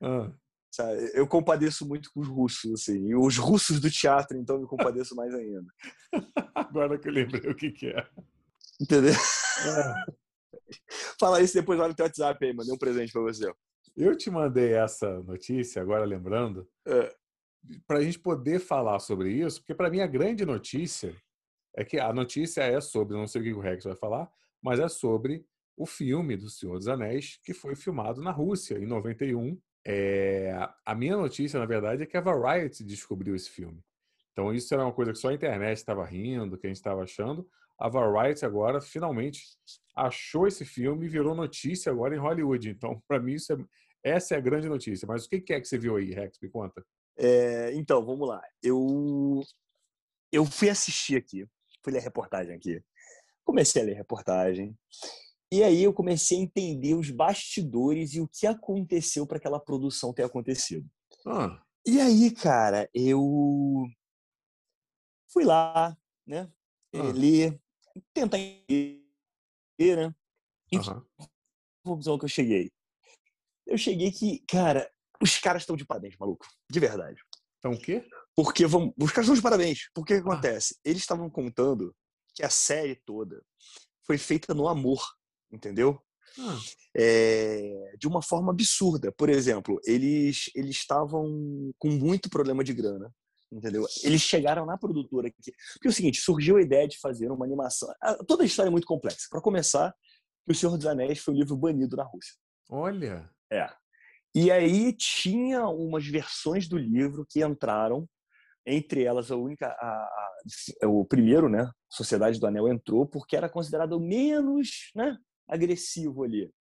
Ah, 0.00 0.30
Sabe? 0.74 1.10
Eu 1.12 1.26
compadeço 1.26 1.86
muito 1.86 2.10
com 2.12 2.20
os 2.20 2.28
russos, 2.28 2.72
assim. 2.72 3.06
E 3.08 3.14
os 3.14 3.36
russos 3.36 3.78
do 3.78 3.90
teatro, 3.90 4.38
então, 4.38 4.56
eu 4.56 4.62
me 4.62 4.66
compadeço 4.66 5.14
mais 5.14 5.34
ainda. 5.34 5.62
agora 6.54 6.98
que 6.98 7.08
eu 7.08 7.12
lembrei 7.12 7.50
o 7.50 7.54
que, 7.54 7.70
que 7.70 7.88
é. 7.88 8.08
Entendeu? 8.80 9.12
Fala 11.20 11.40
isso 11.42 11.54
depois 11.54 11.78
lá 11.78 11.88
no 11.88 11.94
teu 11.94 12.04
WhatsApp 12.06 12.44
aí, 12.44 12.54
mandei 12.54 12.72
um 12.74 12.78
presente 12.78 13.12
pra 13.12 13.20
você. 13.22 13.52
Eu 13.96 14.16
te 14.16 14.30
mandei 14.30 14.72
essa 14.72 15.20
notícia, 15.22 15.82
agora 15.82 16.04
lembrando, 16.04 16.66
É. 16.86 17.14
para 17.86 17.98
a 17.98 18.02
gente 18.02 18.18
poder 18.18 18.58
falar 18.58 18.98
sobre 18.98 19.30
isso, 19.30 19.60
porque 19.60 19.74
para 19.74 19.90
mim 19.90 20.00
a 20.00 20.06
grande 20.06 20.46
notícia 20.46 21.14
é 21.76 21.84
que 21.84 21.98
a 21.98 22.12
notícia 22.12 22.62
é 22.62 22.80
sobre, 22.80 23.14
não 23.16 23.26
sei 23.26 23.42
o 23.42 23.44
que 23.44 23.52
o 23.52 23.60
Rex 23.60 23.84
vai 23.84 23.94
falar, 23.96 24.30
mas 24.62 24.80
é 24.80 24.88
sobre 24.88 25.44
o 25.82 25.86
filme 25.86 26.36
do 26.36 26.48
Senhor 26.48 26.78
dos 26.78 26.86
Anéis, 26.86 27.40
que 27.42 27.52
foi 27.52 27.74
filmado 27.74 28.22
na 28.22 28.30
Rússia, 28.30 28.78
em 28.78 28.86
91. 28.86 29.60
É, 29.84 30.54
a 30.86 30.94
minha 30.94 31.16
notícia, 31.16 31.58
na 31.58 31.66
verdade, 31.66 32.04
é 32.04 32.06
que 32.06 32.16
a 32.16 32.20
Variety 32.20 32.84
descobriu 32.84 33.34
esse 33.34 33.50
filme. 33.50 33.82
Então, 34.30 34.54
isso 34.54 34.72
era 34.72 34.84
uma 34.84 34.92
coisa 34.92 35.12
que 35.12 35.18
só 35.18 35.28
a 35.28 35.34
internet 35.34 35.76
estava 35.76 36.04
rindo, 36.04 36.56
que 36.56 36.68
a 36.68 36.70
gente 36.70 36.76
estava 36.76 37.02
achando. 37.02 37.48
A 37.76 37.88
Variety 37.88 38.46
agora, 38.46 38.80
finalmente, 38.80 39.42
achou 39.96 40.46
esse 40.46 40.64
filme 40.64 41.06
e 41.06 41.08
virou 41.08 41.34
notícia 41.34 41.90
agora 41.90 42.14
em 42.14 42.18
Hollywood. 42.18 42.70
Então, 42.70 43.02
para 43.08 43.18
mim, 43.18 43.34
isso 43.34 43.52
é, 43.52 43.56
essa 44.04 44.36
é 44.36 44.38
a 44.38 44.40
grande 44.40 44.68
notícia. 44.68 45.04
Mas 45.04 45.24
o 45.24 45.28
que 45.28 45.52
é 45.52 45.60
que 45.60 45.66
você 45.66 45.76
viu 45.76 45.96
aí, 45.96 46.12
Rex? 46.12 46.38
Me 46.40 46.48
conta. 46.48 46.86
É, 47.18 47.72
então, 47.74 48.06
vamos 48.06 48.28
lá. 48.28 48.40
Eu, 48.62 49.42
eu 50.30 50.46
fui 50.46 50.70
assistir 50.70 51.16
aqui, 51.16 51.44
fui 51.82 51.92
ler 51.92 52.02
reportagem 52.02 52.54
aqui. 52.54 52.80
Comecei 53.44 53.82
a 53.82 53.84
ler 53.84 53.94
reportagem. 53.94 54.78
E 55.52 55.62
aí 55.62 55.82
eu 55.82 55.92
comecei 55.92 56.38
a 56.38 56.40
entender 56.40 56.94
os 56.94 57.10
bastidores 57.10 58.14
e 58.14 58.22
o 58.22 58.26
que 58.26 58.46
aconteceu 58.46 59.26
para 59.26 59.36
aquela 59.36 59.60
produção 59.60 60.10
ter 60.10 60.22
acontecido. 60.22 60.88
Ah, 61.26 61.62
E 61.86 62.00
aí, 62.00 62.30
cara, 62.30 62.88
eu 62.94 63.20
fui 65.30 65.44
lá, 65.44 65.94
né? 66.26 66.50
Ah. 66.94 67.12
Ler, 67.14 67.60
tentar 68.14 68.38
entender, 68.38 69.02
né? 69.78 70.14
Aham. 70.74 71.04
conclusão 71.84 72.18
que 72.18 72.24
eu 72.24 72.28
cheguei? 72.30 72.70
Eu 73.66 73.76
cheguei 73.76 74.10
que, 74.10 74.38
cara, 74.48 74.90
os 75.20 75.38
caras 75.38 75.62
estão 75.62 75.76
de 75.76 75.84
parabéns, 75.84 76.16
maluco. 76.16 76.46
De 76.70 76.80
verdade. 76.80 77.20
Então, 77.58 77.72
o 77.72 77.78
quê? 77.78 78.08
Porque 78.34 78.64
vamos, 78.66 78.94
os 78.98 79.10
caras 79.10 79.24
estão 79.26 79.34
de 79.34 79.42
parabéns. 79.42 79.90
Porque 79.94 80.14
o 80.14 80.22
que 80.22 80.28
Ah. 80.28 80.32
acontece? 80.32 80.78
Eles 80.82 81.02
estavam 81.02 81.28
contando 81.28 81.94
que 82.34 82.42
a 82.42 82.48
série 82.48 82.96
toda 83.04 83.44
foi 84.06 84.16
feita 84.16 84.54
no 84.54 84.66
amor, 84.66 85.02
entendeu? 85.52 86.00
É, 86.94 87.94
de 87.98 88.06
uma 88.06 88.22
forma 88.22 88.52
absurda. 88.52 89.12
Por 89.12 89.28
exemplo, 89.28 89.80
eles 89.84 90.50
eles 90.54 90.76
estavam 90.76 91.72
com 91.78 91.88
muito 91.90 92.28
problema 92.30 92.62
de 92.64 92.72
grana, 92.72 93.12
entendeu? 93.50 93.86
Eles 94.02 94.20
chegaram 94.22 94.64
na 94.66 94.76
produtora 94.78 95.28
aqui. 95.28 95.52
Porque 95.74 95.88
é 95.88 95.90
o 95.90 95.92
seguinte, 95.92 96.20
surgiu 96.20 96.56
a 96.56 96.62
ideia 96.62 96.86
de 96.88 96.98
fazer 96.98 97.30
uma 97.30 97.44
animação. 97.44 97.88
Toda 98.26 98.42
a 98.42 98.46
história 98.46 98.68
é 98.68 98.72
muito 98.72 98.86
complexa. 98.86 99.26
Para 99.30 99.40
começar, 99.40 99.94
que 100.46 100.52
O 100.52 100.54
Senhor 100.54 100.76
dos 100.76 100.86
Anéis 100.86 101.18
foi 101.18 101.34
um 101.34 101.36
livro 101.38 101.56
banido 101.56 101.96
na 101.96 102.04
Rússia. 102.04 102.34
olha. 102.70 103.30
É. 103.52 103.68
E 104.34 104.50
aí 104.50 104.94
tinha 104.96 105.68
umas 105.68 106.06
versões 106.06 106.66
do 106.66 106.78
livro 106.78 107.26
que 107.28 107.44
entraram, 107.44 108.08
entre 108.66 109.04
elas 109.04 109.30
a 109.30 109.36
única, 109.36 109.66
a, 109.66 110.08
a- 110.82 110.88
o 110.88 111.04
primeiro, 111.04 111.50
né? 111.50 111.70
Sociedade 111.90 112.40
do 112.40 112.46
Anel 112.46 112.66
entrou 112.68 113.06
porque 113.06 113.36
era 113.36 113.46
considerado 113.50 113.92
o 113.92 114.00
menos, 114.00 114.90
né? 114.94 115.18
Agressivo 115.52 116.24
ali 116.24 116.52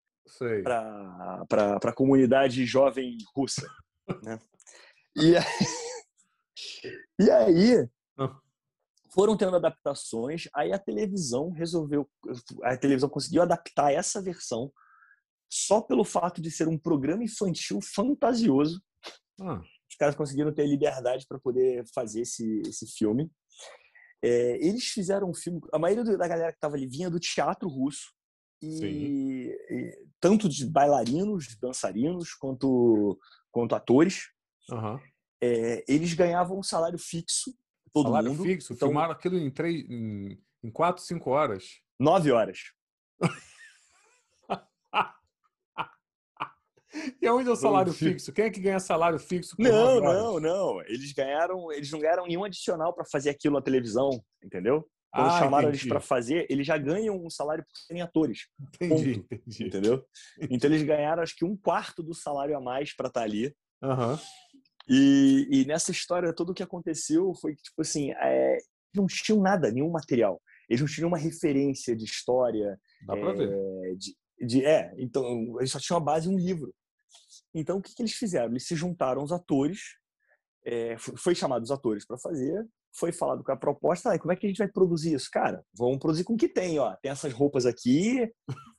para 0.64 1.46
para 1.48 1.90
a 1.90 1.94
comunidade 1.94 2.66
jovem 2.66 3.18
russa, 3.36 3.68
né? 4.24 4.40
E 5.16 5.36
aí, 5.36 5.46
e 7.20 7.32
aí 7.32 7.90
foram 9.14 9.36
tendo 9.36 9.56
adaptações, 9.58 10.48
aí 10.54 10.72
a 10.72 10.80
televisão 10.80 11.52
resolveu, 11.52 12.10
a 12.64 12.78
televisão 12.78 13.10
conseguiu 13.10 13.42
adaptar 13.42 13.92
essa 13.92 14.22
versão 14.22 14.72
só 15.52 15.82
pelo 15.82 16.06
fato 16.06 16.42
de 16.42 16.50
ser 16.50 16.68
um 16.70 16.78
programa 16.78 17.24
infantil 17.24 17.80
fantasioso. 17.82 18.82
Ah. 19.42 19.62
Os 19.90 19.98
caras 19.98 20.16
conseguiram 20.16 20.54
ter 20.54 20.66
liberdade 20.66 21.26
para 21.28 21.38
poder 21.38 21.84
fazer 21.94 22.22
esse, 22.22 22.62
esse 22.62 22.88
filme. 22.88 23.30
É, 24.24 24.56
eles 24.66 24.86
fizeram 24.86 25.30
um 25.30 25.34
filme. 25.34 25.60
A 25.74 25.78
maioria 25.78 26.18
da 26.18 26.28
galera 26.28 26.52
que 26.52 26.58
estava 26.58 26.76
ali 26.76 26.88
vinha 26.88 27.10
do 27.10 27.20
teatro 27.20 27.68
russo. 27.68 28.14
E, 28.62 29.58
e, 29.70 30.06
tanto 30.20 30.48
de 30.48 30.66
bailarinos, 30.66 31.56
dançarinos, 31.60 32.34
quanto, 32.34 33.20
quanto 33.52 33.76
atores. 33.76 34.30
Uhum. 34.70 35.00
É, 35.42 35.84
eles 35.88 36.14
ganhavam 36.14 36.60
um 36.60 36.64
salário 36.64 37.00
fixo. 37.00 37.54
Todo 37.94 38.08
salário 38.08 38.30
mundo. 38.30 38.44
fixo? 38.44 38.74
Então, 38.74 38.88
Filmaram 38.88 39.12
aquilo 39.12 39.38
em, 39.38 39.50
três, 39.50 39.84
em, 39.90 40.40
em 40.64 40.72
quatro, 40.72 41.04
cinco 41.04 41.32
horas? 41.32 41.82
Nove 42.00 42.32
horas. 42.32 42.60
E 47.22 47.30
onde 47.30 47.48
é 47.48 47.52
o 47.52 47.56
salário 47.56 47.94
fixo? 47.94 48.34
Quem 48.34 48.46
é 48.46 48.50
que 48.50 48.60
ganha 48.60 48.80
salário 48.80 49.18
fixo? 49.18 49.56
Não, 49.58 50.02
não, 50.02 50.40
não. 50.40 50.82
Eles 50.82 51.14
ganharam, 51.14 51.72
eles 51.72 51.90
não 51.90 52.00
ganharam 52.00 52.26
nenhum 52.28 52.44
adicional 52.44 52.94
para 52.94 53.06
fazer 53.06 53.30
aquilo 53.30 53.56
na 53.56 53.62
televisão, 53.62 54.10
entendeu? 54.44 54.86
Quando 55.12 55.28
ah, 55.28 55.40
chamaram 55.40 55.68
entendi. 55.68 55.82
eles 55.82 55.90
para 55.90 56.00
fazer, 56.00 56.48
eles 56.50 56.66
já 56.66 56.78
ganham 56.78 57.22
um 57.22 57.30
salário 57.30 57.66
por 57.66 57.78
serem 57.78 58.02
atores. 58.02 58.48
Entendi, 58.60 59.20
ponto, 59.20 59.34
entendi. 59.34 59.68
Entendeu? 59.68 60.06
Então 60.50 60.70
eles 60.70 60.84
ganharam 60.84 61.22
acho 61.22 61.36
que 61.36 61.44
um 61.44 61.58
quarto 61.58 62.02
do 62.02 62.14
salário 62.14 62.56
a 62.56 62.62
mais 62.62 62.96
para 62.96 63.08
estar 63.08 63.20
tá 63.20 63.26
ali. 63.26 63.54
Uhum. 63.82 64.18
E, 64.88 65.48
e, 65.52 65.66
nessa 65.66 65.92
história, 65.92 66.34
tudo 66.34 66.52
o 66.52 66.56
que 66.56 66.64
aconteceu 66.64 67.34
foi 67.36 67.56
que, 67.56 67.62
tipo 67.62 67.82
assim, 67.82 68.12
é, 68.12 68.58
não 68.96 69.06
tinham 69.06 69.42
nada, 69.42 69.72
nenhum 69.72 69.90
material. 69.90 70.42
Eles 70.70 70.82
não 70.82 70.88
tinham 70.88 71.08
uma 71.08 71.18
referência 71.18 71.96
de 71.96 72.06
história. 72.06 72.80
Dá 73.06 73.18
é, 73.18 73.20
pra 73.20 73.34
ver. 73.34 73.98
De, 73.98 74.16
de, 74.46 74.66
é, 74.66 74.94
então, 74.98 75.58
eles 75.60 75.72
só 75.72 75.80
tinham 75.80 75.98
a 75.98 76.04
base 76.04 76.28
um 76.28 76.38
livro. 76.38 76.74
Então, 77.54 77.78
o 77.78 77.82
que, 77.82 77.94
que 77.94 78.02
eles 78.02 78.14
fizeram? 78.14 78.52
Eles 78.52 78.66
se 78.66 78.76
juntaram 78.76 79.24
os 79.24 79.32
atores, 79.32 79.98
é, 80.66 80.98
foi 80.98 81.36
chamado 81.36 81.64
os 81.64 81.72
atores 81.72 82.06
para 82.06 82.18
fazer, 82.18 82.66
foi 82.94 83.12
falado 83.12 83.44
com 83.44 83.52
a 83.52 83.58
proposta, 83.58 84.12
ah, 84.12 84.20
como 84.20 84.32
é 84.32 84.36
que 84.36 84.46
a 84.46 84.50
gente 84.50 84.58
vai 84.58 84.68
produzir 84.68 85.14
isso? 85.14 85.30
Cara, 85.32 85.64
vamos 85.74 86.00
produzir 86.00 86.24
com 86.24 86.34
o 86.34 86.38
que 86.38 86.48
tem, 86.48 86.78
ó. 86.78 86.96
Tem 86.96 87.12
essas 87.12 87.32
roupas 87.32 87.66
aqui, 87.66 88.30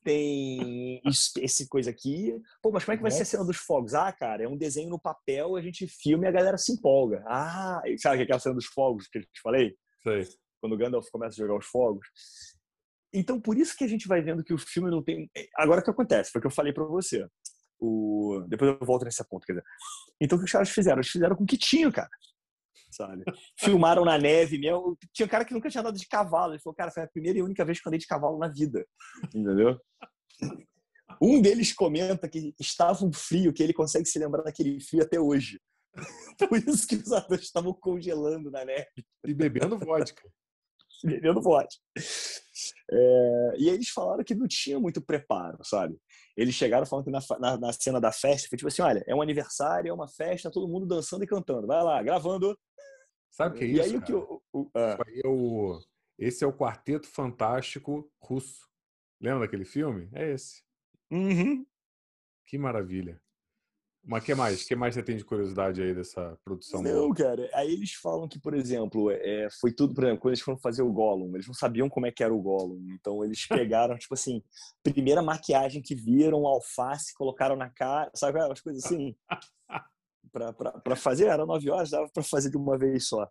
tem 0.05 1.01
esse 1.40 1.68
coisa 1.68 1.90
aqui. 1.90 2.35
Pô, 2.62 2.70
mas 2.70 2.85
como 2.85 2.94
é 2.94 2.96
que 2.96 3.03
vai 3.03 3.11
ser 3.11 3.22
a 3.22 3.27
cena 3.27 3.44
dos 3.44 3.57
fogos? 3.57 3.94
Ah, 3.94 4.12
cara, 4.12 4.44
é 4.44 4.48
um 4.48 4.57
desenho 4.57 4.90
no 4.90 5.01
papel, 5.01 5.57
a 5.57 5.62
gente 5.62 5.87
filma 5.87 6.25
e 6.25 6.29
a 6.29 6.33
galera 6.33 6.59
se 6.59 6.72
empolga. 6.72 7.25
Ah, 7.27 7.83
sabe 7.98 8.16
que 8.16 8.22
é 8.22 8.25
aquela 8.25 8.40
cena 8.40 8.55
dos 8.55 8.66
fogos 8.66 9.09
que 9.09 9.18
eu 9.18 9.22
te 9.22 9.40
falei? 9.42 9.75
Sei. 10.03 10.29
Quando 10.61 10.75
o 10.75 10.79
Gandalf 10.79 11.09
começa 11.11 11.35
a 11.35 11.46
jogar 11.46 11.59
os 11.59 11.66
fogos. 11.66 12.07
Então, 13.14 13.40
por 13.40 13.57
isso 13.57 13.77
que 13.77 13.85
a 13.85 13.88
gente 13.88 14.09
vai 14.09 14.22
vendo 14.22 14.44
que 14.44 14.55
o 14.55 14.59
filme 14.59 14.90
não 14.90 15.03
tem. 15.03 15.31
Agora 15.57 15.81
o 15.81 15.85
que 15.85 15.90
acontece? 15.90 16.31
Foi 16.31 16.38
o 16.38 16.42
que 16.42 16.46
eu 16.46 16.53
falei 16.53 16.72
para 16.72 16.85
você. 16.85 17.27
O... 17.79 18.44
Depois 18.48 18.70
eu 18.70 18.87
volto 18.87 19.05
nesse 19.05 19.27
ponto. 19.29 19.44
Quer 19.44 19.55
dizer. 19.55 19.64
Então, 20.20 20.37
o 20.37 20.40
que 20.40 20.46
os 20.46 20.53
caras 20.53 20.70
fizeram? 20.70 20.98
Eles 20.98 21.11
fizeram 21.11 21.37
com 21.37 21.44
o 21.44 21.46
que 21.46 21.59
tinham, 21.59 21.90
cara. 21.90 22.09
Sabe? 22.92 23.24
Filmaram 23.59 24.05
na 24.05 24.18
neve 24.18 24.59
mesmo. 24.59 24.96
Tinha 25.12 25.26
um 25.26 25.28
cara 25.28 25.44
que 25.44 25.55
nunca 25.55 25.70
tinha 25.70 25.81
andado 25.81 25.98
de 25.98 26.07
cavalo. 26.07 26.52
Ele 26.52 26.61
falou, 26.61 26.76
cara, 26.76 26.90
foi 26.90 27.02
a 27.02 27.09
primeira 27.09 27.38
e 27.38 27.42
única 27.42 27.64
vez 27.64 27.81
que 27.81 27.88
eu 27.88 27.90
andei 27.90 27.98
de 27.98 28.07
cavalo 28.07 28.38
na 28.38 28.48
vida. 28.48 28.87
Entendeu? 29.35 29.81
Um 31.20 31.40
deles 31.40 31.72
comenta 31.72 32.28
que 32.28 32.55
estava 32.61 33.05
um 33.05 33.12
frio, 33.12 33.52
que 33.52 33.62
ele 33.62 33.72
consegue 33.72 34.07
se 34.07 34.18
lembrar 34.18 34.42
daquele 34.42 34.81
frio 34.81 35.02
até 35.02 35.18
hoje. 35.18 35.61
Por 36.48 36.59
isso 36.59 36.87
que 36.87 36.96
os 36.96 37.12
atores 37.12 37.44
estavam 37.44 37.72
congelando 37.72 38.50
na 38.50 38.64
neve. 38.64 38.88
E 39.24 39.35
bebendo 39.35 39.78
vodka. 39.78 40.22
bebendo 41.05 41.40
vodka. 41.40 41.81
É, 42.94 43.55
e 43.57 43.68
aí 43.70 43.74
eles 43.74 43.88
falaram 43.88 44.22
que 44.22 44.35
não 44.35 44.46
tinha 44.46 44.78
muito 44.78 45.00
preparo, 45.00 45.59
sabe? 45.64 45.98
Eles 46.37 46.55
chegaram 46.55 46.85
falando 46.85 47.07
que 47.07 47.11
na, 47.11 47.20
na, 47.40 47.57
na, 47.57 47.72
cena 47.72 47.98
da 47.98 48.12
festa 48.12 48.48
foi 48.48 48.59
tipo 48.59 48.68
assim: 48.68 48.83
olha, 48.83 49.02
é 49.07 49.14
um 49.14 49.22
aniversário, 49.22 49.88
é 49.88 49.92
uma 49.92 50.09
festa, 50.09 50.50
todo 50.50 50.68
mundo 50.68 50.87
dançando 50.87 51.24
e 51.24 51.26
cantando. 51.26 51.66
Vai 51.66 51.83
lá, 51.83 52.02
gravando. 52.02 52.59
Sabe 53.31 53.57
o 53.57 53.59
que 53.59 53.64
é 53.64 53.68
e 53.68 53.72
isso? 53.72 53.83
Aí, 53.83 53.96
o 53.96 54.02
que 54.02 54.12
o, 54.12 54.70
ah. 54.74 54.98
é 55.24 55.26
o, 55.26 55.81
esse 56.18 56.44
é 56.44 56.46
o 56.46 56.52
Quarteto 56.52 57.09
Fantástico 57.09 58.11
Russo. 58.20 58.68
Lembra 59.20 59.40
daquele 59.40 59.64
filme? 59.64 60.11
É 60.12 60.33
esse. 60.33 60.62
Uhum. 61.11 61.64
Que 62.46 62.59
maravilha. 62.59 63.18
Mas 64.05 64.23
o 64.23 64.27
que 64.27 64.35
mais? 64.35 64.65
que 64.65 64.75
mais 64.75 64.95
você 64.95 65.03
tem 65.03 65.17
de 65.17 65.25
curiosidade 65.25 65.81
aí 65.81 65.95
dessa 65.95 66.37
produção? 66.45 66.83
Não, 66.83 67.12
cara. 67.12 67.49
Aí 67.55 67.73
eles 67.73 67.93
falam 67.93 68.29
que, 68.29 68.38
por 68.41 68.53
exemplo, 68.53 69.11
é, 69.11 69.49
foi 69.61 69.73
tudo, 69.73 69.95
por 69.95 70.03
exemplo, 70.03 70.21
quando 70.21 70.33
eles 70.33 70.43
foram 70.43 70.59
fazer 70.59 70.83
o 70.83 70.93
Gollum, 70.93 71.35
eles 71.35 71.47
não 71.47 71.55
sabiam 71.55 71.88
como 71.88 72.07
é 72.07 72.11
que 72.11 72.23
era 72.23 72.35
o 72.35 72.43
Gollum. 72.43 72.85
Então 72.99 73.25
eles 73.25 73.47
pegaram, 73.47 73.97
tipo 73.97 74.15
assim, 74.15 74.43
primeira 74.83 75.23
maquiagem 75.23 75.81
que 75.81 75.95
viram, 75.95 76.47
alface, 76.47 77.15
colocaram 77.15 77.55
na 77.55 77.71
cara, 77.71 78.11
sabe? 78.15 78.41
Umas 78.41 78.61
coisas 78.61 78.85
assim. 78.85 79.15
pra, 80.33 80.53
pra, 80.53 80.73
pra 80.73 80.97
fazer, 80.97 81.27
era 81.27 81.47
nove 81.47 81.71
horas, 81.71 81.91
dava 81.91 82.09
pra 82.12 82.25
fazer 82.25 82.51
de 82.51 82.57
uma 82.57 82.77
vez 82.77 83.07
só. 83.07 83.29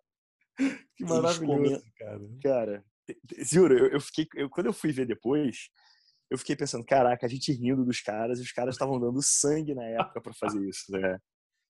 Que 0.96 1.04
maravilhoso, 1.04 1.82
cara. 1.98 2.20
Cara, 2.42 2.84
juro, 3.50 3.76
eu, 3.76 3.86
eu 3.88 4.00
fiquei. 4.00 4.26
Eu, 4.34 4.48
quando 4.48 4.66
eu 4.66 4.72
fui 4.72 4.92
ver 4.92 5.06
depois, 5.06 5.68
eu 6.32 6.38
fiquei 6.38 6.56
pensando, 6.56 6.82
caraca, 6.82 7.26
a 7.26 7.28
gente 7.28 7.52
rindo 7.52 7.84
dos 7.84 8.00
caras, 8.00 8.38
e 8.38 8.42
os 8.42 8.52
caras 8.52 8.74
estavam 8.74 8.98
dando 8.98 9.20
sangue 9.20 9.74
na 9.74 9.84
época 9.84 10.18
para 10.18 10.32
fazer 10.32 10.66
isso, 10.66 10.90
né? 10.90 11.18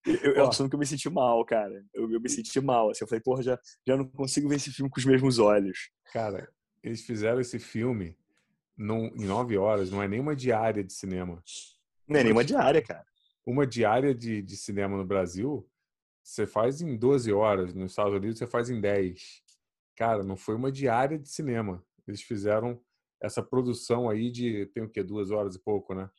Eu, 0.07 0.35
eu 0.35 0.49
assumo 0.49 0.69
que 0.69 0.77
eu 0.77 0.79
me 0.79 0.87
senti 0.87 1.11
mal, 1.11 1.45
cara. 1.45 1.85
Eu, 1.93 2.09
eu 2.13 2.21
me 2.21 2.29
senti 2.29 2.61
mal. 2.61 2.91
Assim, 2.91 3.03
eu 3.03 3.09
falei, 3.09 3.21
porra, 3.21 3.43
já, 3.43 3.59
já 3.85 3.97
não 3.97 4.05
consigo 4.05 4.49
ver 4.49 4.57
esse 4.57 4.73
filme 4.73 4.89
com 4.89 5.01
os 5.01 5.05
mesmos 5.05 5.41
olhos. 5.41 5.91
Cara, 6.13 6.49
eles 6.81 7.03
fizeram 7.03 7.41
esse 7.41 7.59
filme 7.59 8.17
num, 8.77 9.07
em 9.17 9.25
nove 9.25 9.59
horas, 9.59 9.91
não 9.91 10.01
é 10.01 10.07
nenhuma 10.07 10.37
diária 10.37 10.85
de 10.85 10.93
cinema. 10.93 11.43
Não 12.07 12.21
é 12.21 12.23
nenhuma 12.23 12.45
diária, 12.45 12.81
cara. 12.81 13.05
Uma 13.45 13.67
diária 13.67 14.15
de, 14.15 14.43
de 14.43 14.57
cinema 14.57 14.97
no 14.97 15.05
Brasil, 15.05 15.69
você 16.23 16.47
faz 16.47 16.81
em 16.81 16.97
12 16.97 17.33
horas. 17.33 17.75
Nos 17.75 17.91
Estados 17.91 18.15
Unidos, 18.15 18.39
você 18.39 18.47
faz 18.47 18.71
em 18.71 18.81
10. 18.81 19.43
Cara, 19.97 20.23
não 20.23 20.37
foi 20.37 20.55
uma 20.55 20.71
diária 20.71 21.19
de 21.19 21.29
cinema. 21.29 21.85
Eles 22.07 22.23
fizeram 22.23 22.81
essa 23.23 23.43
produção 23.43 24.11
aí 24.11 24.31
de 24.31 24.67
tem 24.75 24.83
o 24.83 24.91
quê? 24.91 25.03
Duas 25.03 25.31
horas 25.31 25.55
e 25.55 25.63
pouco, 25.63 25.95
né? 25.95 26.11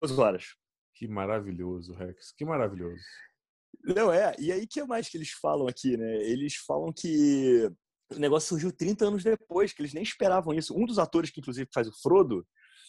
Duas 0.00 0.18
horas. 0.18 0.56
Que 0.94 1.06
maravilhoso, 1.06 1.92
Rex. 1.92 2.32
Que 2.32 2.44
maravilhoso. 2.44 3.02
Não, 3.84 4.12
é. 4.12 4.34
E 4.38 4.50
aí, 4.50 4.66
que 4.66 4.82
mais 4.84 5.08
que 5.08 5.18
eles 5.18 5.30
falam 5.30 5.68
aqui, 5.68 5.96
né? 5.96 6.16
Eles 6.22 6.56
falam 6.56 6.92
que 6.92 7.70
o 8.10 8.18
negócio 8.18 8.48
surgiu 8.48 8.72
30 8.72 9.06
anos 9.06 9.22
depois, 9.22 9.72
que 9.72 9.82
eles 9.82 9.92
nem 9.92 10.02
esperavam 10.02 10.54
isso. 10.54 10.74
Um 10.76 10.86
dos 10.86 10.98
atores 10.98 11.30
que, 11.30 11.40
inclusive, 11.40 11.68
faz 11.72 11.86
o 11.86 12.00
Frodo, 12.00 12.46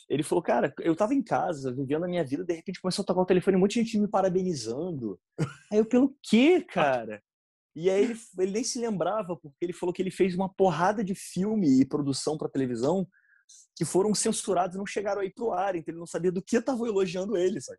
ele 0.10 0.24
falou, 0.24 0.42
cara, 0.42 0.74
eu 0.80 0.96
tava 0.96 1.14
em 1.14 1.22
casa, 1.22 1.74
vivendo 1.74 2.06
a 2.06 2.08
minha 2.08 2.24
vida, 2.24 2.46
de 2.46 2.54
repente 2.54 2.80
começou 2.80 3.04
a 3.04 3.06
tocar 3.06 3.22
o 3.22 3.26
telefone, 3.26 3.58
um 3.58 3.60
monte 3.60 3.74
de 3.74 3.84
gente 3.84 4.00
me 4.00 4.08
parabenizando. 4.08 5.20
Aí 5.72 5.80
eu, 5.80 5.86
pelo 5.86 6.16
quê, 6.24 6.62
cara? 6.62 7.22
E 7.78 7.92
aí 7.92 8.06
ele, 8.06 8.20
ele 8.40 8.52
nem 8.52 8.64
se 8.64 8.80
lembrava, 8.80 9.38
porque 9.38 9.64
ele 9.64 9.72
falou 9.72 9.94
que 9.94 10.02
ele 10.02 10.10
fez 10.10 10.34
uma 10.34 10.52
porrada 10.52 11.04
de 11.04 11.14
filme 11.14 11.80
e 11.80 11.86
produção 11.86 12.36
para 12.36 12.50
televisão 12.50 13.08
que 13.76 13.86
foram 13.86 14.16
censurados 14.16 14.76
e 14.76 14.80
não 14.80 14.86
chegaram 14.86 15.22
aí 15.22 15.30
pro 15.30 15.52
ar, 15.52 15.76
então 15.76 15.92
ele 15.94 16.00
não 16.00 16.08
sabia 16.08 16.32
do 16.32 16.42
que 16.42 16.58
estavam 16.58 16.88
elogiando 16.88 17.38
ele, 17.38 17.62
sabe? 17.62 17.78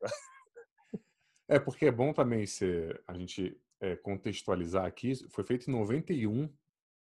É, 1.48 1.58
porque 1.58 1.86
é 1.86 1.90
bom 1.90 2.12
também 2.12 2.46
ser, 2.46 3.02
a 3.08 3.14
gente 3.14 3.60
é, 3.80 3.96
contextualizar 3.96 4.84
aqui, 4.84 5.14
foi 5.30 5.42
feito 5.42 5.68
em 5.68 5.72
91 5.72 6.48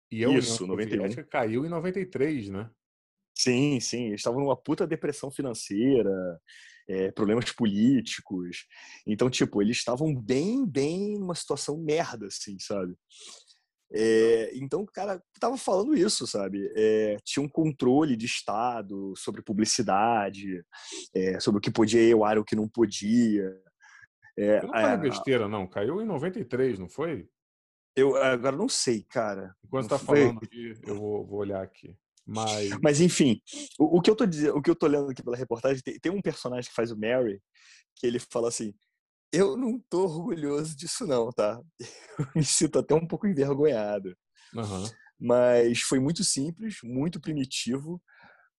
e 0.09 0.25
a 0.25 0.29
Isso, 0.29 0.63
União 0.63 0.77
91. 0.77 1.23
caiu 1.25 1.65
em 1.65 1.69
93, 1.69 2.49
né? 2.49 2.71
Sim, 3.37 3.79
sim, 3.79 4.07
eles 4.07 4.21
estavam 4.21 4.39
numa 4.39 4.57
puta 4.57 4.87
depressão 4.87 5.29
financeira, 5.29 6.41
é, 6.89 7.11
problemas 7.11 7.51
políticos. 7.51 8.65
Então, 9.05 9.29
tipo, 9.29 9.61
eles 9.61 9.77
estavam 9.77 10.13
bem, 10.13 10.65
bem 10.65 11.19
numa 11.19 11.35
situação 11.35 11.77
merda, 11.77 12.25
assim, 12.25 12.57
sabe? 12.59 12.95
É, 13.91 14.51
então, 14.55 14.81
o 14.81 14.85
cara 14.85 15.21
tava 15.39 15.57
falando 15.57 15.95
isso, 15.95 16.27
sabe? 16.27 16.71
É, 16.75 17.17
tinha 17.23 17.43
um 17.43 17.49
controle 17.49 18.15
de 18.15 18.25
Estado 18.25 19.13
sobre 19.15 19.41
publicidade, 19.41 20.63
é, 21.13 21.39
sobre 21.39 21.59
o 21.59 21.61
que 21.61 21.71
podia 21.71 22.01
ir 22.01 22.13
ao 22.13 22.23
ar 22.23 22.37
e 22.37 22.39
o 22.39 22.45
que 22.45 22.55
não 22.55 22.67
podia. 22.67 23.51
É, 24.37 24.61
não 24.61 24.73
foi 24.73 24.97
besteira, 24.97 25.47
não. 25.47 25.67
Caiu 25.67 26.01
em 26.01 26.05
93, 26.05 26.79
não 26.79 26.89
foi? 26.89 27.27
Eu 27.95 28.15
agora 28.15 28.55
não 28.55 28.69
sei, 28.69 29.03
cara. 29.03 29.55
Enquanto 29.63 29.85
está 29.85 29.99
falando 29.99 30.39
aqui, 30.43 30.73
eu 30.85 30.95
vou, 30.95 31.25
vou, 31.25 31.39
olhar 31.39 31.61
aqui. 31.61 31.95
Mas, 32.29 32.69
Mas 32.81 33.01
enfim, 33.01 33.41
o, 33.79 33.97
o, 33.97 34.01
que 34.01 34.09
eu 34.09 34.15
tô 34.15 34.25
dizendo, 34.25 34.55
o 34.55 34.61
que 34.61 34.69
eu 34.69 34.75
tô 34.75 34.85
lendo 34.85 35.09
aqui 35.09 35.23
pela 35.23 35.35
reportagem, 35.35 35.81
tem, 35.81 35.99
tem 35.99 36.11
um 36.11 36.21
personagem 36.21 36.69
que 36.69 36.75
faz 36.75 36.91
o 36.91 36.97
Mary, 36.97 37.41
que 37.95 38.05
ele 38.05 38.19
fala 38.19 38.49
assim: 38.49 38.71
eu 39.33 39.57
não 39.57 39.79
tô 39.89 40.03
orgulhoso 40.03 40.75
disso, 40.75 41.07
não, 41.07 41.31
tá? 41.31 41.59
Eu 41.79 42.25
me 42.35 42.43
sinto 42.43 42.79
até 42.79 42.93
um 42.93 43.07
pouco 43.07 43.27
envergonhado. 43.27 44.15
Uhum. 44.53 44.89
Mas 45.19 45.81
foi 45.81 45.99
muito 45.99 46.23
simples, 46.23 46.77
muito 46.83 47.19
primitivo, 47.19 48.01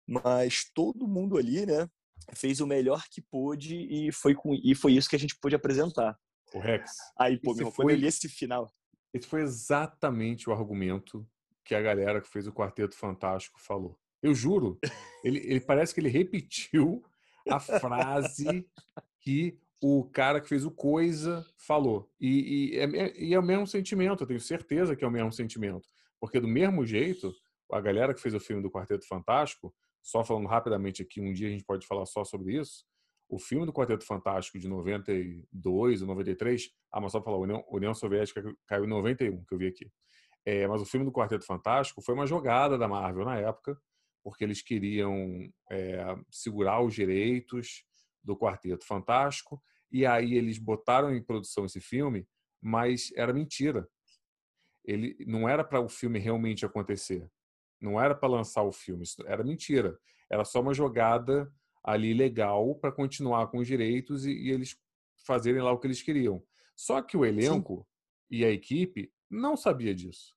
mas 0.06 0.64
todo 0.74 1.08
mundo 1.08 1.38
ali, 1.38 1.64
né, 1.64 1.88
fez 2.34 2.60
o 2.60 2.66
melhor 2.66 3.04
que 3.10 3.22
pôde 3.22 3.76
e 3.76 4.12
foi, 4.12 4.34
com, 4.34 4.54
e 4.54 4.74
foi 4.74 4.92
isso 4.92 5.08
que 5.08 5.16
a 5.16 5.18
gente 5.18 5.36
pôde 5.40 5.54
apresentar. 5.54 6.16
O 6.52 6.58
Rex. 6.58 6.90
Aí, 7.18 7.40
pô, 7.40 7.54
meu, 7.54 7.70
foi, 7.70 7.84
quando 7.84 7.90
eu 7.90 7.96
li 7.96 8.06
esse 8.06 8.28
final. 8.28 8.70
Esse 9.14 9.26
foi 9.26 9.42
exatamente 9.42 10.50
o 10.50 10.52
argumento 10.52 11.26
que 11.64 11.74
a 11.74 11.80
galera 11.80 12.20
que 12.20 12.28
fez 12.28 12.46
o 12.46 12.52
Quarteto 12.52 12.96
Fantástico 12.96 13.60
falou. 13.60 13.98
Eu 14.22 14.34
juro. 14.34 14.78
Ele, 15.24 15.38
ele 15.38 15.60
parece 15.66 15.94
que 15.94 16.00
ele 16.00 16.08
repetiu 16.08 17.02
a 17.48 17.58
frase 17.58 18.66
que 19.20 19.58
o 19.82 20.04
cara 20.04 20.40
que 20.40 20.48
fez 20.48 20.64
o 20.64 20.70
Coisa 20.70 21.46
falou. 21.56 22.10
E, 22.20 22.74
e, 22.74 22.78
é, 22.78 23.18
e, 23.18 23.34
é, 23.34 23.38
o 23.38 23.42
mesmo 23.42 23.66
sentimento, 23.66 24.22
eu 24.22 24.26
tenho 24.26 24.40
certeza 24.40 24.94
que 24.94 25.04
é 25.04 25.08
o 25.08 25.10
mesmo 25.10 25.32
sentimento. 25.32 25.88
Porque 26.20 26.38
do 26.38 26.48
mesmo 26.48 26.84
jeito, 26.84 27.32
a 27.72 27.80
galera 27.80 28.12
que 28.12 28.20
fez 28.20 28.34
o 28.34 28.40
filme 28.40 28.62
do 28.62 28.70
Quarteto 28.70 29.06
Fantástico, 29.06 29.74
só 30.02 30.22
falando 30.22 30.46
rapidamente 30.46 31.02
aqui, 31.02 31.20
um 31.20 31.32
dia 31.32 31.48
a 31.48 31.50
gente 31.50 31.64
pode 31.64 31.86
falar 31.86 32.04
só 32.04 32.24
sobre 32.24 32.58
isso, 32.58 32.84
o 33.28 33.38
filme 33.38 33.64
do 33.64 33.72
Quarteto 33.72 34.04
Fantástico 34.04 34.58
de 34.58 34.68
92 34.68 36.02
ou 36.02 36.08
93, 36.08 36.68
ah, 36.92 37.00
mas 37.00 37.12
só 37.12 37.22
falar, 37.22 37.38
União, 37.38 37.64
União 37.70 37.94
Soviética 37.94 38.42
caiu 38.66 38.84
em 38.84 38.88
91, 38.88 39.44
que 39.44 39.54
eu 39.54 39.58
vi 39.58 39.68
aqui. 39.68 39.90
É, 40.44 40.66
mas 40.66 40.80
o 40.80 40.86
filme 40.86 41.04
do 41.04 41.12
Quarteto 41.12 41.44
Fantástico 41.44 42.00
foi 42.00 42.14
uma 42.14 42.26
jogada 42.26 42.78
da 42.78 42.88
Marvel 42.88 43.24
na 43.24 43.38
época, 43.38 43.80
porque 44.22 44.44
eles 44.44 44.62
queriam 44.62 45.50
é, 45.70 46.16
segurar 46.30 46.82
os 46.82 46.94
direitos 46.94 47.84
do 48.22 48.36
Quarteto 48.36 48.86
Fantástico, 48.86 49.62
e 49.90 50.06
aí 50.06 50.34
eles 50.34 50.58
botaram 50.58 51.14
em 51.14 51.22
produção 51.22 51.64
esse 51.64 51.80
filme, 51.80 52.26
mas 52.60 53.12
era 53.16 53.32
mentira. 53.32 53.88
Ele 54.84 55.16
não 55.26 55.48
era 55.48 55.64
para 55.64 55.80
o 55.80 55.88
filme 55.88 56.18
realmente 56.18 56.64
acontecer. 56.64 57.28
Não 57.80 58.00
era 58.00 58.14
para 58.14 58.28
lançar 58.28 58.62
o 58.62 58.72
filme, 58.72 59.04
era 59.26 59.42
mentira. 59.42 59.98
Era 60.30 60.44
só 60.44 60.60
uma 60.60 60.74
jogada 60.74 61.52
ali 61.82 62.12
legal 62.12 62.74
para 62.74 62.92
continuar 62.92 63.48
com 63.48 63.58
os 63.58 63.66
direitos 63.66 64.26
e, 64.26 64.32
e, 64.32 64.50
eles 64.50 64.76
fazerem 65.26 65.62
lá 65.62 65.72
o 65.72 65.78
que 65.78 65.86
eles 65.86 66.02
queriam. 66.02 66.42
Só 66.76 67.00
que 67.02 67.16
o 67.16 67.24
elenco 67.24 67.78
Sim. 67.78 68.36
e 68.38 68.44
a 68.44 68.50
equipe 68.50 69.10
não 69.30 69.56
sabia 69.56 69.94
disso. 69.94 70.34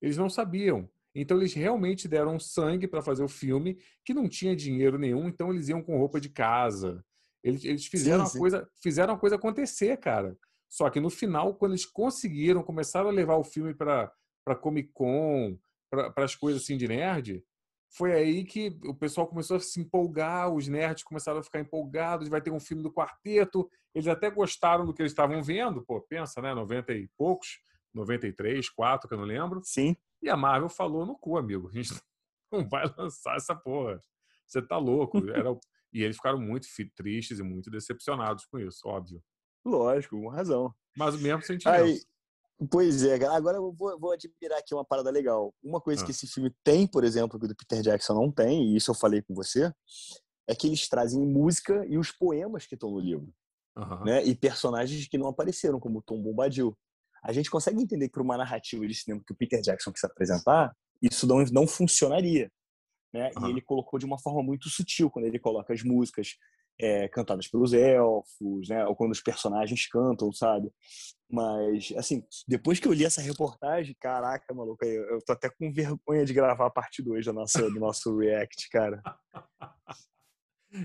Eles 0.00 0.16
não 0.16 0.28
sabiam. 0.28 0.88
Então 1.14 1.38
eles 1.38 1.54
realmente 1.54 2.06
deram 2.06 2.38
sangue 2.38 2.86
para 2.86 3.00
fazer 3.00 3.24
o 3.24 3.28
filme, 3.28 3.78
que 4.04 4.12
não 4.12 4.28
tinha 4.28 4.54
dinheiro 4.54 4.98
nenhum, 4.98 5.28
então 5.28 5.50
eles 5.50 5.68
iam 5.68 5.82
com 5.82 5.96
roupa 5.96 6.20
de 6.20 6.28
casa. 6.28 7.02
Eles, 7.42 7.64
eles 7.64 7.86
fizeram, 7.86 8.26
sim, 8.26 8.36
a 8.36 8.40
coisa, 8.40 8.70
fizeram 8.82 9.14
a 9.14 9.18
coisa 9.18 9.36
acontecer, 9.36 9.96
cara. 9.96 10.36
Só 10.68 10.90
que 10.90 11.00
no 11.00 11.08
final, 11.08 11.54
quando 11.54 11.72
eles 11.72 11.86
conseguiram, 11.86 12.62
começaram 12.62 13.08
a 13.08 13.12
levar 13.12 13.36
o 13.36 13.44
filme 13.44 13.72
para 13.72 14.12
Comic 14.60 14.90
Con, 14.92 15.58
para 15.88 16.24
as 16.24 16.34
coisas 16.34 16.62
assim 16.62 16.76
de 16.76 16.86
nerd, 16.86 17.42
foi 17.88 18.12
aí 18.12 18.44
que 18.44 18.78
o 18.84 18.94
pessoal 18.94 19.26
começou 19.26 19.56
a 19.56 19.60
se 19.60 19.80
empolgar, 19.80 20.52
os 20.52 20.68
nerds 20.68 21.04
começaram 21.04 21.38
a 21.38 21.42
ficar 21.42 21.60
empolgados, 21.60 22.28
vai 22.28 22.42
ter 22.42 22.50
um 22.50 22.60
filme 22.60 22.82
do 22.82 22.92
quarteto. 22.92 23.70
Eles 23.94 24.06
até 24.06 24.28
gostaram 24.28 24.84
do 24.84 24.92
que 24.92 25.00
eles 25.00 25.12
estavam 25.12 25.42
vendo, 25.42 25.82
pô, 25.82 26.00
pensa, 26.02 26.42
né? 26.42 26.52
90 26.52 26.92
e 26.92 27.08
poucos, 27.16 27.60
93, 27.96 28.68
4, 28.70 29.08
que 29.08 29.14
eu 29.14 29.18
não 29.18 29.24
lembro. 29.24 29.60
Sim. 29.64 29.96
E 30.22 30.28
a 30.28 30.36
Marvel 30.36 30.68
falou 30.68 31.04
no 31.04 31.16
cu, 31.18 31.36
amigo. 31.36 31.68
A 31.72 31.72
gente 31.72 31.94
não 32.52 32.68
vai 32.68 32.84
lançar 32.96 33.36
essa 33.36 33.54
porra. 33.54 34.00
Você 34.46 34.62
tá 34.62 34.78
louco. 34.78 35.18
Era... 35.30 35.58
e 35.92 36.02
eles 36.02 36.16
ficaram 36.16 36.40
muito 36.40 36.66
tristes 36.94 37.38
e 37.38 37.42
muito 37.42 37.70
decepcionados 37.70 38.44
com 38.46 38.58
isso, 38.58 38.80
óbvio. 38.86 39.22
Lógico, 39.64 40.20
com 40.20 40.28
razão. 40.28 40.72
Mas 40.96 41.14
o 41.14 41.18
mesmo 41.18 41.42
sentimento. 41.42 41.82
Aí, 41.82 42.00
Pois 42.70 43.04
é, 43.04 43.22
agora 43.26 43.58
eu 43.58 43.70
vou, 43.70 43.98
vou, 43.98 44.12
admirar 44.12 44.58
aqui 44.58 44.72
uma 44.72 44.84
parada 44.84 45.10
legal. 45.10 45.54
Uma 45.62 45.78
coisa 45.78 46.02
ah. 46.02 46.04
que 46.06 46.10
esse 46.10 46.26
filme 46.26 46.50
tem, 46.64 46.86
por 46.86 47.04
exemplo, 47.04 47.38
que 47.38 47.44
o 47.44 47.48
do 47.48 47.54
Peter 47.54 47.82
Jackson 47.82 48.14
não 48.14 48.32
tem, 48.32 48.64
e 48.64 48.76
isso 48.76 48.90
eu 48.90 48.94
falei 48.94 49.20
com 49.20 49.34
você, 49.34 49.70
é 50.48 50.54
que 50.54 50.66
eles 50.66 50.88
trazem 50.88 51.20
música 51.20 51.84
e 51.86 51.98
os 51.98 52.10
poemas 52.10 52.64
que 52.64 52.74
estão 52.74 52.90
no 52.90 52.98
livro. 52.98 53.30
Uhum. 53.76 54.04
Né? 54.04 54.24
E 54.24 54.34
personagens 54.34 55.06
que 55.06 55.18
não 55.18 55.28
apareceram, 55.28 55.78
como 55.78 56.00
Tom 56.00 56.22
Bombadil. 56.22 56.74
A 57.26 57.32
gente 57.32 57.50
consegue 57.50 57.82
entender 57.82 58.06
que 58.06 58.12
para 58.12 58.22
uma 58.22 58.36
narrativa 58.36 58.86
de 58.86 58.94
cinema 58.94 59.22
que 59.26 59.32
o 59.32 59.36
Peter 59.36 59.60
Jackson 59.60 59.92
quis 59.92 60.04
apresentar, 60.04 60.72
isso 61.02 61.26
não, 61.26 61.44
não 61.52 61.66
funcionaria. 61.66 62.50
Né? 63.12 63.30
Uhum. 63.36 63.48
E 63.48 63.50
ele 63.50 63.60
colocou 63.60 63.98
de 63.98 64.06
uma 64.06 64.18
forma 64.18 64.42
muito 64.42 64.68
sutil, 64.68 65.10
quando 65.10 65.24
ele 65.24 65.38
coloca 65.38 65.74
as 65.74 65.82
músicas 65.82 66.36
é, 66.78 67.08
cantadas 67.08 67.48
pelos 67.48 67.72
elfos, 67.72 68.68
né? 68.68 68.84
Ou 68.86 68.94
quando 68.94 69.12
os 69.12 69.20
personagens 69.20 69.88
cantam, 69.88 70.32
sabe? 70.32 70.70
Mas, 71.28 71.92
assim, 71.96 72.22
depois 72.46 72.78
que 72.78 72.86
eu 72.86 72.92
li 72.92 73.04
essa 73.04 73.20
reportagem, 73.20 73.96
caraca, 73.98 74.54
maluco, 74.54 74.84
eu, 74.84 75.02
eu 75.10 75.24
tô 75.24 75.32
até 75.32 75.50
com 75.50 75.72
vergonha 75.72 76.24
de 76.24 76.32
gravar 76.32 76.66
a 76.66 76.70
parte 76.70 77.02
2 77.02 77.24
do 77.24 77.32
nosso, 77.32 77.58
do 77.58 77.80
nosso 77.80 78.16
React, 78.16 78.68
cara. 78.70 79.02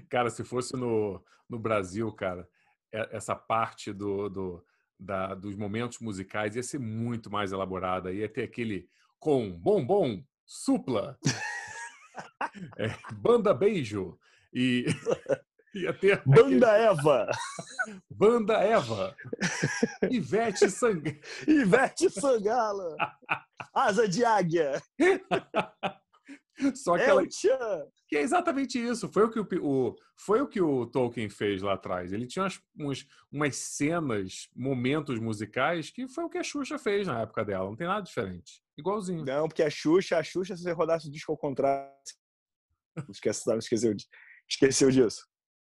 Cara, 0.10 0.30
se 0.30 0.44
fosse 0.44 0.74
no, 0.74 1.24
no 1.50 1.60
Brasil, 1.60 2.12
cara, 2.14 2.48
essa 2.92 3.36
parte 3.36 3.92
do, 3.92 4.30
do, 4.30 4.66
da, 5.02 5.34
dos 5.34 5.56
momentos 5.56 6.00
musicais 6.00 6.56
ia 6.56 6.64
ser 6.64 6.80
muito 6.80 7.32
mais 7.32 7.52
elaborada. 7.52 8.12
Ia 8.12 8.30
ter 8.30 8.44
aquele 8.44 8.88
com 9.20 9.52
bombom, 9.52 10.24
supla, 10.46 11.18
é, 12.78 12.96
banda 13.14 13.54
beijo 13.54 14.18
e 14.54 14.86
Ia 15.74 15.94
ter 15.94 16.22
Banda 16.26 16.70
aquele... 16.70 16.86
Eva. 16.86 17.32
Banda 18.10 18.56
Eva. 18.56 19.16
Ivete 20.10 20.70
Sang... 20.70 21.02
Ivete 21.48 22.10
Sangala. 22.10 22.98
Asa 23.74 24.06
de 24.08 24.26
águia. 24.26 24.84
Só 26.76 26.96
que 26.98 27.04
ela... 27.04 27.24
Que 28.08 28.18
é 28.18 28.22
exatamente 28.22 28.78
isso. 28.78 29.08
Foi 29.10 29.24
o 29.24 29.30
que 29.30 29.40
o, 29.40 29.66
o, 29.66 29.96
foi 30.18 30.42
o 30.42 30.48
que 30.48 30.62
o 30.62 30.86
Tolkien 30.86 31.30
fez 31.30 31.62
lá 31.62 31.74
atrás. 31.74 32.12
Ele 32.12 32.28
tinha 32.28 32.44
umas, 32.44 32.62
uns, 32.78 33.08
umas 33.32 33.56
cenas, 33.56 34.50
momentos 34.56 35.20
musicais 35.20 35.90
que 35.90 36.08
foi 36.08 36.26
o 36.26 36.30
que 36.30 36.38
a 36.38 36.44
Xuxa 36.44 36.78
fez 36.78 37.08
na 37.08 37.22
época 37.22 37.46
dela. 37.46 37.66
Não 37.66 37.76
tem 37.76 37.88
nada 37.88 38.02
diferente. 38.02 38.62
Igualzinho. 38.78 39.24
Não, 39.24 39.48
porque 39.48 39.64
a 39.64 39.70
Xuxa, 39.70 40.18
a 40.18 40.24
Xuxa, 40.24 40.56
se 40.58 40.64
você 40.64 40.72
rodasse 40.72 41.08
o 41.08 41.12
disco 41.12 41.32
ao 41.32 41.38
contrário. 41.38 41.90
Esquece, 43.10 43.50
esqueceu, 43.58 43.96
esqueceu 44.50 44.92
disso. 44.92 45.26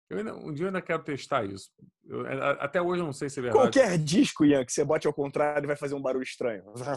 Eu 0.09 0.17
ainda, 0.17 0.35
um 0.35 0.51
dia 0.51 0.63
eu 0.63 0.67
ainda 0.69 0.81
quero 0.81 1.03
testar 1.03 1.45
isso. 1.45 1.69
Eu, 2.03 2.25
até 2.59 2.81
hoje 2.81 3.01
eu 3.01 3.05
não 3.05 3.13
sei 3.13 3.29
se 3.29 3.39
é 3.39 3.43
verdade. 3.43 3.63
Qualquer 3.65 3.97
disco, 3.99 4.43
Ian, 4.43 4.65
que 4.65 4.71
você 4.71 4.83
bote 4.83 5.05
ao 5.05 5.13
contrário 5.13 5.67
vai 5.67 5.75
fazer 5.75 5.93
um 5.93 6.01
barulho 6.01 6.23
estranho. 6.23 6.63
Não, 6.65 6.73
não, 6.73 6.93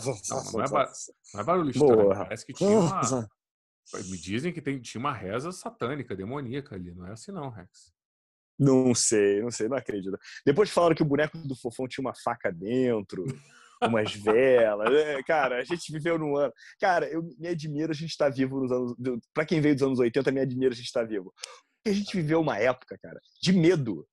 é, 0.64 0.66
não 1.34 1.40
é, 1.40 1.44
barulho 1.44 1.68
estranho. 1.70 1.96
Porra. 1.96 2.24
Parece 2.24 2.46
que 2.46 2.54
tinha 2.54 2.70
uma. 2.70 3.28
Me 4.08 4.16
dizem 4.18 4.52
que 4.52 4.60
tem, 4.60 4.80
tinha 4.80 5.00
uma 5.00 5.12
reza 5.12 5.52
satânica, 5.52 6.16
demoníaca 6.16 6.74
ali. 6.74 6.94
Não 6.94 7.06
é 7.06 7.12
assim, 7.12 7.32
não, 7.32 7.50
Rex. 7.50 7.92
Não 8.58 8.94
sei, 8.94 9.42
não 9.42 9.50
sei, 9.50 9.68
não 9.68 9.76
acredito. 9.76 10.16
Depois 10.46 10.70
falaram 10.70 10.94
que 10.94 11.02
o 11.02 11.06
boneco 11.06 11.36
do 11.38 11.56
fofão 11.56 11.88
tinha 11.88 12.04
uma 12.04 12.14
faca 12.14 12.52
dentro, 12.52 13.24
umas 13.82 14.14
velas. 14.14 14.92
É, 14.94 15.22
cara, 15.22 15.58
a 15.58 15.64
gente 15.64 15.90
viveu 15.90 16.18
num 16.18 16.36
ano. 16.36 16.52
Cara, 16.80 17.08
eu 17.08 17.22
me 17.38 17.48
admiro 17.48 17.90
a 17.90 17.94
gente 17.94 18.10
estar 18.10 18.30
tá 18.30 18.36
vivo 18.36 18.60
nos 18.60 18.70
anos. 18.70 18.94
Pra 19.34 19.44
quem 19.44 19.60
veio 19.60 19.74
dos 19.74 19.82
anos 19.82 19.98
80, 19.98 20.30
me 20.30 20.40
admira 20.40 20.72
a 20.72 20.76
gente 20.76 20.86
estar 20.86 21.00
tá 21.00 21.06
vivo 21.06 21.32
a 21.90 21.92
gente 21.92 22.16
viveu 22.16 22.40
uma 22.40 22.58
época, 22.58 22.96
cara, 22.98 23.20
de 23.40 23.52
medo. 23.52 24.06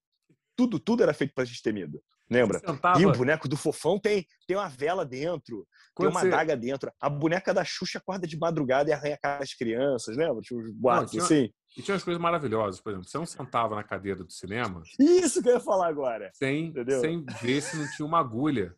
Tudo, 0.55 0.79
tudo 0.79 1.03
era 1.03 1.13
feito 1.13 1.33
pra 1.33 1.45
gente 1.45 1.61
ter 1.61 1.73
medo. 1.73 2.01
Lembra? 2.29 2.59
Sentava... 2.59 3.01
E 3.01 3.05
o 3.05 3.11
boneco 3.11 3.47
do 3.47 3.57
fofão 3.57 3.99
tem, 3.99 4.25
tem 4.45 4.55
uma 4.55 4.69
vela 4.69 5.03
dentro, 5.03 5.67
Quando 5.95 6.09
tem 6.09 6.17
uma 6.17 6.21
você... 6.21 6.29
daga 6.29 6.55
dentro. 6.55 6.91
A 6.99 7.09
boneca 7.09 7.53
da 7.53 7.63
Xuxa 7.65 7.97
acorda 7.97 8.27
de 8.27 8.37
madrugada 8.37 8.89
e 8.89 8.93
arranha 8.93 9.15
a 9.15 9.17
cara 9.17 9.39
das 9.39 9.53
crianças, 9.53 10.15
lembra? 10.15 10.41
Tinha 10.41 10.59
uns 10.59 10.71
boatos 10.71 11.13
não, 11.13 11.23
assim. 11.23 11.49
E 11.77 11.81
tinha 11.81 11.95
umas 11.95 12.03
coisas 12.03 12.21
maravilhosas, 12.21 12.81
por 12.81 12.91
exemplo, 12.91 13.07
você 13.07 13.17
não 13.17 13.25
sentava 13.25 13.75
na 13.75 13.83
cadeira 13.83 14.23
do 14.23 14.31
cinema. 14.31 14.83
Isso 14.99 15.41
que 15.41 15.49
eu 15.49 15.53
ia 15.53 15.59
falar 15.59 15.87
agora. 15.87 16.29
Sem, 16.33 16.73
sem 17.01 17.25
ver 17.41 17.61
se 17.61 17.77
não 17.77 17.89
tinha 17.91 18.05
uma 18.05 18.19
agulha. 18.19 18.75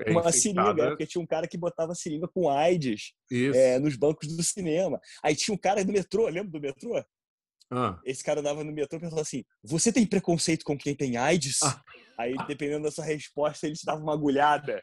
É, 0.00 0.12
uma 0.12 0.20
infectada. 0.20 0.68
seringa, 0.70 0.88
porque 0.90 1.06
tinha 1.06 1.22
um 1.22 1.26
cara 1.26 1.48
que 1.48 1.58
botava 1.58 1.92
seringa 1.94 2.28
com 2.28 2.48
AIDS 2.48 3.14
é, 3.32 3.80
nos 3.80 3.96
bancos 3.96 4.28
do 4.28 4.42
cinema. 4.44 5.00
Aí 5.24 5.34
tinha 5.34 5.52
um 5.52 5.58
cara 5.58 5.84
do 5.84 5.92
metrô, 5.92 6.28
lembra 6.28 6.50
do 6.52 6.60
metrô? 6.60 7.04
Ah. 7.70 7.98
Esse 8.04 8.24
cara 8.24 8.42
dava 8.42 8.64
no 8.64 8.72
metrô 8.72 8.98
e 8.98 9.00
pensava 9.00 9.20
assim: 9.20 9.44
Você 9.62 9.92
tem 9.92 10.06
preconceito 10.06 10.64
com 10.64 10.76
quem 10.76 10.94
tem 10.94 11.16
AIDS? 11.16 11.62
Ah. 11.62 11.82
Aí, 12.18 12.34
dependendo 12.46 12.84
da 12.84 12.90
sua 12.90 13.04
resposta, 13.04 13.66
ele 13.66 13.76
te 13.76 13.84
dava 13.84 14.00
uma 14.00 14.14
agulhada. 14.14 14.82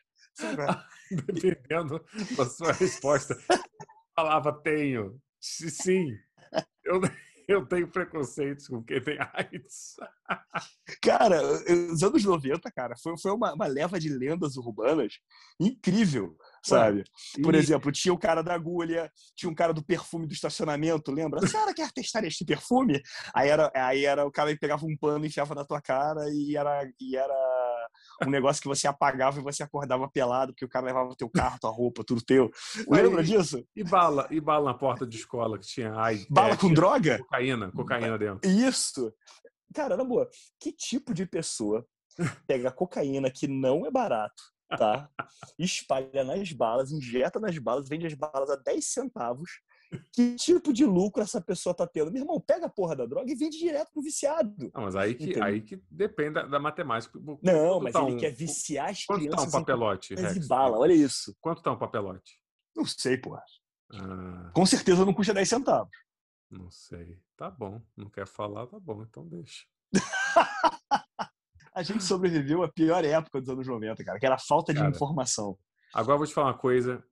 dependendo 1.09 2.03
da 2.37 2.45
sua 2.45 2.71
resposta, 2.73 3.35
falava: 4.15 4.53
Tenho. 4.61 5.19
Sim. 5.41 6.17
Eu, 6.83 7.01
eu 7.47 7.65
tenho 7.65 7.87
preconceitos 7.91 8.67
com 8.67 8.83
quem 8.83 9.01
tem 9.01 9.17
AIDS. 9.33 9.95
Cara, 11.01 11.41
os 11.91 12.03
anos 12.03 12.23
90, 12.23 12.71
cara, 12.71 12.95
foi, 12.97 13.17
foi 13.17 13.31
uma, 13.31 13.53
uma 13.53 13.67
leva 13.67 13.99
de 13.99 14.09
lendas 14.09 14.57
urbanas 14.57 15.13
incrível 15.59 16.35
sabe? 16.65 17.03
Por 17.43 17.53
e... 17.53 17.57
exemplo, 17.57 17.91
tinha 17.91 18.13
o 18.13 18.17
cara 18.17 18.41
da 18.41 18.53
agulha, 18.53 19.11
tinha 19.35 19.49
um 19.49 19.55
cara 19.55 19.73
do 19.73 19.83
perfume 19.83 20.27
do 20.27 20.33
estacionamento, 20.33 21.11
lembra? 21.11 21.43
A 21.43 21.47
senhora 21.47 21.73
quer 21.73 21.91
testar 21.91 22.23
este 22.23 22.43
perfume? 22.43 23.01
Aí 23.33 23.49
era, 23.49 23.71
aí 23.75 24.05
era 24.05 24.25
o 24.25 24.31
cara 24.31 24.51
que 24.51 24.59
pegava 24.59 24.85
um 24.85 24.97
pano, 24.97 25.25
enfiava 25.25 25.53
na 25.53 25.65
tua 25.65 25.81
cara 25.81 26.21
e 26.29 26.57
era, 26.57 26.87
e 26.99 27.15
era 27.15 27.33
um 28.25 28.29
negócio 28.29 28.61
que 28.61 28.67
você 28.67 28.87
apagava 28.87 29.39
e 29.39 29.43
você 29.43 29.63
acordava 29.63 30.09
pelado, 30.09 30.53
porque 30.53 30.65
o 30.65 30.69
cara 30.69 30.85
levava 30.85 31.15
teu 31.15 31.29
carro, 31.29 31.59
tua 31.59 31.71
roupa, 31.71 32.03
tudo 32.03 32.23
teu. 32.23 32.51
Lembra 32.89 33.21
e, 33.21 33.25
disso? 33.25 33.63
E 33.75 33.83
bala, 33.83 34.27
e 34.31 34.41
bala 34.41 34.71
na 34.71 34.77
porta 34.77 35.05
de 35.05 35.17
escola 35.17 35.59
que 35.59 35.67
tinha 35.67 35.93
ai, 35.95 36.25
bala 36.29 36.53
é, 36.53 36.57
com 36.57 36.67
tinha 36.67 36.75
droga? 36.75 37.17
Cocaína, 37.19 37.71
cocaína 37.71 38.17
dentro. 38.17 38.49
Isso. 38.49 39.13
Cara, 39.73 39.97
na 39.97 40.03
boa, 40.03 40.29
que 40.59 40.71
tipo 40.71 41.13
de 41.13 41.25
pessoa 41.25 41.85
pega 42.47 42.71
cocaína 42.71 43.29
que 43.29 43.47
não 43.47 43.85
é 43.85 43.91
barato, 43.91 44.41
tá? 44.69 45.09
Espalha 45.57 46.23
nas 46.23 46.51
balas, 46.51 46.91
injeta 46.91 47.39
nas 47.39 47.57
balas, 47.57 47.87
vende 47.87 48.05
as 48.05 48.13
balas 48.13 48.49
a 48.49 48.55
10 48.55 48.85
centavos. 48.85 49.49
Que 50.11 50.35
tipo 50.35 50.73
de 50.73 50.83
lucro 50.83 51.21
essa 51.21 51.39
pessoa 51.39 51.75
tá 51.75 51.85
tendo? 51.87 52.11
Meu 52.11 52.23
irmão, 52.23 52.39
pega 52.39 52.65
a 52.65 52.69
porra 52.69 52.95
da 52.95 53.05
droga 53.05 53.31
e 53.31 53.35
vende 53.35 53.57
direto 53.57 53.91
pro 53.93 54.01
viciado. 54.01 54.53
Não, 54.73 54.83
mas 54.83 54.95
aí 54.95 55.13
que, 55.13 55.39
aí 55.39 55.61
que 55.61 55.81
depende 55.89 56.33
da, 56.33 56.43
da 56.43 56.59
matemática. 56.59 57.19
Não, 57.41 57.79
mas 57.79 57.93
tá 57.93 58.01
ele 58.01 58.15
um, 58.15 58.17
quer 58.17 58.31
viciar 58.31 58.89
as 58.89 59.05
quanto 59.05 59.19
crianças. 59.19 59.39
Quanto 59.39 59.51
tá 59.51 59.57
um 59.57 59.61
papelote, 59.61 60.15
Rex? 60.15 60.47
Bala, 60.47 60.77
olha 60.77 60.93
isso. 60.93 61.35
Quanto 61.39 61.61
tá 61.61 61.71
um 61.71 61.77
papelote? 61.77 62.39
Não 62.75 62.85
sei, 62.85 63.17
porra. 63.17 63.43
Ah. 63.93 64.51
Com 64.53 64.65
certeza 64.65 65.05
não 65.05 65.13
custa 65.13 65.33
10 65.33 65.47
centavos. 65.47 65.95
Não 66.49 66.69
sei. 66.69 67.19
Tá 67.37 67.49
bom. 67.49 67.81
Não 67.95 68.09
quer 68.09 68.27
falar, 68.27 68.67
tá 68.67 68.79
bom, 68.79 69.03
então 69.03 69.27
deixa. 69.27 69.65
a 71.75 71.83
gente 71.83 72.03
sobreviveu 72.05 72.63
à 72.63 72.69
pior 72.69 73.03
época 73.03 73.41
dos 73.41 73.49
anos 73.49 73.67
90, 73.67 74.01
cara, 74.03 74.17
que 74.17 74.25
era 74.25 74.35
a 74.35 74.39
falta 74.39 74.73
de 74.73 74.79
cara, 74.79 74.89
informação. 74.89 75.57
Agora 75.93 76.13
eu 76.13 76.19
vou 76.19 76.27
te 76.27 76.33
falar 76.33 76.47
uma 76.47 76.57
coisa. 76.57 77.03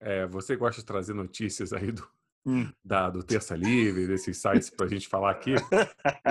É, 0.00 0.26
você 0.26 0.56
gosta 0.56 0.80
de 0.80 0.86
trazer 0.86 1.14
notícias 1.14 1.72
aí 1.72 1.92
do, 1.92 2.06
hum. 2.44 2.68
da, 2.84 3.08
do 3.08 3.22
Terça 3.22 3.54
Livre, 3.54 4.08
desses 4.08 4.36
sites 4.38 4.70
para 4.70 4.86
a 4.86 4.88
gente 4.88 5.06
falar 5.06 5.30
aqui. 5.30 5.54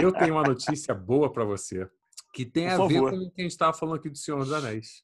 Eu 0.01 0.11
tenho 0.11 0.33
uma 0.35 0.43
notícia 0.43 0.93
boa 0.93 1.31
para 1.31 1.45
você, 1.45 1.89
que 2.33 2.45
tem 2.45 2.65
Por 2.65 2.73
a 2.73 2.77
favor. 2.77 2.89
ver 2.89 3.17
com 3.17 3.23
o 3.23 3.31
que 3.31 3.41
a 3.41 3.43
gente 3.43 3.51
estava 3.51 3.73
falando 3.73 3.95
aqui 3.95 4.09
do 4.09 4.17
Senhor 4.17 4.39
dos 4.39 4.51
Anéis. 4.51 5.01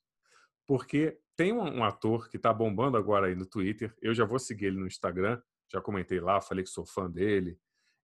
Porque 0.67 1.17
tem 1.37 1.53
um, 1.53 1.61
um 1.61 1.83
ator 1.85 2.29
que 2.29 2.35
está 2.35 2.53
bombando 2.53 2.97
agora 2.97 3.27
aí 3.27 3.35
no 3.35 3.45
Twitter, 3.45 3.95
eu 4.01 4.13
já 4.13 4.25
vou 4.25 4.39
seguir 4.39 4.65
ele 4.65 4.79
no 4.79 4.87
Instagram, 4.87 5.41
já 5.71 5.79
comentei 5.79 6.19
lá, 6.19 6.41
falei 6.41 6.65
que 6.65 6.69
sou 6.69 6.85
fã 6.85 7.09
dele. 7.09 7.57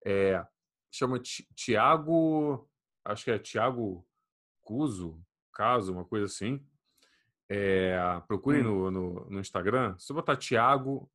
É, 0.05 0.41
chama 0.89 1.21
Tiago, 1.53 2.67
acho 3.05 3.25
que 3.25 3.31
é 3.31 3.37
Tiago 3.37 4.05
Cuso, 4.69 5.19
caso, 5.51 5.91
uma 5.91 6.05
coisa 6.05 6.27
assim. 6.27 6.63
É, 7.49 7.97
procure 8.27 8.61
hum. 8.61 8.63
no, 8.63 8.91
no, 8.91 9.29
no, 9.31 9.39
Instagram. 9.39 9.97
Se 9.97 10.11
eu 10.11 10.15
botar 10.15 10.35
Tiago 10.35 11.09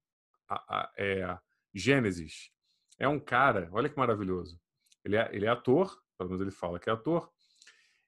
é, 0.99 1.39
Gênesis, 1.73 2.51
é 2.99 3.07
um 3.07 3.21
cara, 3.21 3.69
olha 3.71 3.89
que 3.89 3.97
maravilhoso. 3.97 4.61
Ele 5.05 5.15
é, 5.15 5.31
ele 5.33 5.47
é 5.47 5.49
ator, 5.49 6.03
pelo 6.19 6.31
menos 6.31 6.43
ele 6.43 6.51
fala 6.51 6.81
que 6.81 6.91
é 6.91 6.93
ator, 6.93 7.31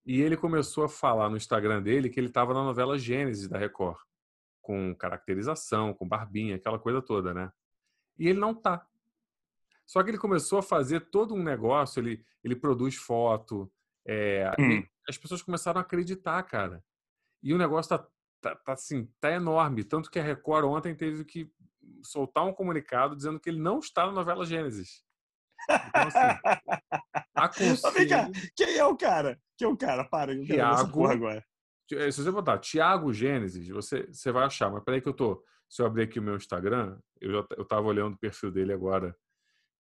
e 0.05 0.21
ele 0.21 0.37
começou 0.37 0.83
a 0.83 0.89
falar 0.89 1.31
no 1.31 1.37
Instagram 1.37 1.81
dele 1.81 2.09
que 2.09 2.19
ele 2.19 2.27
estava 2.27 2.53
na 2.53 2.65
novela 2.65 2.99
Gênesis 2.99 3.47
da 3.47 3.57
Record, 3.57 4.01
com 4.61 4.93
caracterização, 4.97 5.95
com 5.95 6.09
barbinha, 6.09 6.57
aquela 6.57 6.81
coisa 6.81 7.01
toda, 7.01 7.33
né? 7.33 7.53
E 8.19 8.27
ele 8.27 8.41
não 8.41 8.53
tá. 8.53 8.85
Só 9.85 10.03
que 10.03 10.11
ele 10.11 10.19
começou 10.19 10.59
a 10.59 10.63
fazer 10.63 11.09
todo 11.09 11.37
um 11.37 11.43
negócio, 11.45 12.01
ele, 12.01 12.25
ele 12.43 12.57
produz 12.57 12.97
foto, 12.97 13.71
é, 14.05 14.51
hum. 14.59 14.83
As 15.09 15.17
pessoas 15.17 15.43
começaram 15.43 15.79
a 15.79 15.83
acreditar, 15.83 16.43
cara. 16.43 16.83
E 17.43 17.55
o 17.55 17.59
negócio 17.59 17.97
tá, 17.97 18.07
tá, 18.41 18.57
tá, 18.57 18.73
assim, 18.73 19.09
tá 19.21 19.31
enorme. 19.31 19.85
Tanto 19.85 20.11
que 20.11 20.19
a 20.19 20.23
Record 20.23 20.65
ontem 20.65 20.95
teve 20.95 21.25
que 21.25 21.51
soltar 22.03 22.45
um 22.45 22.53
comunicado 22.53 23.17
dizendo 23.17 23.39
que 23.39 23.49
ele 23.49 23.61
não 23.61 23.79
está 23.79 24.07
na 24.07 24.13
novela 24.13 24.45
Gênesis. 24.45 25.05
Então, 25.69 26.09
assim, 26.09 26.41
aconselho... 27.35 28.33
Quem 28.57 28.77
é 28.77 28.85
o 28.85 28.97
cara? 28.97 29.41
Quem 29.57 29.69
é 29.69 29.71
o 29.71 29.77
cara? 29.77 30.05
Para, 30.05 30.35
eu 30.35 30.45
Tiago, 30.45 31.07
agora. 31.07 31.45
Se 31.89 32.13
você 32.13 32.31
botar 32.31 32.59
Tiago 32.59 33.13
Gênesis, 33.13 33.69
você, 33.69 34.07
você 34.07 34.33
vai 34.33 34.45
achar. 34.45 34.71
Mas 34.71 34.83
peraí 34.85 35.01
que 35.01 35.09
eu 35.09 35.15
tô... 35.15 35.43
Se 35.69 35.83
eu 35.83 35.87
abrir 35.87 36.05
aqui 36.05 36.21
o 36.21 36.23
meu 36.23 36.37
Instagram, 36.37 36.97
eu 37.21 37.33
já 37.33 37.47
eu 37.57 37.65
tava 37.65 37.89
olhando 37.89 38.15
o 38.15 38.19
perfil 38.19 38.53
dele 38.53 38.73
agora 38.73 39.17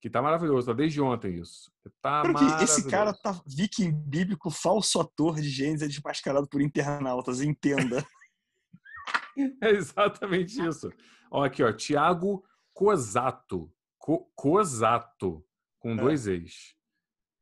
que 0.06 0.10
tá 0.10 0.22
maravilhoso, 0.22 0.68
tá 0.68 0.72
desde 0.72 1.00
ontem 1.00 1.40
isso. 1.40 1.68
Tá 2.00 2.22
esse 2.62 2.88
cara 2.88 3.12
tá 3.12 3.40
viking 3.44 3.90
bíblico, 3.90 4.52
falso 4.52 5.00
ator 5.00 5.40
de 5.40 5.48
Gênesis 5.48 5.88
desmascarado 5.88 6.46
por 6.46 6.62
internautas, 6.62 7.40
entenda. 7.40 8.06
é 9.60 9.70
exatamente 9.70 10.64
isso. 10.64 10.92
Ó, 11.28 11.42
aqui, 11.42 11.64
ó, 11.64 11.72
Tiago 11.72 12.44
Cosato. 12.72 13.68
Co 13.98 14.30
Cosato, 14.36 15.44
com 15.80 15.94
é. 15.94 15.96
dois 15.96 16.28
ex. 16.28 16.76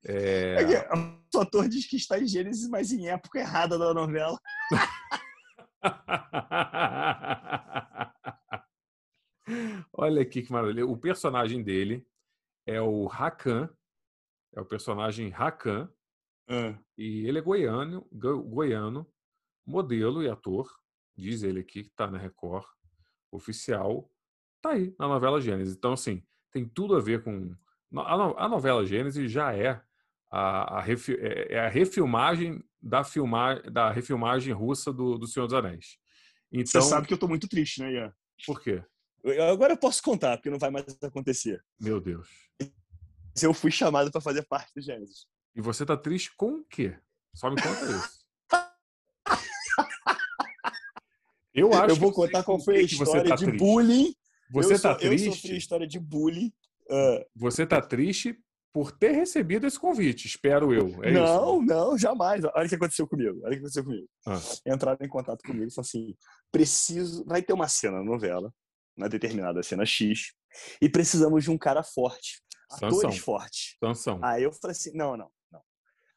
É... 0.06 0.62
é 0.62 0.88
o 1.34 1.40
ator 1.40 1.68
diz 1.68 1.86
que 1.86 1.96
está 1.96 2.18
em 2.18 2.26
Gênesis, 2.26 2.66
mas 2.66 2.92
em 2.92 3.08
época 3.08 3.40
errada 3.40 3.78
da 3.78 3.92
novela. 3.92 4.40
Olha 9.92 10.22
aqui 10.22 10.40
que 10.40 10.50
maravilha. 10.50 10.86
O 10.86 10.96
personagem 10.96 11.62
dele 11.62 12.06
é 12.66 12.80
o 12.80 13.06
Rakan, 13.06 13.68
é 14.54 14.60
o 14.60 14.64
personagem 14.64 15.28
Rakan, 15.28 15.88
é. 16.48 16.76
e 16.96 17.26
ele 17.26 17.38
é 17.38 17.42
goiano, 17.42 18.06
goiano, 18.12 19.06
modelo 19.66 20.22
e 20.22 20.28
ator, 20.28 20.70
diz 21.16 21.42
ele 21.42 21.60
aqui, 21.60 21.82
que 21.82 21.90
está 21.90 22.10
na 22.10 22.18
Record, 22.18 22.66
oficial, 23.30 24.10
tá 24.60 24.70
aí 24.70 24.94
na 24.98 25.08
novela 25.08 25.40
Gênesis. 25.40 25.74
Então, 25.74 25.92
assim, 25.92 26.22
tem 26.52 26.66
tudo 26.68 26.96
a 26.96 27.00
ver 27.00 27.22
com. 27.22 27.54
A 27.96 28.48
novela 28.48 28.84
Gênesis 28.84 29.30
já 29.30 29.54
é 29.54 29.80
a, 30.30 30.78
a, 30.78 30.80
refi... 30.80 31.14
É, 31.14 31.54
é 31.54 31.58
a 31.60 31.68
refilmagem 31.68 32.62
da, 32.82 33.04
filmar... 33.04 33.70
da 33.70 33.90
refilmagem 33.90 34.52
russa 34.52 34.92
do, 34.92 35.16
do 35.16 35.26
Senhor 35.28 35.46
dos 35.46 35.54
Anéis. 35.54 35.98
Então... 36.50 36.82
Você 36.82 36.88
sabe 36.88 37.06
que 37.06 37.14
eu 37.14 37.18
tô 37.18 37.28
muito 37.28 37.48
triste, 37.48 37.80
né, 37.80 37.92
Ian? 37.92 38.14
Por 38.44 38.60
quê? 38.60 38.84
Agora 39.50 39.72
eu 39.72 39.78
posso 39.78 40.02
contar, 40.02 40.36
porque 40.36 40.50
não 40.50 40.58
vai 40.58 40.70
mais 40.70 40.84
acontecer. 41.02 41.64
Meu 41.80 42.00
Deus. 42.00 42.28
Eu 43.42 43.54
fui 43.54 43.70
chamado 43.70 44.10
para 44.10 44.20
fazer 44.20 44.42
parte 44.42 44.72
do 44.74 44.82
Gênesis. 44.82 45.26
E 45.56 45.60
você 45.60 45.86
tá 45.86 45.96
triste 45.96 46.32
com 46.36 46.56
o 46.56 46.64
quê? 46.64 46.96
Só 47.34 47.50
me 47.50 47.60
conta 47.60 47.84
isso. 47.84 48.24
eu 51.54 51.72
acho 51.72 51.94
Eu 51.94 51.96
vou 51.96 52.12
contar 52.12 52.44
qual 52.44 52.60
foi 52.60 52.78
a 52.78 52.82
história 52.82 53.24
tá 53.24 53.34
de 53.34 53.46
triste. 53.46 53.58
bullying. 53.58 54.14
Você 54.50 54.74
eu 54.74 54.82
tá 54.82 54.94
triste? 54.94 55.26
Eu 55.26 55.32
sofri 55.32 55.56
história 55.56 55.86
de 55.86 55.98
bullying. 55.98 56.52
Uh, 56.90 57.24
você 57.34 57.66
tá 57.66 57.80
triste 57.80 58.38
por 58.74 58.92
ter 58.92 59.12
recebido 59.12 59.66
esse 59.66 59.78
convite, 59.78 60.26
espero 60.26 60.74
eu. 60.74 61.02
É 61.02 61.12
não, 61.12 61.60
isso? 61.60 61.66
não, 61.66 61.96
jamais. 61.96 62.44
Olha 62.44 62.66
o 62.66 62.68
que 62.68 62.74
aconteceu 62.74 63.06
comigo. 63.06 63.40
Olha 63.42 63.48
o 63.48 63.52
que 63.52 63.58
aconteceu 63.58 63.84
comigo. 63.84 64.08
Ah. 64.26 64.38
Entraram 64.66 64.98
em 65.00 65.08
contato 65.08 65.42
comigo 65.42 65.66
e 65.66 65.70
falaram 65.70 65.88
assim: 65.88 66.14
preciso. 66.52 67.24
Vai 67.24 67.40
ter 67.40 67.52
uma 67.52 67.68
cena 67.68 67.98
na 67.98 68.04
novela 68.04 68.52
na 68.96 69.08
determinada 69.08 69.62
cena 69.62 69.84
X 69.84 70.32
e 70.80 70.88
precisamos 70.88 71.44
de 71.44 71.50
um 71.50 71.58
cara 71.58 71.82
forte. 71.82 72.42
Sansão. 72.70 72.88
Atores 72.88 73.18
fortes. 73.18 73.76
Sansão. 73.78 74.20
Aí 74.22 74.42
eu 74.42 74.52
falei 74.52 74.72
assim: 74.72 74.96
não, 74.96 75.16
não, 75.16 75.30
não. 75.50 75.62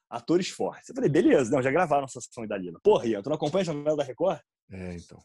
Atores 0.09 0.49
fortes. 0.49 0.89
Eu 0.89 0.95
falei, 0.95 1.09
beleza, 1.09 1.51
não, 1.51 1.61
já 1.61 1.71
gravaram 1.71 2.07
Sansão 2.07 2.43
e 2.43 2.47
Dalila. 2.47 2.79
Porra, 2.81 3.05
Ian, 3.05 3.21
tu 3.21 3.29
não 3.29 3.35
acompanha 3.35 3.69
a 3.69 3.73
novela 3.73 3.97
da 3.97 4.03
Record? 4.03 4.39
É, 4.71 4.95
então. 4.95 5.19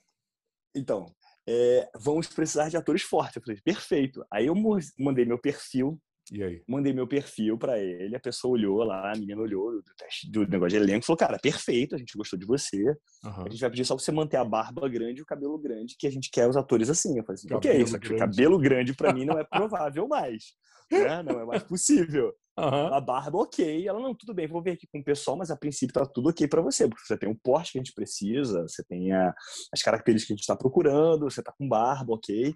Então, 0.74 1.14
é, 1.46 1.90
vamos 1.96 2.26
precisar 2.28 2.68
de 2.68 2.76
atores 2.76 3.02
fortes. 3.02 3.36
Eu 3.36 3.42
falei, 3.42 3.60
perfeito. 3.62 4.24
Aí 4.32 4.46
eu 4.46 4.54
mandei 4.98 5.24
meu 5.24 5.38
perfil 5.38 6.00
e 6.30 6.42
aí? 6.42 6.62
Mandei 6.68 6.92
meu 6.92 7.06
perfil 7.06 7.58
para 7.58 7.78
ele, 7.78 8.14
a 8.14 8.20
pessoa 8.20 8.52
olhou 8.52 8.84
lá, 8.84 9.12
a 9.12 9.18
menina 9.18 9.40
olhou 9.40 9.72
do, 9.72 9.94
teste, 9.96 10.30
do 10.30 10.46
negócio 10.46 10.78
de 10.78 10.84
elenco, 10.84 11.04
falou: 11.04 11.18
Cara, 11.18 11.38
perfeito, 11.38 11.94
a 11.94 11.98
gente 11.98 12.16
gostou 12.16 12.38
de 12.38 12.46
você. 12.46 12.82
Uhum. 13.24 13.46
A 13.46 13.48
gente 13.50 13.60
vai 13.60 13.70
pedir 13.70 13.84
só 13.84 13.98
você 13.98 14.12
manter 14.12 14.36
a 14.36 14.44
barba 14.44 14.88
grande 14.88 15.20
e 15.20 15.22
o 15.22 15.26
cabelo 15.26 15.58
grande, 15.58 15.96
que 15.98 16.06
a 16.06 16.10
gente 16.10 16.30
quer 16.30 16.48
os 16.48 16.56
atores 16.56 16.88
assim. 16.88 17.18
Eu 17.18 17.24
falei 17.24 17.34
assim: 17.34 17.54
O 17.54 17.60
que 17.60 17.68
é 17.68 17.80
isso? 17.80 17.98
Grande. 17.98 18.18
Cabelo 18.18 18.58
grande 18.58 18.94
para 18.94 19.12
mim 19.12 19.24
não 19.24 19.38
é 19.38 19.44
provável 19.44 20.06
mais. 20.06 20.44
né? 20.90 21.22
Não 21.22 21.40
é 21.40 21.44
mais 21.44 21.62
possível. 21.62 22.32
Uhum. 22.58 22.92
A 22.92 23.00
barba, 23.00 23.38
ok. 23.38 23.88
Ela, 23.88 23.98
não, 23.98 24.14
tudo 24.14 24.34
bem, 24.34 24.46
vou 24.46 24.62
ver 24.62 24.72
aqui 24.72 24.86
com 24.86 24.98
o 24.98 25.02
pessoal, 25.02 25.38
mas 25.38 25.50
a 25.50 25.56
princípio 25.56 25.94
tá 25.94 26.04
tudo 26.04 26.28
ok 26.28 26.46
para 26.46 26.60
você, 26.60 26.86
porque 26.86 27.02
você 27.06 27.16
tem 27.16 27.30
o 27.30 27.38
porte 27.42 27.72
que 27.72 27.78
a 27.78 27.80
gente 27.80 27.94
precisa, 27.94 28.68
você 28.68 28.84
tem 28.84 29.10
a, 29.10 29.34
as 29.72 29.82
características 29.82 30.26
que 30.26 30.32
a 30.34 30.36
gente 30.36 30.42
está 30.42 30.54
procurando, 30.54 31.30
você 31.30 31.42
tá 31.42 31.50
com 31.56 31.66
barba, 31.66 32.12
ok. 32.12 32.54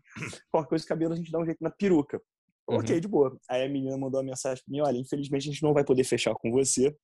Qualquer 0.51 0.69
coisa, 0.69 0.87
cabelo 0.87 1.15
a 1.15 1.17
gente 1.17 1.33
dá 1.33 1.39
um 1.39 1.47
jeito 1.47 1.63
na 1.63 1.71
peruca. 1.71 2.21
Uhum. 2.69 2.79
Ok, 2.79 3.01
de 3.01 3.09
boa. 3.09 3.39
Aí 3.49 3.65
a 3.65 3.69
menina 3.69 3.97
mandou 3.97 4.21
uma 4.21 4.27
mensagem 4.27 4.63
pra 4.65 4.73
mim: 4.73 4.81
olha, 4.81 4.99
infelizmente 4.99 5.49
a 5.49 5.53
gente 5.53 5.63
não 5.63 5.73
vai 5.73 5.85
poder 5.85 6.05
fechar 6.05 6.35
com 6.35 6.51
você, 6.51 6.95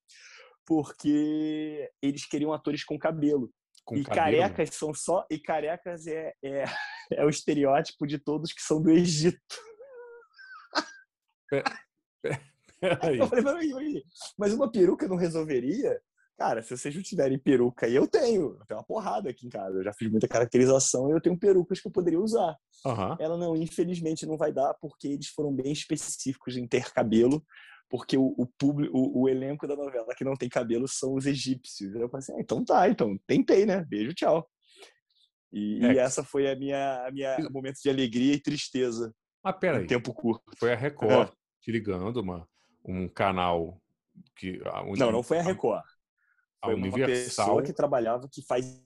porque 0.67 1.91
eles 2.01 2.27
queriam 2.27 2.53
atores 2.53 2.85
com 2.85 2.99
cabelo. 2.99 3.51
Com 3.85 3.97
e 3.97 4.05
cabelo? 4.05 4.43
carecas 4.43 4.75
são 4.75 4.93
só. 4.93 5.25
E 5.31 5.39
carecas 5.39 6.07
é, 6.07 6.33
é, 6.43 6.65
é 7.13 7.25
o 7.25 7.29
estereótipo 7.29 8.07
de 8.07 8.19
todos 8.19 8.53
que 8.53 8.63
são 8.63 8.83
do 8.83 8.91
Egito. 8.91 9.39
Eu 12.83 13.43
falei, 13.43 14.03
mas 14.37 14.53
uma 14.53 14.71
peruca 14.71 15.07
não 15.07 15.17
resolveria? 15.17 16.01
Cara, 16.37 16.63
se 16.63 16.77
vocês 16.77 16.95
não 16.95 17.03
tiverem 17.03 17.39
peruca, 17.39 17.87
e 17.87 17.95
eu 17.95 18.09
tenho, 18.09 18.57
eu 18.59 18.67
tenho 18.67 18.81
uma 18.81 18.87
porrada 18.87 19.31
aqui 19.31 19.47
em 19.47 19.51
casa. 19.51 19.79
Eu 19.79 19.85
já 19.85 19.93
fiz 19.93 20.11
muita 20.11 20.27
caracterização 20.27 21.09
e 21.09 21.13
eu 21.13 21.21
tenho 21.21 21.39
perucas 21.39 21.81
que 21.81 21.87
eu 21.87 21.93
poderia 21.93 22.19
usar. 22.19 22.57
Uhum. 22.85 23.17
Ela 23.21 23.37
não, 23.37 23.57
infelizmente, 23.57 24.27
não 24.27 24.37
vai 24.37 24.53
dar 24.53 24.75
porque 24.81 25.09
eles 25.09 25.29
foram 25.29 25.55
bem 25.55 25.73
específicos 25.73 26.57
em 26.57 26.67
ter 26.67 26.91
cabelo, 26.93 27.45
porque 27.89 28.17
o, 28.17 28.35
o, 28.39 28.47
público, 28.59 28.97
o, 28.97 29.23
o 29.23 29.29
elenco 29.29 29.67
da 29.69 29.77
novela 29.77 30.15
que 30.17 30.25
não 30.25 30.35
tem 30.35 30.49
cabelo 30.49 30.89
são 30.89 31.15
os 31.15 31.27
egípcios. 31.27 31.95
Eu 31.95 32.09
falei 32.09 32.25
assim, 32.25 32.33
ah, 32.33 32.41
então 32.41 32.65
tá, 32.65 32.89
então 32.89 33.17
tentei, 33.27 33.67
né? 33.67 33.85
Beijo, 33.85 34.15
tchau. 34.15 34.49
E, 35.53 35.85
é. 35.85 35.93
e 35.93 35.99
essa 35.99 36.25
foi 36.25 36.51
a 36.51 36.57
minha, 36.57 37.07
a 37.07 37.13
minha 37.13 37.37
momento 37.51 37.77
de 37.83 37.91
alegria 37.91 38.35
e 38.35 38.41
tristeza. 38.41 39.15
Ah, 39.45 39.53
peraí. 39.53 39.87
tempo 39.87 40.15
curto. 40.15 40.45
Foi 40.59 40.73
a 40.73 40.77
Record 40.77 41.29
é. 41.29 41.33
te 41.61 41.71
ligando, 41.71 42.21
uma, 42.21 42.49
um 42.85 43.07
canal 43.09 43.79
que. 44.37 44.59
Não, 44.97 45.13
não 45.13 45.23
foi 45.23 45.39
a 45.39 45.43
Record. 45.43 45.85
Foi 46.65 46.75
uma 46.75 46.91
pessoa 47.07 47.63
que 47.63 47.73
trabalhava, 47.73 48.29
que 48.31 48.43
faz 48.43 48.85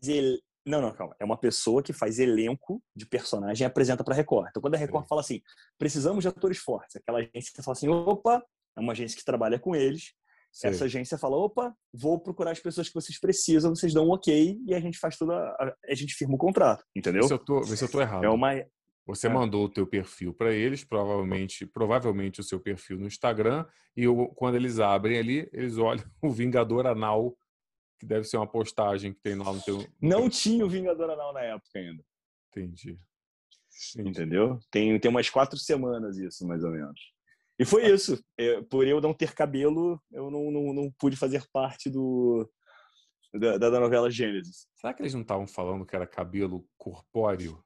Não, 0.65 0.81
não, 0.81 0.93
calma. 0.93 1.15
É 1.21 1.25
uma 1.25 1.37
pessoa 1.37 1.83
que 1.83 1.93
faz 1.93 2.19
elenco 2.19 2.83
de 2.95 3.07
personagem 3.07 3.65
e 3.65 3.67
apresenta 3.67 4.03
para 4.03 4.15
a 4.15 4.17
Record. 4.17 4.49
Então, 4.51 4.61
quando 4.61 4.75
a 4.75 4.79
Record 4.79 5.05
Sim. 5.05 5.09
fala 5.09 5.21
assim, 5.21 5.41
precisamos 5.79 6.23
de 6.23 6.29
atores 6.29 6.59
fortes, 6.59 6.97
aquela 6.97 7.19
agência 7.19 7.63
fala 7.63 7.73
assim, 7.77 7.89
opa, 7.89 8.43
é 8.77 8.81
uma 8.81 8.93
agência 8.93 9.17
que 9.17 9.25
trabalha 9.25 9.59
com 9.59 9.77
eles. 9.77 10.13
Sei. 10.51 10.71
Essa 10.71 10.87
agência 10.87 11.19
fala, 11.19 11.37
opa, 11.37 11.75
vou 11.93 12.19
procurar 12.19 12.51
as 12.53 12.59
pessoas 12.61 12.89
que 12.89 12.95
vocês 12.95 13.21
precisam, 13.21 13.75
vocês 13.75 13.93
dão 13.93 14.07
um 14.09 14.11
ok 14.13 14.59
e 14.67 14.75
a 14.75 14.81
gente 14.81 14.99
faz 14.99 15.17
tudo, 15.19 15.33
a, 15.33 15.75
a 15.87 15.95
gente 15.95 16.15
firma 16.15 16.35
o 16.35 16.39
contrato, 16.39 16.83
entendeu? 16.97 17.23
Vê 17.23 17.29
se 17.29 17.35
eu 17.35 17.39
tô, 17.39 17.63
se 17.63 17.85
eu 17.85 17.91
tô 17.91 18.01
errado. 18.01 18.25
É 18.25 18.29
uma, 18.31 18.53
Você 19.07 19.29
É. 19.29 19.31
mandou 19.31 19.67
o 19.67 19.69
teu 19.69 19.87
perfil 19.87 20.35
para 20.35 20.53
eles, 20.53 20.83
provavelmente, 20.83 21.65
provavelmente 21.65 22.41
o 22.41 22.43
seu 22.43 22.59
perfil 22.59 22.99
no 22.99 23.07
Instagram, 23.07 23.65
e 23.97 24.09
o- 24.09 24.29
quando 24.31 24.57
eles 24.57 24.81
abrem 24.81 25.17
ali, 25.19 25.49
eles 25.53 25.77
olham 25.79 26.03
o 26.23 26.31
Vingador 26.31 26.87
Anal, 26.87 27.37
que 27.99 28.07
deve 28.07 28.25
ser 28.25 28.37
uma 28.37 28.47
postagem 28.47 29.13
que 29.13 29.21
tem 29.21 29.35
lá 29.35 29.53
no 29.53 29.63
teu. 29.63 29.87
não 30.01 30.29
tinha 30.29 30.65
o 30.65 30.69
Vingador 30.69 31.11
Anal 31.11 31.33
na 31.33 31.43
época 31.43 31.79
ainda, 31.79 32.05
Entendi. 32.51 32.99
Entendi. 33.95 34.09
entendeu? 34.09 34.59
Tem, 34.71 34.99
tem 34.99 35.11
umas 35.11 35.29
quatro 35.29 35.59
semanas 35.59 36.17
isso, 36.17 36.47
mais 36.47 36.65
ou 36.65 36.71
menos. 36.71 36.99
E 37.59 37.65
foi 37.65 37.87
isso. 37.91 38.23
É, 38.39 38.63
por 38.63 38.87
eu 38.87 39.01
não 39.01 39.13
ter 39.15 39.35
cabelo, 39.35 40.01
eu 40.11 40.31
não, 40.31 40.51
não, 40.51 40.73
não 40.73 40.91
pude 40.99 41.17
fazer 41.17 41.47
parte 41.53 41.91
do 41.91 42.51
da, 43.35 43.59
da 43.59 43.81
novela 43.81 44.11
Gênesis. 44.11 44.67
Será 44.75 44.95
que 44.95 45.03
eles 45.03 45.15
não 45.15 45.23
estavam 45.23 45.47
falando 45.47 45.85
que 45.85 45.95
era 45.95 46.07
cabelo 46.07 46.67
corpóreo? 46.79 47.63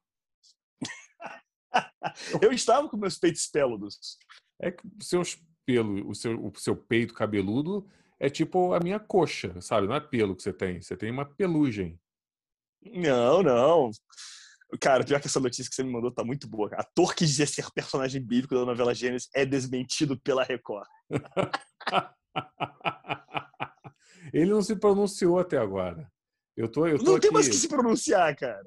Eu 2.43 2.53
estava 2.53 2.89
com 2.89 2.97
meus 2.97 3.19
peitos 3.19 3.47
péludos. 3.47 4.19
É 4.61 4.71
que 4.71 4.83
seus 5.01 5.41
pelos, 5.65 6.03
o 6.07 6.15
seu, 6.15 6.45
o 6.45 6.53
seu 6.57 6.77
peito 6.77 7.15
cabeludo 7.15 7.89
é 8.21 8.29
tipo 8.31 8.75
a 8.75 8.79
minha 8.81 9.01
coxa, 9.01 9.59
sabe? 9.61 9.87
Não 9.89 9.95
é 9.97 10.01
pelo 10.01 10.37
que 10.37 10.43
você 10.43 10.53
tem, 10.53 10.81
você 10.81 10.95
tem 10.97 11.11
uma 11.11 11.25
pelugem. 11.25 11.99
Não, 12.83 13.43
não. 13.43 13.91
Cara, 14.81 15.05
pior 15.05 15.21
que 15.21 15.27
essa 15.27 15.41
notícia 15.41 15.69
que 15.69 15.75
você 15.75 15.83
me 15.83 15.91
mandou 15.91 16.13
tá 16.13 16.23
muito 16.23 16.47
boa. 16.47 16.71
Ator 16.75 17.15
que 17.15 17.25
dizia 17.25 17.47
ser 17.47 17.69
personagem 17.73 18.21
bíblico 18.25 18.55
da 18.55 18.65
novela 18.65 18.95
Gênesis 18.95 19.29
é 19.35 19.45
desmentido 19.45 20.21
pela 20.21 20.45
Record. 20.45 20.87
Ele 24.33 24.51
não 24.51 24.63
se 24.63 24.77
pronunciou 24.77 25.39
até 25.41 25.57
agora. 25.59 26.09
Eu 26.57 26.69
tô, 26.71 26.87
eu 26.87 26.99
tô 26.99 27.05
Não 27.05 27.13
aqui, 27.15 27.23
tem 27.23 27.33
mais 27.33 27.49
que 27.49 27.55
se 27.57 27.69
pronunciar, 27.69 28.37
cara. 28.37 28.63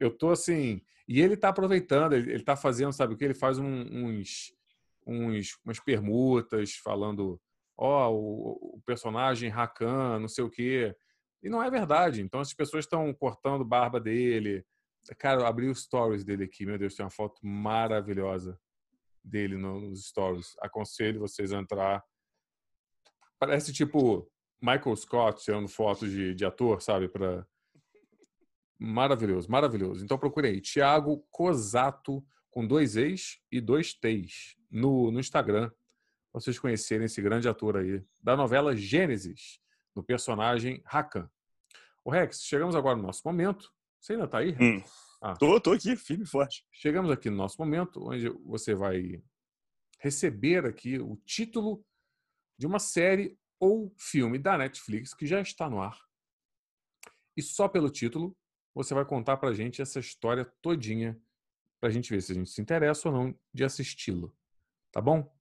eu 0.00 0.10
tô 0.10 0.30
assim, 0.30 0.80
e 1.06 1.20
ele 1.20 1.36
tá 1.36 1.50
aproveitando, 1.50 2.14
ele, 2.14 2.32
ele 2.32 2.42
tá 2.42 2.56
fazendo, 2.56 2.92
sabe 2.92 3.14
o 3.14 3.16
que? 3.16 3.24
Ele 3.24 3.34
faz 3.34 3.58
um- 3.58 3.82
uns, 4.06 4.52
uns, 5.06 5.56
umas 5.64 5.78
permutas 5.80 6.72
falando, 6.82 7.40
ó, 7.76 8.10
o, 8.10 8.76
o 8.76 8.82
personagem 8.84 9.48
Rakan, 9.48 10.18
não 10.20 10.28
sei 10.28 10.44
o 10.44 10.50
quê. 10.50 10.94
E 11.42 11.48
não 11.48 11.62
é 11.62 11.70
verdade. 11.70 12.22
Então 12.22 12.40
as 12.40 12.54
pessoas 12.54 12.84
estão 12.84 13.12
cortando 13.12 13.64
barba 13.64 14.00
dele. 14.00 14.64
Cara, 15.18 15.46
abri 15.46 15.68
os 15.68 15.82
stories 15.82 16.24
dele 16.24 16.44
aqui, 16.44 16.64
meu 16.64 16.78
Deus, 16.78 16.94
tem 16.94 17.04
uma 17.04 17.10
foto 17.10 17.38
maravilhosa 17.46 18.58
dele 19.22 19.56
no- 19.56 19.80
nos 19.80 20.06
stories. 20.06 20.54
Aconselho 20.60 21.20
vocês 21.20 21.52
a 21.52 21.58
entrar. 21.58 22.02
Parece 23.38 23.72
tipo 23.72 24.30
Michael 24.62 24.96
Scott 24.96 25.42
tirando 25.44 25.68
fotos 25.68 26.10
de, 26.10 26.34
de 26.34 26.44
ator, 26.44 26.80
sabe? 26.80 27.08
Pra... 27.08 27.46
Maravilhoso, 28.78 29.50
maravilhoso. 29.50 30.02
Então 30.02 30.18
procure 30.18 30.48
aí, 30.48 30.60
Thiago 30.60 31.26
Cosato, 31.30 32.24
com 32.50 32.66
dois 32.66 32.96
E's 32.96 33.38
e 33.50 33.60
dois 33.60 33.92
T's, 33.92 34.56
no, 34.70 35.10
no 35.10 35.20
Instagram, 35.20 35.70
vocês 36.34 36.58
conhecerem 36.58 37.06
esse 37.06 37.22
grande 37.22 37.48
ator 37.48 37.76
aí, 37.76 38.04
da 38.20 38.36
novela 38.36 38.76
Gênesis, 38.76 39.60
do 39.94 40.02
personagem 40.02 40.82
Rakan. 40.84 41.30
O 42.04 42.10
Rex, 42.10 42.42
chegamos 42.42 42.74
agora 42.74 42.96
no 42.96 43.04
nosso 43.04 43.22
momento. 43.24 43.72
Você 44.00 44.14
ainda 44.14 44.26
tá 44.26 44.38
aí? 44.38 44.50
Rex? 44.50 44.60
Hum. 44.60 44.84
Ah. 45.22 45.34
Tô, 45.34 45.60
tô 45.60 45.72
aqui, 45.72 45.96
firme 45.96 46.24
e 46.24 46.26
forte. 46.26 46.66
Chegamos 46.72 47.10
aqui 47.10 47.30
no 47.30 47.36
nosso 47.36 47.56
momento, 47.58 48.04
onde 48.10 48.28
você 48.44 48.74
vai 48.74 49.22
receber 50.00 50.66
aqui 50.66 50.98
o 50.98 51.16
título 51.24 51.86
de 52.58 52.66
uma 52.66 52.80
série 52.80 53.38
ou 53.58 53.94
filme 53.96 54.36
da 54.36 54.58
Netflix 54.58 55.14
que 55.14 55.26
já 55.26 55.40
está 55.40 55.70
no 55.70 55.80
ar. 55.80 55.98
E 57.36 57.42
só 57.42 57.68
pelo 57.68 57.88
título 57.88 58.36
você 58.74 58.92
vai 58.92 59.04
contar 59.04 59.36
pra 59.36 59.54
gente 59.54 59.80
essa 59.80 60.00
história 60.00 60.44
todinha 60.60 61.18
pra 61.80 61.90
gente 61.90 62.10
ver 62.10 62.20
se 62.20 62.32
a 62.32 62.34
gente 62.34 62.50
se 62.50 62.60
interessa 62.60 63.08
ou 63.08 63.14
não 63.14 63.38
de 63.52 63.64
assisti-lo. 63.64 64.36
Tá 64.90 65.00
bom? 65.00 65.33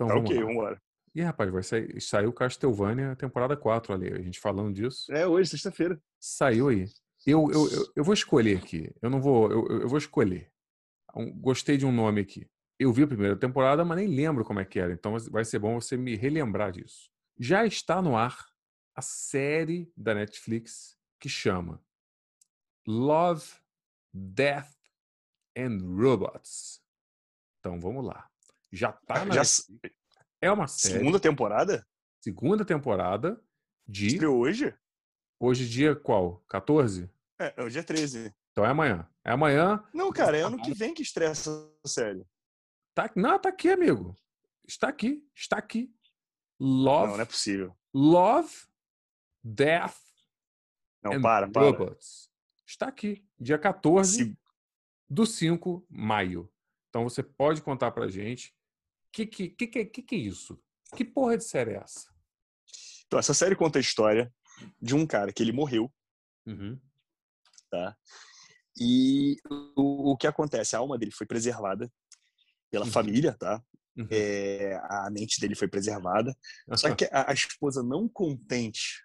Então 0.00 0.08
Tá 0.08 0.14
vamos 0.14 0.30
ok, 0.30 0.40
lá. 0.40 0.46
vambora. 0.46 0.82
Ih, 1.14 1.22
rapaz, 1.22 1.50
vai 1.50 1.62
sair, 1.62 2.00
saiu 2.00 2.32
Castlevania 2.32 3.14
temporada 3.16 3.54
4 3.56 3.92
ali, 3.92 4.10
a 4.12 4.22
gente 4.22 4.40
falando 4.40 4.72
disso. 4.72 5.12
É 5.12 5.26
hoje, 5.26 5.50
sexta-feira. 5.50 6.00
Saiu 6.18 6.68
aí. 6.68 6.86
Eu, 7.26 7.50
eu, 7.52 7.68
eu, 7.70 7.92
eu 7.96 8.04
vou 8.04 8.14
escolher 8.14 8.56
aqui. 8.56 8.90
Eu 9.02 9.10
não 9.10 9.20
vou. 9.20 9.50
Eu, 9.50 9.66
eu- 9.68 9.80
eu 9.82 9.88
vou 9.88 9.98
escolher. 9.98 10.50
Um- 11.14 11.30
Gostei 11.38 11.76
de 11.76 11.84
um 11.84 11.92
nome 11.92 12.22
aqui. 12.22 12.48
Eu 12.78 12.92
vi 12.94 13.02
a 13.02 13.06
primeira 13.06 13.36
temporada, 13.36 13.84
mas 13.84 13.98
nem 13.98 14.08
lembro 14.08 14.42
como 14.44 14.58
é 14.60 14.64
que 14.64 14.78
era. 14.78 14.92
Então 14.92 15.14
vai 15.30 15.44
ser 15.44 15.58
bom 15.58 15.78
você 15.78 15.96
me 15.98 16.16
relembrar 16.16 16.72
disso. 16.72 17.10
Já 17.38 17.66
está 17.66 18.00
no 18.00 18.16
ar 18.16 18.38
a 18.94 19.02
série 19.02 19.92
da 19.94 20.14
Netflix 20.14 20.96
que 21.18 21.28
chama 21.28 21.82
Love, 22.86 23.52
Death 24.14 24.72
and 25.58 25.78
Robots. 25.82 26.80
Então 27.58 27.78
vamos 27.78 28.04
lá. 28.06 28.29
Já 28.72 28.92
tá 28.92 29.24
na 29.24 29.34
Já. 29.34 29.42
É 30.40 30.50
uma 30.50 30.66
série. 30.66 30.94
segunda 30.98 31.20
temporada? 31.20 31.86
segunda 32.22 32.64
temporada 32.64 33.42
de. 33.86 34.06
Estreou 34.08 34.38
hoje? 34.38 34.74
Hoje, 35.38 35.68
dia 35.68 35.96
qual? 35.96 36.44
14? 36.48 37.10
É, 37.38 37.62
hoje 37.62 37.78
é 37.78 37.82
13. 37.82 38.34
Então 38.52 38.64
é 38.64 38.68
amanhã. 38.68 39.08
É 39.24 39.32
amanhã. 39.32 39.82
Não, 39.94 40.12
cara, 40.12 40.36
é 40.36 40.42
ano 40.42 40.60
que 40.60 40.74
vem 40.74 40.92
que 40.94 41.02
estreia 41.02 41.30
essa 41.30 41.50
série. 41.86 42.24
Tá, 42.94 43.10
não, 43.16 43.38
tá 43.38 43.48
aqui, 43.48 43.70
amigo. 43.70 44.14
Está 44.68 44.88
aqui. 44.88 45.26
Está 45.34 45.56
aqui. 45.56 45.90
Love, 46.60 47.06
Não, 47.08 47.16
não 47.16 47.22
é 47.22 47.26
possível. 47.26 47.74
Love 47.94 48.54
Death 49.42 49.96
Não, 51.02 51.12
and 51.14 51.22
para, 51.22 51.48
para. 51.50 51.62
Robots. 51.62 52.28
Está 52.66 52.86
aqui. 52.88 53.26
Dia 53.38 53.58
14 53.58 54.24
Se- 54.24 54.38
do 55.08 55.24
5 55.24 55.86
maio. 55.88 56.52
Então 56.90 57.04
você 57.04 57.22
pode 57.22 57.62
contar 57.62 57.90
pra 57.92 58.08
gente 58.08 58.54
que, 59.12 59.26
que, 59.26 59.48
que, 59.50 59.66
que, 59.86 60.02
que 60.02 60.14
é 60.14 60.18
isso? 60.18 60.60
Que 60.96 61.04
porra 61.04 61.36
de 61.38 61.44
série 61.44 61.72
é 61.72 61.76
essa? 61.76 62.08
Então, 63.06 63.18
essa 63.18 63.34
série 63.34 63.56
conta 63.56 63.78
a 63.78 63.80
história 63.80 64.32
de 64.80 64.94
um 64.94 65.06
cara 65.06 65.32
que 65.32 65.42
ele 65.42 65.52
morreu, 65.52 65.92
Uhum. 66.46 66.78
tá? 67.70 67.96
E 68.80 69.36
o, 69.76 70.12
o 70.12 70.16
que 70.16 70.26
acontece? 70.26 70.74
A 70.74 70.78
alma 70.78 70.96
dele 70.98 71.10
foi 71.10 71.26
preservada 71.26 71.90
pela 72.70 72.84
Uhum. 72.86 72.90
família, 72.90 73.34
tá? 73.38 73.62
Uhum. 73.96 74.06
É, 74.10 74.80
a 74.84 75.10
mente 75.10 75.40
dele 75.40 75.54
foi 75.54 75.68
preservada. 75.68 76.36
Só 76.74 76.94
que 76.94 77.04
a, 77.12 77.30
a 77.30 77.34
esposa, 77.34 77.82
não 77.82 78.08
contente 78.08 79.04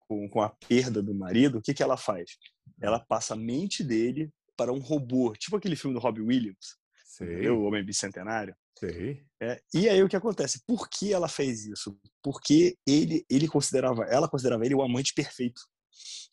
com, 0.00 0.28
com 0.28 0.40
a 0.40 0.48
perda 0.48 1.02
do 1.02 1.14
marido, 1.14 1.58
o 1.58 1.62
que, 1.62 1.74
que 1.74 1.82
ela 1.82 1.96
faz? 1.96 2.38
Ela 2.80 3.00
passa 3.00 3.34
a 3.34 3.36
mente 3.36 3.82
dele 3.82 4.32
para 4.56 4.72
um 4.72 4.78
robô, 4.78 5.34
tipo 5.36 5.56
aquele 5.56 5.76
filme 5.76 5.94
do 5.94 6.00
Robbie 6.00 6.22
Williams, 6.22 6.78
Sei, 7.04 7.48
o 7.48 7.62
Homem 7.64 7.84
Bicentenário. 7.84 8.56
Sei. 8.78 9.24
É, 9.42 9.60
e 9.74 9.88
aí 9.88 10.02
o 10.02 10.08
que 10.08 10.16
acontece? 10.16 10.62
Por 10.66 10.88
que 10.88 11.12
ela 11.12 11.28
fez 11.28 11.66
isso? 11.66 11.98
Porque 12.22 12.76
ele, 12.86 13.24
ele 13.30 13.48
considerava, 13.48 14.04
ela 14.04 14.28
considerava 14.28 14.64
ele 14.64 14.74
o 14.74 14.82
amante 14.82 15.12
perfeito, 15.14 15.60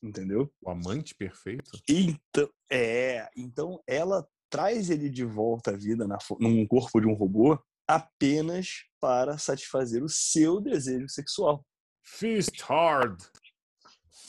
entendeu? 0.01 0.51
O 0.61 0.69
amante 0.69 1.15
perfeito? 1.15 1.71
Então, 1.87 2.49
é, 2.71 3.29
então 3.35 3.81
ela 3.87 4.27
traz 4.49 4.89
ele 4.89 5.09
de 5.09 5.25
volta 5.25 5.71
à 5.71 5.77
vida 5.77 6.07
na, 6.07 6.17
num 6.39 6.65
corpo 6.67 6.99
de 6.99 7.07
um 7.07 7.13
robô 7.13 7.57
apenas 7.87 8.83
para 8.99 9.37
satisfazer 9.37 10.03
o 10.03 10.09
seu 10.09 10.61
desejo 10.61 11.09
sexual. 11.09 11.65
Fist 12.03 12.61
hard. 12.61 13.21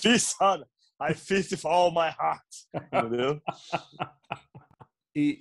Fist 0.01 0.35
hard, 0.41 0.65
I 1.01 1.15
fist 1.15 1.53
with 1.53 1.65
all 1.65 1.91
my 1.91 2.11
heart, 2.11 2.45
entendeu? 2.75 3.41
E, 5.17 5.39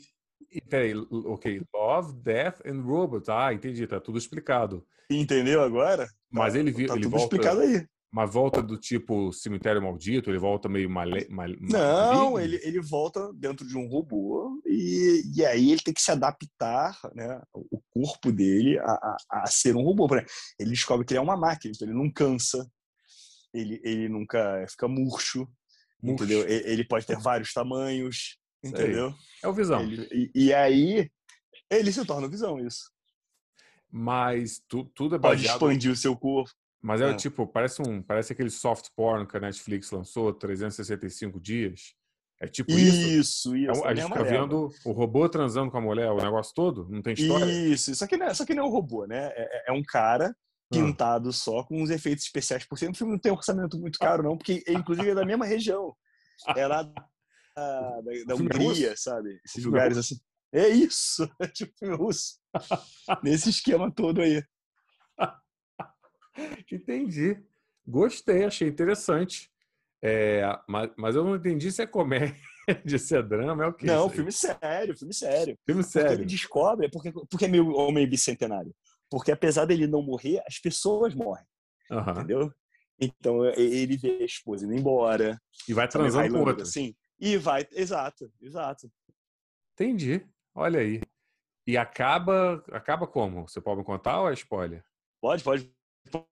e 0.53 0.61
peraí, 0.61 0.93
ok, 0.95 1.61
Love, 1.73 2.13
Death 2.21 2.61
and 2.65 2.81
Robots. 2.81 3.29
Ah, 3.29 3.53
entendi, 3.53 3.85
tá 3.87 3.99
tudo 3.99 4.17
explicado. 4.17 4.85
Entendeu 5.09 5.61
agora? 5.61 6.07
Mas 6.31 6.53
Tá- 6.53 6.59
ele, 6.59 6.71
vi- 6.71 6.87
tá 6.87 6.93
ele 6.93 7.03
tudo 7.03 7.11
volta, 7.11 7.35
explicado 7.35 7.59
aí. 7.61 7.85
uma 8.11 8.25
volta 8.25 8.61
do 8.61 8.77
tipo 8.77 9.31
cemitério 9.33 9.81
maldito, 9.81 10.29
ele 10.29 10.37
volta 10.39 10.69
meio 10.69 10.89
male, 10.89 11.27
mal, 11.29 11.47
Não, 11.59 12.39
ele, 12.39 12.59
ele 12.63 12.79
volta 12.79 13.31
dentro 13.33 13.67
de 13.67 13.77
um 13.77 13.87
robô 13.87 14.61
e, 14.65 15.21
e 15.35 15.45
aí 15.45 15.71
ele 15.71 15.81
tem 15.81 15.93
que 15.93 16.01
se 16.01 16.11
adaptar, 16.11 16.97
né, 17.13 17.41
o 17.53 17.79
corpo 17.93 18.31
dele 18.31 18.79
a, 18.79 18.91
a, 18.91 19.17
a 19.43 19.47
ser 19.47 19.75
um 19.75 19.81
robô. 19.83 20.07
Ele 20.59 20.69
descobre 20.71 21.05
que 21.05 21.13
ele 21.13 21.19
é 21.19 21.21
uma 21.21 21.37
máquina, 21.37 21.73
então 21.75 21.87
ele 21.87 21.97
não 21.97 22.11
cansa, 22.11 22.67
ele, 23.53 23.79
ele 23.83 24.09
nunca 24.09 24.65
fica 24.69 24.87
murcho, 24.87 25.47
Murcho. 26.01 26.23
entendeu? 26.23 26.47
Ele 26.47 26.83
pode 26.85 27.05
ter 27.05 27.17
vários 27.19 27.53
tamanhos. 27.53 28.37
Entendeu? 28.63 29.13
É 29.41 29.47
o 29.47 29.53
Visão. 29.53 29.81
Ele- 29.81 30.07
e, 30.11 30.45
e 30.45 30.53
aí 30.53 31.09
ele 31.69 31.91
se 31.91 32.05
torna 32.05 32.27
visão, 32.27 32.59
isso. 32.59 32.91
Mas 33.91 34.61
tu- 34.67 34.85
tudo 34.95 35.15
é 35.15 35.19
Pode 35.19 35.37
baseado... 35.37 35.55
expandir 35.55 35.91
o 35.91 35.95
seu 35.95 36.15
corpo. 36.15 36.51
Mas 36.81 36.99
é, 36.99 37.11
é, 37.11 37.13
tipo, 37.15 37.47
parece 37.47 37.81
um, 37.81 38.01
parece 38.01 38.33
aquele 38.33 38.49
soft 38.49 38.87
porn 38.95 39.25
que 39.25 39.37
a 39.37 39.39
Netflix 39.39 39.89
lançou, 39.91 40.33
365 40.33 41.39
dias. 41.39 41.93
É 42.41 42.47
tipo 42.47 42.71
isso. 42.71 43.07
Isso, 43.07 43.55
isso. 43.55 43.85
É, 43.85 43.87
a 43.87 43.95
gente 43.95 44.07
fica 44.07 44.23
vendo 44.23 44.69
o 44.83 44.91
robô 44.91 45.29
transando 45.29 45.71
com 45.71 45.77
a 45.77 45.81
mulher, 45.81 46.11
o 46.11 46.17
negócio 46.17 46.53
todo, 46.53 46.87
não 46.89 47.01
tem 47.01 47.13
história. 47.13 47.45
Isso, 47.45 47.91
isso 47.91 48.03
aqui 48.03 48.17
não 48.17 48.27
é, 48.27 48.33
que 48.33 48.53
não 48.53 48.65
é 48.65 48.67
um 48.67 48.71
robô, 48.71 49.05
né? 49.05 49.27
É, 49.27 49.41
é, 49.41 49.63
é 49.69 49.71
um 49.71 49.81
cara 49.81 50.29
ah. 50.29 50.35
pintado 50.69 51.29
ah. 51.29 51.33
só 51.33 51.63
com 51.63 51.81
uns 51.81 51.89
efeitos 51.89 52.25
especiais 52.25 52.65
por 52.65 52.77
cima. 52.77 52.91
O 52.91 52.95
filme 52.95 53.13
não 53.13 53.19
tem 53.19 53.31
um 53.31 53.35
orçamento 53.35 53.79
muito 53.79 53.97
caro, 53.97 54.23
não, 54.23 54.37
porque 54.37 54.61
inclusive 54.67 55.11
é 55.11 55.15
da 55.15 55.25
mesma 55.25 55.45
região. 55.45 55.95
É 56.57 56.67
lá 56.67 56.91
da, 57.55 58.01
da, 58.01 58.11
da 58.27 58.35
Hungria, 58.35 58.95
sabe? 58.97 59.39
Esses 59.45 59.63
lugares 59.63 59.97
assim. 59.97 60.15
É 60.51 60.67
isso, 60.67 61.27
é 61.41 61.47
tipo 61.47 61.73
filme 61.77 61.95
russo. 61.95 62.39
Nesse 63.23 63.49
esquema 63.49 63.91
todo 63.91 64.21
aí. 64.21 64.43
Entendi. 66.71 67.43
Gostei, 67.85 68.45
achei 68.45 68.67
interessante. 68.67 69.51
É, 70.05 70.43
mas, 70.67 70.91
mas 70.97 71.15
eu 71.15 71.23
não 71.23 71.35
entendi 71.35 71.71
se 71.71 71.81
é 71.81 71.87
comédia, 71.87 72.35
se 72.99 73.15
é 73.15 73.23
drama, 73.23 73.63
é 73.63 73.67
o 73.67 73.73
quê? 73.73 73.85
Não, 73.85 74.09
filme 74.09 74.31
sério, 74.31 74.97
filme 74.97 75.13
sério. 75.13 75.57
Filme 75.65 75.83
sério. 75.83 76.09
Porque 76.09 76.21
ele 76.21 76.29
descobre, 76.29 76.89
porque, 76.89 77.11
porque 77.11 77.45
é 77.45 77.47
meio 77.47 77.73
homem 77.73 78.07
bicentenário. 78.07 78.75
Porque 79.09 79.31
apesar 79.31 79.65
dele 79.65 79.87
não 79.87 80.01
morrer, 80.01 80.43
as 80.45 80.59
pessoas 80.59 81.15
morrem. 81.15 81.45
Uhum. 81.89 82.11
Entendeu? 82.11 82.51
Então 82.99 83.45
ele 83.45 83.97
vê 83.97 84.17
a 84.21 84.25
esposa 84.25 84.65
indo 84.65 84.75
embora. 84.75 85.39
E 85.67 85.73
vai 85.73 85.87
transando 85.87 86.33
com 86.33 86.39
outra. 86.39 86.63
Assim, 86.63 86.93
e 87.25 87.37
vai, 87.37 87.65
exato, 87.71 88.29
exato. 88.41 88.91
Entendi. 89.73 90.27
Olha 90.53 90.81
aí. 90.81 90.99
E 91.65 91.77
acaba, 91.77 92.61
acaba 92.73 93.07
como? 93.07 93.47
Você 93.47 93.61
pode 93.61 93.79
me 93.79 93.85
contar 93.85 94.19
ou 94.19 94.29
é 94.29 94.33
spoiler? 94.33 94.83
Pode, 95.21 95.41
pode, 95.41 95.73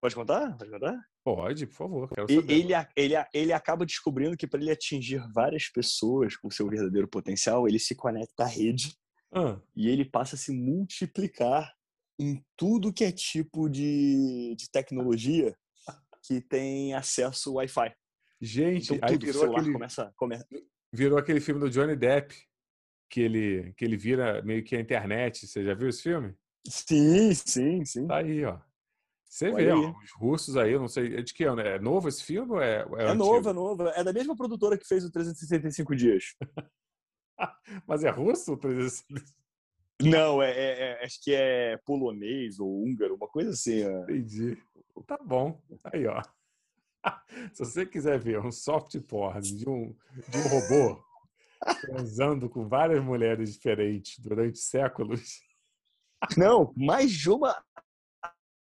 pode 0.02 0.14
contar? 0.14 0.58
Pode 0.58 0.70
contar? 0.70 1.08
Pode, 1.24 1.66
por 1.68 1.74
favor. 1.74 2.10
Ele, 2.28 2.74
ele, 2.98 3.14
ele 3.34 3.54
acaba 3.54 3.86
descobrindo 3.86 4.36
que 4.36 4.46
para 4.46 4.60
ele 4.60 4.70
atingir 4.70 5.26
várias 5.34 5.70
pessoas 5.70 6.36
com 6.36 6.52
seu 6.52 6.68
verdadeiro 6.68 7.08
potencial, 7.08 7.66
ele 7.70 7.80
se 7.80 7.96
conecta 7.96 8.44
à 8.44 8.48
rede 8.48 8.94
ah. 9.34 9.62
e 9.74 9.88
ele 9.88 10.04
passa 10.04 10.36
a 10.36 10.38
se 10.38 10.52
multiplicar 10.52 11.74
em 12.20 12.44
tudo 12.58 12.92
que 12.92 13.06
é 13.06 13.14
tipo 13.14 13.70
de, 13.70 14.56
de 14.58 14.70
tecnologia 14.70 15.56
que 16.22 16.42
tem 16.42 16.94
acesso 16.94 17.54
Wi-Fi. 17.54 17.96
Gente, 18.42 18.96
então, 18.96 19.08
aí 19.08 19.18
virou 19.18 19.56
aquele, 19.56 19.72
começa, 19.72 20.12
começa... 20.18 20.46
virou 20.92 21.18
aquele 21.18 21.40
filme 21.40 21.60
do 21.60 21.70
Johnny 21.70 21.96
Depp 21.96 22.36
que 23.10 23.22
ele, 23.22 23.74
que 23.74 23.84
ele 23.84 23.98
vira 23.98 24.42
meio 24.42 24.64
que 24.64 24.76
a 24.76 24.80
internet. 24.80 25.48
Você 25.48 25.64
já 25.64 25.74
viu 25.74 25.90
esse 25.90 26.02
filme? 26.02 26.34
Sim, 26.68 27.34
sim, 27.34 27.84
sim. 27.86 28.08
Tá 28.08 28.18
aí, 28.18 28.44
ó. 28.46 28.60
Você 29.26 29.50
Olha 29.50 29.66
vê, 29.66 29.72
ó, 29.72 29.94
os 29.98 30.12
russos 30.12 30.58
aí, 30.58 30.74
eu 30.74 30.80
não 30.80 30.90
sei, 30.90 31.16
é 31.16 31.22
de 31.22 31.34
que 31.34 31.46
ano? 31.46 31.62
É 31.62 31.80
novo 31.80 32.10
esse 32.10 32.22
filme 32.22 32.52
ou 32.52 32.62
é 32.62 32.86
É, 32.98 33.12
é 33.12 33.14
novo, 33.14 33.50
é 33.50 33.54
novo. 33.54 33.88
É 33.88 34.04
da 34.04 34.12
mesma 34.12 34.36
produtora 34.36 34.78
que 34.78 34.86
fez 34.86 35.06
o 35.06 35.12
365 35.12 35.96
Dias. 35.96 36.36
Mas 37.88 38.04
é 38.04 38.10
russo 38.10 38.54
o 38.54 38.58
365? 38.58 39.42
Não, 40.04 40.42
é, 40.42 40.52
é, 40.52 40.80
é, 40.80 41.06
acho 41.06 41.22
que 41.24 41.34
é 41.34 41.78
polonês 41.86 42.60
ou 42.60 42.84
húngaro, 42.84 43.16
uma 43.16 43.28
coisa 43.28 43.52
assim. 43.52 43.84
É. 43.84 44.02
Entendi. 44.02 44.58
Tá 45.08 45.18
bom. 45.24 45.62
Aí, 45.86 46.06
ó. 46.08 46.22
Se 47.54 47.66
você 47.66 47.86
quiser 47.86 48.20
ver 48.20 48.40
um 48.40 48.52
soft 48.52 49.00
porn 49.02 49.42
de 49.42 49.68
um, 49.68 49.96
de 50.30 50.38
um 50.38 50.48
robô 50.48 51.04
transando 51.82 52.50
com 52.50 52.68
várias 52.68 53.04
mulheres 53.04 53.54
diferentes 53.54 54.20
durante 54.20 54.58
séculos. 54.58 55.42
Não, 56.36 56.74
mais 56.76 57.12
de 57.12 57.30
uma 57.30 57.56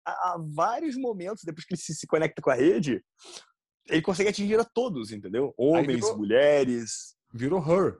a, 0.05 0.37
vários 0.53 0.95
momentos, 0.95 1.43
depois 1.43 1.65
que 1.65 1.73
ele 1.73 1.81
se, 1.81 1.93
se 1.93 2.07
conecta 2.07 2.41
com 2.41 2.49
a 2.49 2.55
rede, 2.55 3.03
ele 3.87 4.01
consegue 4.01 4.29
atingir 4.29 4.59
a 4.59 4.65
todos, 4.65 5.11
entendeu? 5.11 5.53
Homens, 5.57 6.01
virou, 6.01 6.17
mulheres. 6.17 7.15
Virou 7.33 7.59
Her. 7.59 7.97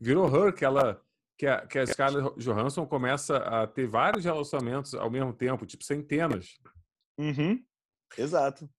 Virou 0.00 0.28
Her, 0.28 0.52
que 0.52 0.64
ela. 0.64 1.00
Que 1.36 1.48
a, 1.48 1.66
que 1.66 1.78
a 1.80 1.86
Scarlett 1.86 2.38
Johansson 2.38 2.86
começa 2.86 3.38
a 3.38 3.66
ter 3.66 3.88
vários 3.88 4.24
relacionamentos 4.24 4.94
ao 4.94 5.10
mesmo 5.10 5.32
tempo, 5.32 5.66
tipo 5.66 5.82
centenas. 5.82 6.60
Uhum. 7.18 7.60
Exato. 8.16 8.70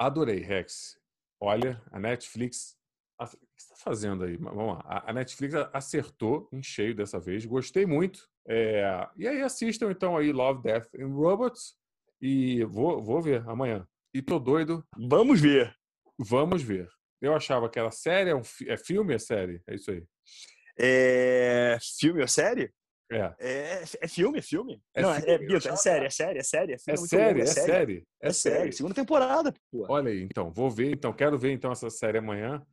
Adorei, 0.00 0.38
Rex. 0.38 0.98
Olha, 1.38 1.78
a 1.92 2.00
Netflix. 2.00 2.74
O 3.20 3.26
que 3.26 3.36
você 3.54 3.64
está 3.64 3.76
fazendo 3.76 4.24
aí? 4.24 4.34
Vamos 4.38 4.78
lá. 4.78 5.04
A 5.06 5.12
Netflix 5.12 5.54
acertou 5.74 6.48
em 6.50 6.62
cheio 6.62 6.94
dessa 6.94 7.20
vez. 7.20 7.44
Gostei 7.44 7.84
muito. 7.84 8.26
É... 8.48 9.06
E 9.14 9.28
aí 9.28 9.42
assistam 9.42 9.90
então 9.90 10.16
aí 10.16 10.32
Love, 10.32 10.62
Death 10.62 10.88
and 10.98 11.08
Robots. 11.08 11.76
E 12.18 12.64
vou, 12.64 13.02
vou 13.02 13.20
ver 13.20 13.46
amanhã. 13.46 13.86
E 14.14 14.22
tô 14.22 14.38
doido. 14.38 14.82
Vamos 14.96 15.38
ver. 15.38 15.76
Vamos 16.18 16.62
ver. 16.62 16.88
Eu 17.20 17.34
achava 17.34 17.68
que 17.68 17.78
era 17.78 17.90
série, 17.90 18.30
é, 18.30 18.34
um, 18.34 18.42
é 18.66 18.78
filme, 18.78 19.12
é 19.12 19.18
série? 19.18 19.62
É 19.66 19.74
isso 19.74 19.90
aí. 19.90 20.02
É 20.78 21.76
filme 21.98 22.22
ou 22.22 22.28
série? 22.28 22.72
É. 23.10 23.34
É, 23.40 23.82
é 24.02 24.08
filme, 24.08 24.38
é 24.38 24.42
filme. 24.42 24.80
É 24.94 25.02
não, 25.02 25.12
filme, 25.14 25.28
é, 25.28 25.34
é, 25.34 25.56
é, 25.56 25.76
série, 25.76 26.06
é 26.06 26.10
série, 26.10 26.38
é 26.38 26.42
série. 26.42 26.72
É, 26.72 26.74
é, 26.74 26.96
série, 26.96 27.40
é, 27.40 27.46
série. 27.46 28.06
É 28.22 28.32
série. 28.32 28.72
Segunda 28.72 28.94
temporada, 28.94 29.52
pô. 29.70 29.84
Olha 29.88 30.10
aí, 30.10 30.22
então, 30.22 30.52
vou 30.52 30.70
ver, 30.70 30.92
então, 30.92 31.12
quero 31.12 31.36
ver 31.36 31.50
então 31.52 31.72
essa 31.72 31.90
série 31.90 32.18
amanhã. 32.18 32.64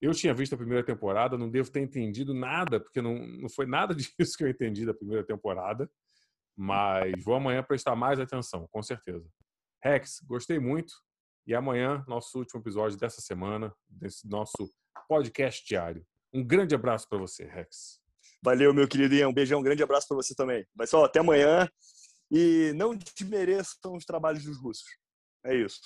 Eu 0.00 0.12
tinha 0.12 0.34
visto 0.34 0.54
a 0.54 0.58
primeira 0.58 0.84
temporada, 0.84 1.36
não 1.36 1.50
devo 1.50 1.70
ter 1.70 1.80
entendido 1.80 2.34
nada, 2.34 2.80
porque 2.80 3.00
não, 3.00 3.14
não 3.26 3.48
foi 3.48 3.66
nada 3.66 3.94
disso 4.18 4.36
que 4.36 4.44
eu 4.44 4.48
entendi 4.48 4.84
da 4.84 4.94
primeira 4.94 5.24
temporada. 5.24 5.90
Mas 6.56 7.12
vou 7.24 7.34
amanhã 7.34 7.62
prestar 7.62 7.96
mais 7.96 8.20
atenção, 8.20 8.68
com 8.70 8.82
certeza. 8.82 9.26
Rex, 9.82 10.20
gostei 10.26 10.58
muito. 10.58 10.92
E 11.46 11.54
amanhã, 11.54 12.04
nosso 12.06 12.38
último 12.38 12.60
episódio 12.60 12.98
dessa 12.98 13.22
semana, 13.22 13.74
desse 13.88 14.28
nosso 14.28 14.70
podcast 15.08 15.64
diário. 15.66 16.04
Um 16.32 16.44
grande 16.44 16.74
abraço 16.74 17.08
para 17.08 17.18
você, 17.18 17.44
Rex. 17.44 17.99
Valeu, 18.42 18.72
meu 18.72 18.88
querido 18.88 19.14
Ian. 19.14 19.28
Um 19.28 19.32
beijão, 19.32 19.60
um 19.60 19.62
grande 19.62 19.82
abraço 19.82 20.08
para 20.08 20.16
você 20.16 20.34
também. 20.34 20.66
Mas 20.74 20.90
só, 20.90 21.04
até 21.04 21.20
amanhã. 21.20 21.68
E 22.30 22.72
não 22.76 22.94
desmereçam 22.94 23.94
os 23.94 24.04
trabalhos 24.04 24.44
dos 24.44 24.56
russos. 24.58 24.86
É 25.44 25.54
isso. 25.54 25.80